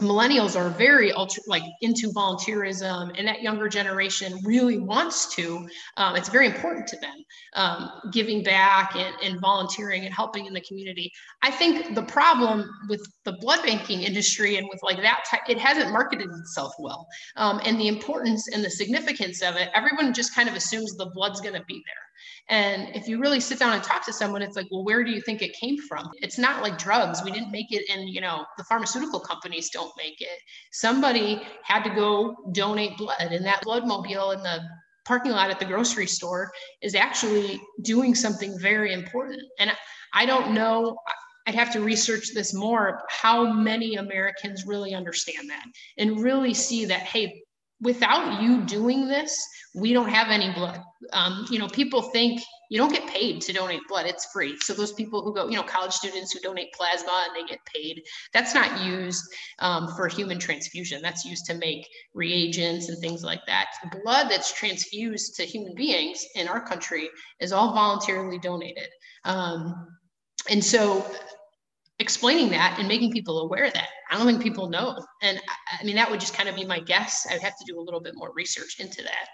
millennials 0.00 0.56
are 0.56 0.70
very 0.70 1.12
ultra 1.12 1.42
like 1.46 1.62
into 1.80 2.08
volunteerism 2.08 3.16
and 3.16 3.28
that 3.28 3.42
younger 3.42 3.68
generation 3.68 4.40
really 4.44 4.78
wants 4.78 5.32
to 5.34 5.68
um, 5.96 6.16
it's 6.16 6.28
very 6.28 6.46
important 6.46 6.86
to 6.86 6.96
them 6.98 7.14
um, 7.54 7.90
giving 8.12 8.42
back 8.42 8.96
and, 8.96 9.14
and 9.22 9.40
volunteering 9.40 10.04
and 10.04 10.12
helping 10.12 10.46
in 10.46 10.52
the 10.52 10.60
community. 10.62 11.12
I 11.42 11.50
think 11.50 11.94
the 11.94 12.02
problem 12.02 12.68
with 12.88 13.06
the 13.24 13.32
blood 13.40 13.62
banking 13.64 14.02
industry 14.02 14.56
and 14.56 14.66
with 14.68 14.80
like 14.82 14.96
that 14.96 15.24
type 15.30 15.42
it 15.48 15.58
hasn't 15.58 15.92
marketed 15.92 16.28
itself 16.40 16.72
well 16.78 17.06
um, 17.36 17.60
and 17.64 17.78
the 17.78 17.88
importance 17.88 18.48
and 18.52 18.64
the 18.64 18.70
significance 18.70 19.42
of 19.42 19.54
it 19.56 19.68
everyone 19.74 20.12
just 20.12 20.34
kind 20.34 20.48
of 20.48 20.56
assumes 20.56 20.96
the 20.96 21.10
blood's 21.14 21.40
going 21.40 21.54
to 21.54 21.64
be 21.66 21.74
there 21.74 22.04
and 22.48 22.94
if 22.94 23.08
you 23.08 23.20
really 23.20 23.40
sit 23.40 23.58
down 23.58 23.72
and 23.72 23.82
talk 23.82 24.04
to 24.06 24.12
someone, 24.12 24.42
it's 24.42 24.56
like, 24.56 24.66
well, 24.70 24.84
where 24.84 25.04
do 25.04 25.10
you 25.10 25.20
think 25.20 25.42
it 25.42 25.52
came 25.54 25.78
from? 25.78 26.10
It's 26.16 26.38
not 26.38 26.62
like 26.62 26.78
drugs. 26.78 27.22
We 27.24 27.30
didn't 27.30 27.50
make 27.50 27.72
it, 27.72 27.84
and 27.90 28.08
you 28.08 28.20
know, 28.20 28.44
the 28.58 28.64
pharmaceutical 28.64 29.20
companies 29.20 29.70
don't 29.70 29.92
make 29.96 30.20
it. 30.20 30.38
Somebody 30.72 31.42
had 31.62 31.82
to 31.84 31.90
go 31.90 32.36
donate 32.52 32.96
blood, 32.96 33.32
and 33.32 33.44
that 33.44 33.62
blood 33.62 33.86
mobile 33.86 34.32
in 34.32 34.42
the 34.42 34.60
parking 35.04 35.32
lot 35.32 35.50
at 35.50 35.58
the 35.58 35.64
grocery 35.66 36.06
store 36.06 36.50
is 36.82 36.94
actually 36.94 37.60
doing 37.82 38.14
something 38.14 38.58
very 38.58 38.92
important. 38.92 39.42
And 39.58 39.70
I 40.12 40.26
don't 40.26 40.54
know. 40.54 40.96
I'd 41.46 41.54
have 41.54 41.72
to 41.74 41.80
research 41.80 42.32
this 42.32 42.54
more 42.54 43.02
how 43.10 43.52
many 43.52 43.96
Americans 43.96 44.64
really 44.66 44.94
understand 44.94 45.50
that 45.50 45.66
and 45.98 46.22
really 46.22 46.54
see 46.54 46.86
that, 46.86 47.02
hey, 47.02 47.42
without 47.80 48.42
you 48.42 48.62
doing 48.62 49.08
this, 49.08 49.46
we 49.74 49.92
don't 49.92 50.08
have 50.08 50.28
any 50.28 50.52
blood. 50.52 50.80
Um, 51.12 51.46
you 51.50 51.58
know, 51.58 51.68
people 51.68 52.02
think 52.02 52.40
you 52.70 52.78
don't 52.78 52.92
get 52.92 53.06
paid 53.06 53.40
to 53.42 53.52
donate 53.52 53.80
blood, 53.88 54.06
it's 54.06 54.26
free. 54.32 54.56
So 54.60 54.72
those 54.72 54.92
people 54.92 55.22
who 55.22 55.34
go, 55.34 55.48
you 55.48 55.56
know, 55.56 55.62
college 55.62 55.92
students 55.92 56.32
who 56.32 56.40
donate 56.40 56.72
plasma 56.72 57.26
and 57.26 57.36
they 57.36 57.48
get 57.48 57.64
paid, 57.66 58.02
that's 58.32 58.54
not 58.54 58.84
used 58.84 59.22
um, 59.58 59.94
for 59.96 60.08
human 60.08 60.38
transfusion. 60.38 61.02
That's 61.02 61.24
used 61.24 61.44
to 61.46 61.54
make 61.54 61.86
reagents 62.14 62.88
and 62.88 62.98
things 62.98 63.22
like 63.22 63.44
that. 63.46 63.66
Blood 64.02 64.28
that's 64.30 64.52
transfused 64.52 65.34
to 65.36 65.44
human 65.44 65.74
beings 65.74 66.24
in 66.34 66.48
our 66.48 66.64
country 66.64 67.10
is 67.40 67.52
all 67.52 67.74
voluntarily 67.74 68.38
donated. 68.38 68.88
Um, 69.24 69.88
and 70.50 70.64
so 70.64 71.04
explaining 71.98 72.50
that 72.50 72.76
and 72.78 72.88
making 72.88 73.12
people 73.12 73.40
aware 73.40 73.64
of 73.64 73.72
that. 73.74 73.88
I 74.10 74.16
don't 74.16 74.26
think 74.26 74.42
people 74.42 74.68
know. 74.68 74.98
And 75.22 75.38
I, 75.38 75.80
I 75.80 75.84
mean, 75.84 75.96
that 75.96 76.10
would 76.10 76.20
just 76.20 76.34
kind 76.34 76.48
of 76.48 76.56
be 76.56 76.64
my 76.64 76.80
guess. 76.80 77.26
I'd 77.30 77.42
have 77.42 77.56
to 77.58 77.64
do 77.66 77.78
a 77.78 77.82
little 77.82 78.00
bit 78.00 78.14
more 78.16 78.32
research 78.34 78.80
into 78.80 79.02
that, 79.02 79.28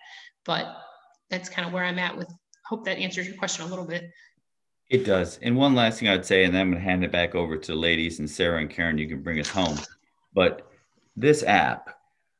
but 0.44 0.76
that's 1.30 1.48
kind 1.48 1.66
of 1.66 1.72
where 1.72 1.84
I'm 1.84 1.98
at 1.98 2.16
with, 2.16 2.30
hope 2.66 2.84
that 2.84 2.98
answers 2.98 3.26
your 3.26 3.36
question 3.36 3.64
a 3.64 3.68
little 3.68 3.86
bit. 3.86 4.10
It 4.88 5.04
does. 5.04 5.38
And 5.42 5.56
one 5.56 5.74
last 5.74 6.00
thing 6.00 6.08
I'd 6.08 6.26
say, 6.26 6.44
and 6.44 6.52
then 6.52 6.62
I'm 6.62 6.70
going 6.72 6.82
to 6.82 6.88
hand 6.88 7.04
it 7.04 7.12
back 7.12 7.34
over 7.34 7.56
to 7.56 7.72
the 7.72 7.78
ladies 7.78 8.18
and 8.18 8.28
Sarah 8.28 8.58
and 8.60 8.68
Karen, 8.68 8.98
you 8.98 9.08
can 9.08 9.22
bring 9.22 9.38
us 9.38 9.48
home. 9.48 9.78
But 10.34 10.68
this 11.16 11.42
app, 11.44 11.96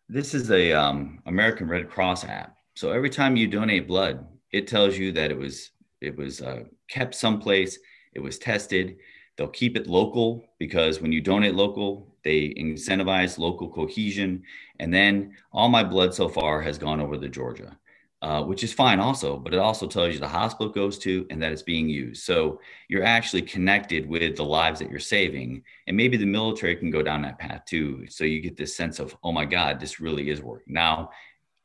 this 0.08 0.34
is 0.34 0.50
a 0.50 0.72
um, 0.72 1.22
American 1.26 1.68
Red 1.68 1.88
Cross 1.88 2.24
app. 2.24 2.56
So 2.74 2.90
every 2.90 3.10
time 3.10 3.36
you 3.36 3.46
donate 3.46 3.86
blood, 3.86 4.26
it 4.52 4.66
tells 4.66 4.98
you 4.98 5.12
that 5.12 5.30
it 5.30 5.38
was 5.38 5.70
it 6.00 6.16
was 6.16 6.40
uh, 6.40 6.64
kept 6.88 7.14
someplace, 7.14 7.78
it 8.14 8.20
was 8.20 8.38
tested, 8.38 8.96
They'll 9.40 9.48
keep 9.48 9.74
it 9.74 9.86
local 9.86 10.44
because 10.58 11.00
when 11.00 11.12
you 11.12 11.22
donate 11.22 11.54
local, 11.54 12.14
they 12.24 12.52
incentivize 12.58 13.38
local 13.38 13.70
cohesion. 13.70 14.42
And 14.80 14.92
then 14.92 15.34
all 15.50 15.70
my 15.70 15.82
blood 15.82 16.12
so 16.12 16.28
far 16.28 16.60
has 16.60 16.76
gone 16.76 17.00
over 17.00 17.16
to 17.16 17.26
Georgia, 17.30 17.74
uh, 18.20 18.42
which 18.42 18.62
is 18.62 18.74
fine 18.74 19.00
also, 19.00 19.38
but 19.38 19.54
it 19.54 19.58
also 19.58 19.86
tells 19.86 20.12
you 20.12 20.20
the 20.20 20.28
hospital 20.28 20.70
goes 20.70 20.98
to 20.98 21.26
and 21.30 21.42
that 21.42 21.52
it's 21.52 21.62
being 21.62 21.88
used. 21.88 22.22
So 22.22 22.60
you're 22.88 23.02
actually 23.02 23.40
connected 23.40 24.06
with 24.06 24.36
the 24.36 24.44
lives 24.44 24.78
that 24.80 24.90
you're 24.90 24.98
saving. 25.00 25.62
And 25.86 25.96
maybe 25.96 26.18
the 26.18 26.26
military 26.26 26.76
can 26.76 26.90
go 26.90 27.02
down 27.02 27.22
that 27.22 27.38
path 27.38 27.62
too. 27.64 28.04
So 28.10 28.24
you 28.24 28.42
get 28.42 28.58
this 28.58 28.76
sense 28.76 28.98
of, 28.98 29.16
oh 29.24 29.32
my 29.32 29.46
God, 29.46 29.80
this 29.80 30.00
really 30.00 30.28
is 30.28 30.42
working. 30.42 30.74
Now, 30.74 31.12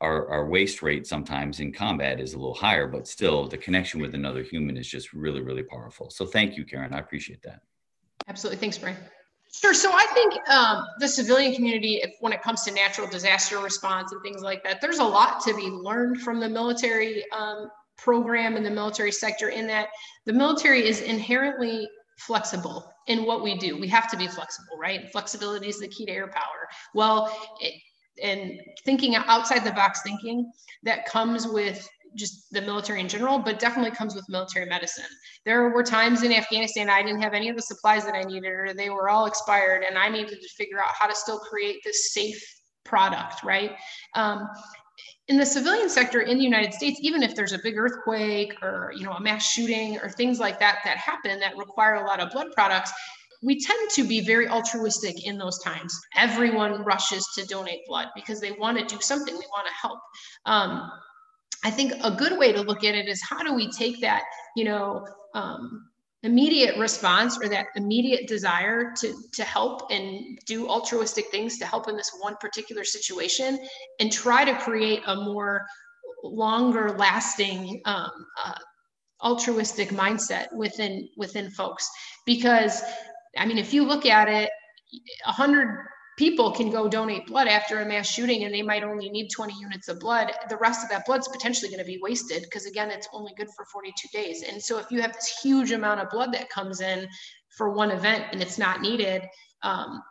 our, 0.00 0.28
our 0.28 0.46
waste 0.46 0.82
rate 0.82 1.06
sometimes 1.06 1.60
in 1.60 1.72
combat 1.72 2.20
is 2.20 2.34
a 2.34 2.38
little 2.38 2.54
higher, 2.54 2.86
but 2.86 3.08
still 3.08 3.48
the 3.48 3.56
connection 3.56 4.00
with 4.00 4.14
another 4.14 4.42
human 4.42 4.76
is 4.76 4.86
just 4.86 5.12
really, 5.12 5.40
really 5.40 5.62
powerful. 5.62 6.10
So 6.10 6.26
thank 6.26 6.56
you, 6.56 6.64
Karen. 6.64 6.92
I 6.92 6.98
appreciate 6.98 7.42
that. 7.42 7.62
Absolutely. 8.28 8.58
Thanks, 8.58 8.76
Brian. 8.78 8.96
Sure. 9.52 9.72
So 9.72 9.90
I 9.92 10.06
think 10.12 10.34
um, 10.50 10.84
the 10.98 11.08
civilian 11.08 11.54
community, 11.54 12.00
if, 12.02 12.12
when 12.20 12.32
it 12.32 12.42
comes 12.42 12.62
to 12.64 12.72
natural 12.72 13.06
disaster 13.06 13.58
response 13.58 14.12
and 14.12 14.20
things 14.22 14.42
like 14.42 14.62
that, 14.64 14.80
there's 14.80 14.98
a 14.98 15.04
lot 15.04 15.40
to 15.44 15.54
be 15.54 15.68
learned 15.68 16.20
from 16.20 16.40
the 16.40 16.48
military 16.48 17.24
um, 17.32 17.70
program 17.96 18.56
and 18.56 18.66
the 18.66 18.70
military 18.70 19.12
sector 19.12 19.48
in 19.48 19.66
that 19.68 19.88
the 20.26 20.32
military 20.32 20.86
is 20.86 21.00
inherently 21.00 21.88
flexible 22.18 22.92
in 23.06 23.24
what 23.24 23.42
we 23.42 23.56
do. 23.56 23.78
We 23.78 23.88
have 23.88 24.10
to 24.10 24.16
be 24.16 24.26
flexible, 24.26 24.76
right? 24.78 25.10
Flexibility 25.10 25.68
is 25.68 25.78
the 25.78 25.88
key 25.88 26.04
to 26.06 26.12
air 26.12 26.28
power. 26.28 26.68
Well, 26.92 27.34
it, 27.60 27.74
and 28.22 28.60
thinking 28.84 29.14
outside 29.14 29.64
the 29.64 29.72
box 29.72 30.02
thinking 30.02 30.50
that 30.82 31.06
comes 31.06 31.46
with 31.46 31.88
just 32.14 32.50
the 32.50 32.62
military 32.62 33.00
in 33.00 33.08
general, 33.08 33.38
but 33.38 33.58
definitely 33.58 33.90
comes 33.90 34.14
with 34.14 34.24
military 34.28 34.66
medicine. 34.66 35.04
There 35.44 35.68
were 35.68 35.82
times 35.82 36.22
in 36.22 36.32
Afghanistan 36.32 36.88
I 36.88 37.02
didn't 37.02 37.20
have 37.20 37.34
any 37.34 37.48
of 37.48 37.56
the 37.56 37.62
supplies 37.62 38.04
that 38.06 38.14
I 38.14 38.22
needed, 38.22 38.48
or 38.48 38.72
they 38.74 38.90
were 38.90 39.08
all 39.08 39.26
expired, 39.26 39.84
and 39.86 39.98
I 39.98 40.08
needed 40.08 40.40
to 40.40 40.48
figure 40.56 40.78
out 40.78 40.94
how 40.98 41.06
to 41.06 41.14
still 41.14 41.38
create 41.38 41.80
this 41.84 42.12
safe 42.12 42.42
product, 42.84 43.42
right? 43.44 43.72
Um, 44.14 44.48
in 45.28 45.36
the 45.36 45.46
civilian 45.46 45.88
sector 45.88 46.20
in 46.20 46.38
the 46.38 46.44
United 46.44 46.72
States, 46.72 47.00
even 47.02 47.22
if 47.22 47.34
there's 47.34 47.52
a 47.52 47.58
big 47.58 47.76
earthquake 47.76 48.54
or 48.62 48.92
you 48.96 49.04
know 49.04 49.12
a 49.12 49.20
mass 49.20 49.44
shooting 49.44 49.98
or 49.98 50.08
things 50.08 50.38
like 50.38 50.58
that 50.60 50.78
that 50.84 50.96
happen 50.96 51.40
that 51.40 51.56
require 51.56 51.96
a 51.96 52.06
lot 52.06 52.20
of 52.20 52.30
blood 52.30 52.52
products, 52.54 52.92
we 53.42 53.60
tend 53.60 53.90
to 53.90 54.04
be 54.04 54.20
very 54.20 54.48
altruistic 54.48 55.26
in 55.26 55.38
those 55.38 55.58
times. 55.60 55.98
Everyone 56.16 56.82
rushes 56.84 57.26
to 57.34 57.44
donate 57.46 57.80
blood 57.86 58.08
because 58.14 58.40
they 58.40 58.52
want 58.52 58.78
to 58.78 58.84
do 58.84 59.00
something, 59.00 59.34
they 59.34 59.46
want 59.52 59.66
to 59.66 59.74
help. 59.74 59.98
Um, 60.46 60.90
I 61.64 61.70
think 61.70 61.92
a 62.02 62.10
good 62.10 62.38
way 62.38 62.52
to 62.52 62.60
look 62.60 62.84
at 62.84 62.94
it 62.94 63.08
is 63.08 63.22
how 63.22 63.42
do 63.42 63.54
we 63.54 63.70
take 63.70 64.00
that, 64.00 64.22
you 64.56 64.64
know, 64.64 65.06
um, 65.34 65.88
immediate 66.22 66.76
response 66.78 67.38
or 67.42 67.48
that 67.48 67.66
immediate 67.76 68.26
desire 68.26 68.92
to 68.96 69.14
to 69.32 69.44
help 69.44 69.90
and 69.90 70.38
do 70.46 70.68
altruistic 70.68 71.26
things 71.30 71.58
to 71.58 71.66
help 71.66 71.88
in 71.88 71.96
this 71.96 72.10
one 72.20 72.36
particular 72.40 72.84
situation 72.84 73.58
and 74.00 74.10
try 74.10 74.44
to 74.44 74.54
create 74.58 75.02
a 75.06 75.16
more 75.16 75.64
longer 76.24 76.92
lasting 76.92 77.80
um, 77.84 78.10
uh, 78.44 78.54
altruistic 79.22 79.90
mindset 79.90 80.52
within 80.52 81.08
within 81.16 81.50
folks 81.50 81.88
because 82.24 82.82
i 83.38 83.46
mean 83.46 83.58
if 83.58 83.72
you 83.72 83.84
look 83.84 84.06
at 84.06 84.28
it 84.28 84.50
100 85.24 85.86
people 86.16 86.50
can 86.50 86.70
go 86.70 86.88
donate 86.88 87.26
blood 87.26 87.46
after 87.46 87.80
a 87.80 87.86
mass 87.86 88.08
shooting 88.08 88.44
and 88.44 88.54
they 88.54 88.62
might 88.62 88.82
only 88.82 89.10
need 89.10 89.28
20 89.28 89.52
units 89.60 89.88
of 89.88 90.00
blood. 90.00 90.32
The 90.48 90.56
rest 90.56 90.82
of 90.82 90.88
that 90.88 91.04
blood's 91.04 91.28
potentially 91.28 91.68
going 91.68 91.80
to 91.80 91.84
be 91.84 91.98
wasted 92.02 92.42
because 92.42 92.66
again 92.66 92.90
it's 92.90 93.08
only 93.12 93.32
good 93.36 93.48
for 93.54 93.66
42 93.66 94.08
days. 94.12 94.42
And 94.42 94.62
so 94.62 94.78
if 94.78 94.90
you 94.90 95.02
have 95.02 95.12
this 95.12 95.38
huge 95.42 95.72
amount 95.72 96.00
of 96.00 96.10
blood 96.10 96.32
that 96.32 96.48
comes 96.48 96.80
in 96.80 97.06
for 97.50 97.70
one 97.70 97.90
event 97.90 98.24
and 98.32 98.40
it's 98.40 98.58
not 98.58 98.80
needed 98.80 99.22
um, 99.62 100.02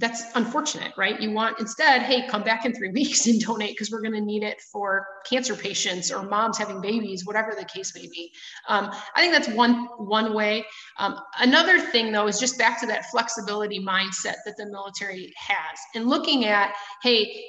that's 0.00 0.24
unfortunate, 0.34 0.92
right? 0.96 1.20
You 1.20 1.30
want 1.30 1.60
instead, 1.60 2.02
hey, 2.02 2.26
come 2.26 2.42
back 2.42 2.64
in 2.64 2.72
three 2.74 2.88
weeks 3.00 3.26
and 3.26 3.40
donate 3.40 3.72
because 3.72 3.90
we're 3.90 4.00
going 4.00 4.14
to 4.14 4.20
need 4.20 4.42
it 4.42 4.60
for 4.60 5.06
cancer 5.28 5.54
patients 5.54 6.10
or 6.10 6.22
moms 6.22 6.58
having 6.58 6.80
babies, 6.80 7.26
whatever 7.26 7.54
the 7.56 7.64
case 7.66 7.94
may 7.94 8.08
be. 8.08 8.32
Um, 8.66 8.90
I 9.14 9.20
think 9.20 9.32
that's 9.32 9.48
one 9.48 9.86
one 9.98 10.34
way. 10.34 10.64
Um, 10.98 11.20
another 11.38 11.78
thing, 11.78 12.10
though, 12.10 12.26
is 12.26 12.40
just 12.40 12.58
back 12.58 12.80
to 12.80 12.86
that 12.86 13.06
flexibility 13.10 13.78
mindset 13.78 14.36
that 14.46 14.56
the 14.56 14.66
military 14.66 15.32
has, 15.36 15.78
and 15.94 16.06
looking 16.06 16.46
at, 16.46 16.74
hey, 17.02 17.44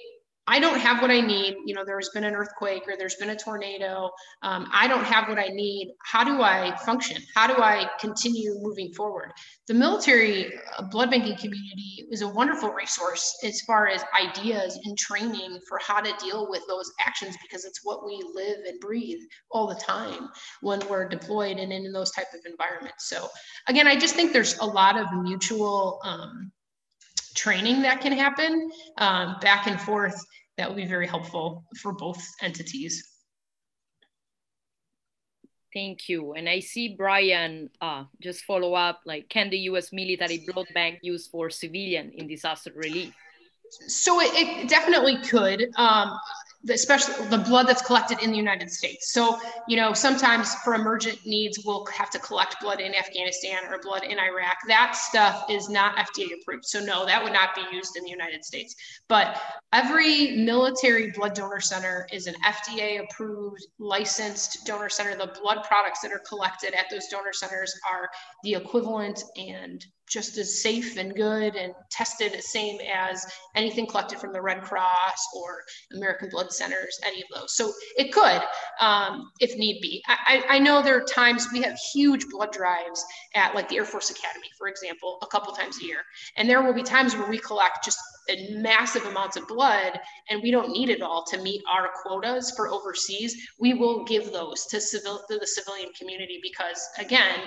I 0.51 0.59
don't 0.59 0.79
have 0.79 1.01
what 1.01 1.09
I 1.09 1.21
need. 1.21 1.55
You 1.65 1.73
know, 1.73 1.85
there's 1.85 2.09
been 2.09 2.25
an 2.25 2.35
earthquake 2.35 2.83
or 2.85 2.97
there's 2.97 3.15
been 3.15 3.29
a 3.29 3.35
tornado. 3.37 4.09
Um, 4.41 4.67
I 4.73 4.85
don't 4.85 5.05
have 5.05 5.29
what 5.29 5.39
I 5.39 5.47
need. 5.47 5.93
How 6.03 6.25
do 6.25 6.41
I 6.41 6.75
function? 6.85 7.21
How 7.33 7.47
do 7.47 7.63
I 7.63 7.89
continue 8.01 8.55
moving 8.59 8.91
forward? 8.91 9.31
The 9.69 9.73
military 9.73 10.51
uh, 10.77 10.83
blood 10.91 11.09
banking 11.09 11.37
community 11.37 12.05
is 12.11 12.21
a 12.21 12.27
wonderful 12.27 12.73
resource 12.73 13.39
as 13.45 13.61
far 13.61 13.87
as 13.87 14.03
ideas 14.19 14.77
and 14.83 14.97
training 14.97 15.57
for 15.69 15.79
how 15.81 16.01
to 16.01 16.13
deal 16.21 16.49
with 16.49 16.63
those 16.67 16.91
actions 16.99 17.37
because 17.41 17.63
it's 17.63 17.79
what 17.85 18.05
we 18.05 18.21
live 18.33 18.57
and 18.67 18.77
breathe 18.81 19.21
all 19.51 19.67
the 19.67 19.75
time 19.75 20.27
when 20.59 20.85
we're 20.89 21.07
deployed 21.07 21.59
and 21.59 21.71
in 21.71 21.93
those 21.93 22.11
type 22.11 22.27
of 22.33 22.41
environments. 22.45 23.07
So 23.07 23.29
again, 23.67 23.87
I 23.87 23.97
just 23.97 24.15
think 24.15 24.33
there's 24.33 24.57
a 24.57 24.65
lot 24.65 24.97
of 24.97 25.07
mutual 25.13 26.01
um, 26.03 26.51
training 27.35 27.81
that 27.83 28.01
can 28.01 28.11
happen 28.11 28.69
um, 28.97 29.37
back 29.39 29.67
and 29.67 29.79
forth 29.79 30.21
that 30.57 30.69
will 30.69 30.75
be 30.75 30.85
very 30.85 31.07
helpful 31.07 31.65
for 31.81 31.93
both 31.93 32.21
entities. 32.41 33.07
Thank 35.73 36.09
you. 36.09 36.33
And 36.33 36.49
I 36.49 36.59
see 36.59 36.95
Brian 36.97 37.69
uh, 37.79 38.03
just 38.21 38.43
follow 38.43 38.73
up, 38.73 39.01
like, 39.05 39.29
can 39.29 39.49
the 39.49 39.57
US 39.71 39.93
military 39.93 40.45
blood 40.45 40.67
bank 40.73 40.99
use 41.01 41.27
for 41.27 41.49
civilian 41.49 42.11
in 42.11 42.27
disaster 42.27 42.71
relief? 42.75 43.13
So 43.87 44.19
it, 44.19 44.33
it 44.35 44.69
definitely 44.69 45.17
could. 45.23 45.69
Um, 45.77 46.17
especially 46.69 47.25
the 47.27 47.37
blood 47.37 47.67
that's 47.67 47.81
collected 47.81 48.19
in 48.21 48.31
the 48.31 48.37
United 48.37 48.69
States. 48.69 49.13
So, 49.13 49.39
you 49.67 49.77
know, 49.77 49.93
sometimes 49.93 50.53
for 50.55 50.75
emergent 50.75 51.19
needs, 51.25 51.59
we'll 51.65 51.85
have 51.87 52.09
to 52.11 52.19
collect 52.19 52.61
blood 52.61 52.79
in 52.79 52.93
Afghanistan 52.93 53.63
or 53.69 53.79
blood 53.81 54.03
in 54.03 54.19
Iraq. 54.19 54.57
That 54.67 54.95
stuff 54.95 55.45
is 55.49 55.69
not 55.69 55.95
FDA 55.95 56.27
approved. 56.39 56.65
So, 56.65 56.79
no, 56.79 57.05
that 57.05 57.23
would 57.23 57.33
not 57.33 57.55
be 57.55 57.63
used 57.71 57.97
in 57.97 58.03
the 58.03 58.09
United 58.09 58.45
States. 58.45 58.75
But 59.07 59.41
every 59.73 60.37
military 60.37 61.11
blood 61.11 61.33
donor 61.33 61.61
center 61.61 62.07
is 62.11 62.27
an 62.27 62.35
FDA 62.45 63.03
approved, 63.03 63.65
licensed 63.79 64.65
donor 64.65 64.89
center. 64.89 65.15
The 65.15 65.39
blood 65.41 65.63
products 65.63 66.01
that 66.01 66.11
are 66.11 66.21
collected 66.27 66.73
at 66.73 66.85
those 66.91 67.07
donor 67.07 67.33
centers 67.33 67.73
are 67.89 68.09
the 68.43 68.53
equivalent 68.55 69.23
and 69.35 69.83
just 70.11 70.37
as 70.37 70.61
safe 70.61 70.97
and 70.97 71.15
good 71.15 71.55
and 71.55 71.73
tested 71.89 72.33
the 72.33 72.41
same 72.41 72.79
as 72.93 73.25
anything 73.55 73.87
collected 73.87 74.19
from 74.19 74.33
the 74.33 74.41
Red 74.41 74.61
Cross 74.61 75.27
or 75.33 75.63
American 75.95 76.29
Blood 76.29 76.51
Centers, 76.51 76.99
any 77.05 77.21
of 77.21 77.27
those. 77.33 77.55
So 77.55 77.71
it 77.97 78.11
could, 78.11 78.41
um, 78.81 79.31
if 79.39 79.57
need 79.57 79.79
be. 79.81 80.03
I, 80.07 80.43
I, 80.49 80.59
know 80.59 80.81
there 80.81 80.97
are 80.97 81.05
times 81.05 81.47
we 81.53 81.61
have 81.61 81.77
huge 81.93 82.27
blood 82.27 82.51
drives 82.51 83.05
at 83.35 83.55
like 83.55 83.69
the 83.69 83.77
Air 83.77 83.85
Force 83.85 84.09
Academy, 84.09 84.47
for 84.57 84.67
example, 84.67 85.17
a 85.21 85.27
couple 85.27 85.53
times 85.53 85.79
a 85.81 85.85
year. 85.85 86.01
And 86.35 86.49
there 86.49 86.61
will 86.61 86.73
be 86.73 86.83
times 86.83 87.15
where 87.15 87.29
we 87.29 87.37
collect 87.37 87.85
just 87.85 87.99
massive 88.51 89.05
amounts 89.05 89.37
of 89.37 89.47
blood 89.47 89.99
and 90.29 90.41
we 90.43 90.51
don't 90.51 90.71
need 90.71 90.89
it 90.89 91.01
all 91.01 91.23
to 91.25 91.41
meet 91.41 91.61
our 91.69 91.89
quotas 92.01 92.51
for 92.51 92.67
overseas. 92.69 93.35
We 93.59 93.73
will 93.73 94.03
give 94.03 94.31
those 94.31 94.65
to, 94.67 94.81
civil, 94.81 95.21
to 95.29 95.37
the 95.37 95.47
civilian 95.47 95.89
community 95.97 96.39
because, 96.43 96.81
again, 96.99 97.39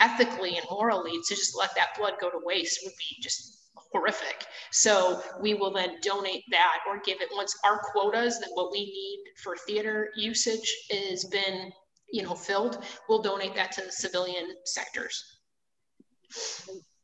ethically 0.00 0.56
and 0.56 0.66
morally 0.70 1.12
to 1.12 1.34
just 1.34 1.56
let 1.56 1.74
that 1.76 1.96
blood 1.98 2.14
go 2.20 2.30
to 2.30 2.40
waste 2.44 2.80
would 2.84 2.94
be 2.98 3.22
just 3.22 3.64
horrific. 3.92 4.46
So 4.72 5.22
we 5.40 5.54
will 5.54 5.72
then 5.72 5.96
donate 6.02 6.44
that 6.50 6.78
or 6.88 7.00
give 7.04 7.20
it 7.20 7.28
once 7.32 7.56
our 7.64 7.80
quotas 7.92 8.40
that 8.40 8.50
what 8.54 8.72
we 8.72 8.80
need 8.80 9.24
for 9.42 9.56
theater 9.56 10.10
usage 10.16 10.76
has 10.90 11.24
been, 11.24 11.72
you 12.10 12.22
know, 12.22 12.34
filled, 12.34 12.84
we'll 13.08 13.22
donate 13.22 13.54
that 13.54 13.72
to 13.72 13.82
the 13.82 13.92
civilian 13.92 14.48
sectors. 14.64 15.22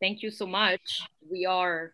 Thank 0.00 0.22
you 0.22 0.30
so 0.30 0.46
much. 0.46 1.00
We 1.30 1.46
are 1.46 1.92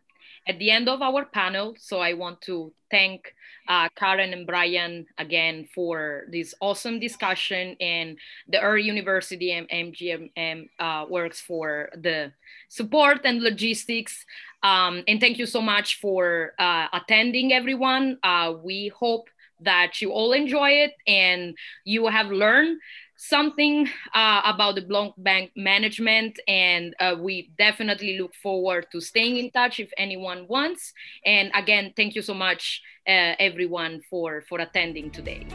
at 0.49 0.59
the 0.59 0.71
end 0.71 0.89
of 0.89 1.03
our 1.03 1.27
panel. 1.27 1.75
So 1.79 2.01
I 2.01 2.15
want 2.15 2.41
to 2.43 2.73
thank 2.91 3.35
uh, 3.69 3.89
Karen 3.97 4.33
and 4.33 4.47
Brian 4.47 5.07
again 5.19 5.69
for 5.75 6.25
this 6.31 6.55
awesome 6.61 7.01
discussion 7.01 7.77
and 7.81 8.19
the 8.49 8.63
Air 8.63 8.77
University 8.79 9.53
and 9.53 9.69
MGMM 9.69 10.69
uh, 10.79 11.07
works 11.09 11.41
for 11.41 11.91
the 11.95 12.33
support 12.69 13.21
and 13.25 13.43
logistics. 13.43 14.25
Um, 14.63 15.05
and 15.07 15.21
thank 15.21 15.39
you 15.39 15.47
so 15.47 15.61
much 15.61 16.01
for 16.01 16.53
uh, 16.59 16.87
attending 16.93 17.53
everyone. 17.53 18.19
Uh, 18.23 18.55
we 18.63 18.89
hope 18.89 19.29
that 19.61 20.01
you 20.03 20.11
all 20.11 20.33
enjoy 20.33 20.71
it 20.71 20.93
and 21.07 21.57
you 21.85 22.07
have 22.07 22.31
learned 22.31 22.79
something 23.17 23.89
uh, 24.15 24.43
about 24.45 24.75
the 24.75 24.83
blood 24.83 25.13
bank 25.19 25.51
management 25.57 26.39
and 26.47 26.95
uh, 27.01 27.17
we 27.19 27.51
definitely 27.59 28.19
look 28.19 28.35
forward 28.35 28.87
to 28.93 29.01
staying 29.01 29.37
in 29.37 29.51
touch 29.51 29.81
if 29.81 29.91
anyone 29.97 30.47
wants. 30.49 30.93
And 31.25 31.51
again 31.55 31.93
thank 31.97 32.15
you 32.15 32.23
so 32.23 32.35
much 32.35 32.83
uh, 33.09 33.35
everyone 33.39 34.03
for 34.11 34.43
for 34.49 34.61
attending 34.61 35.11
today 35.11 35.47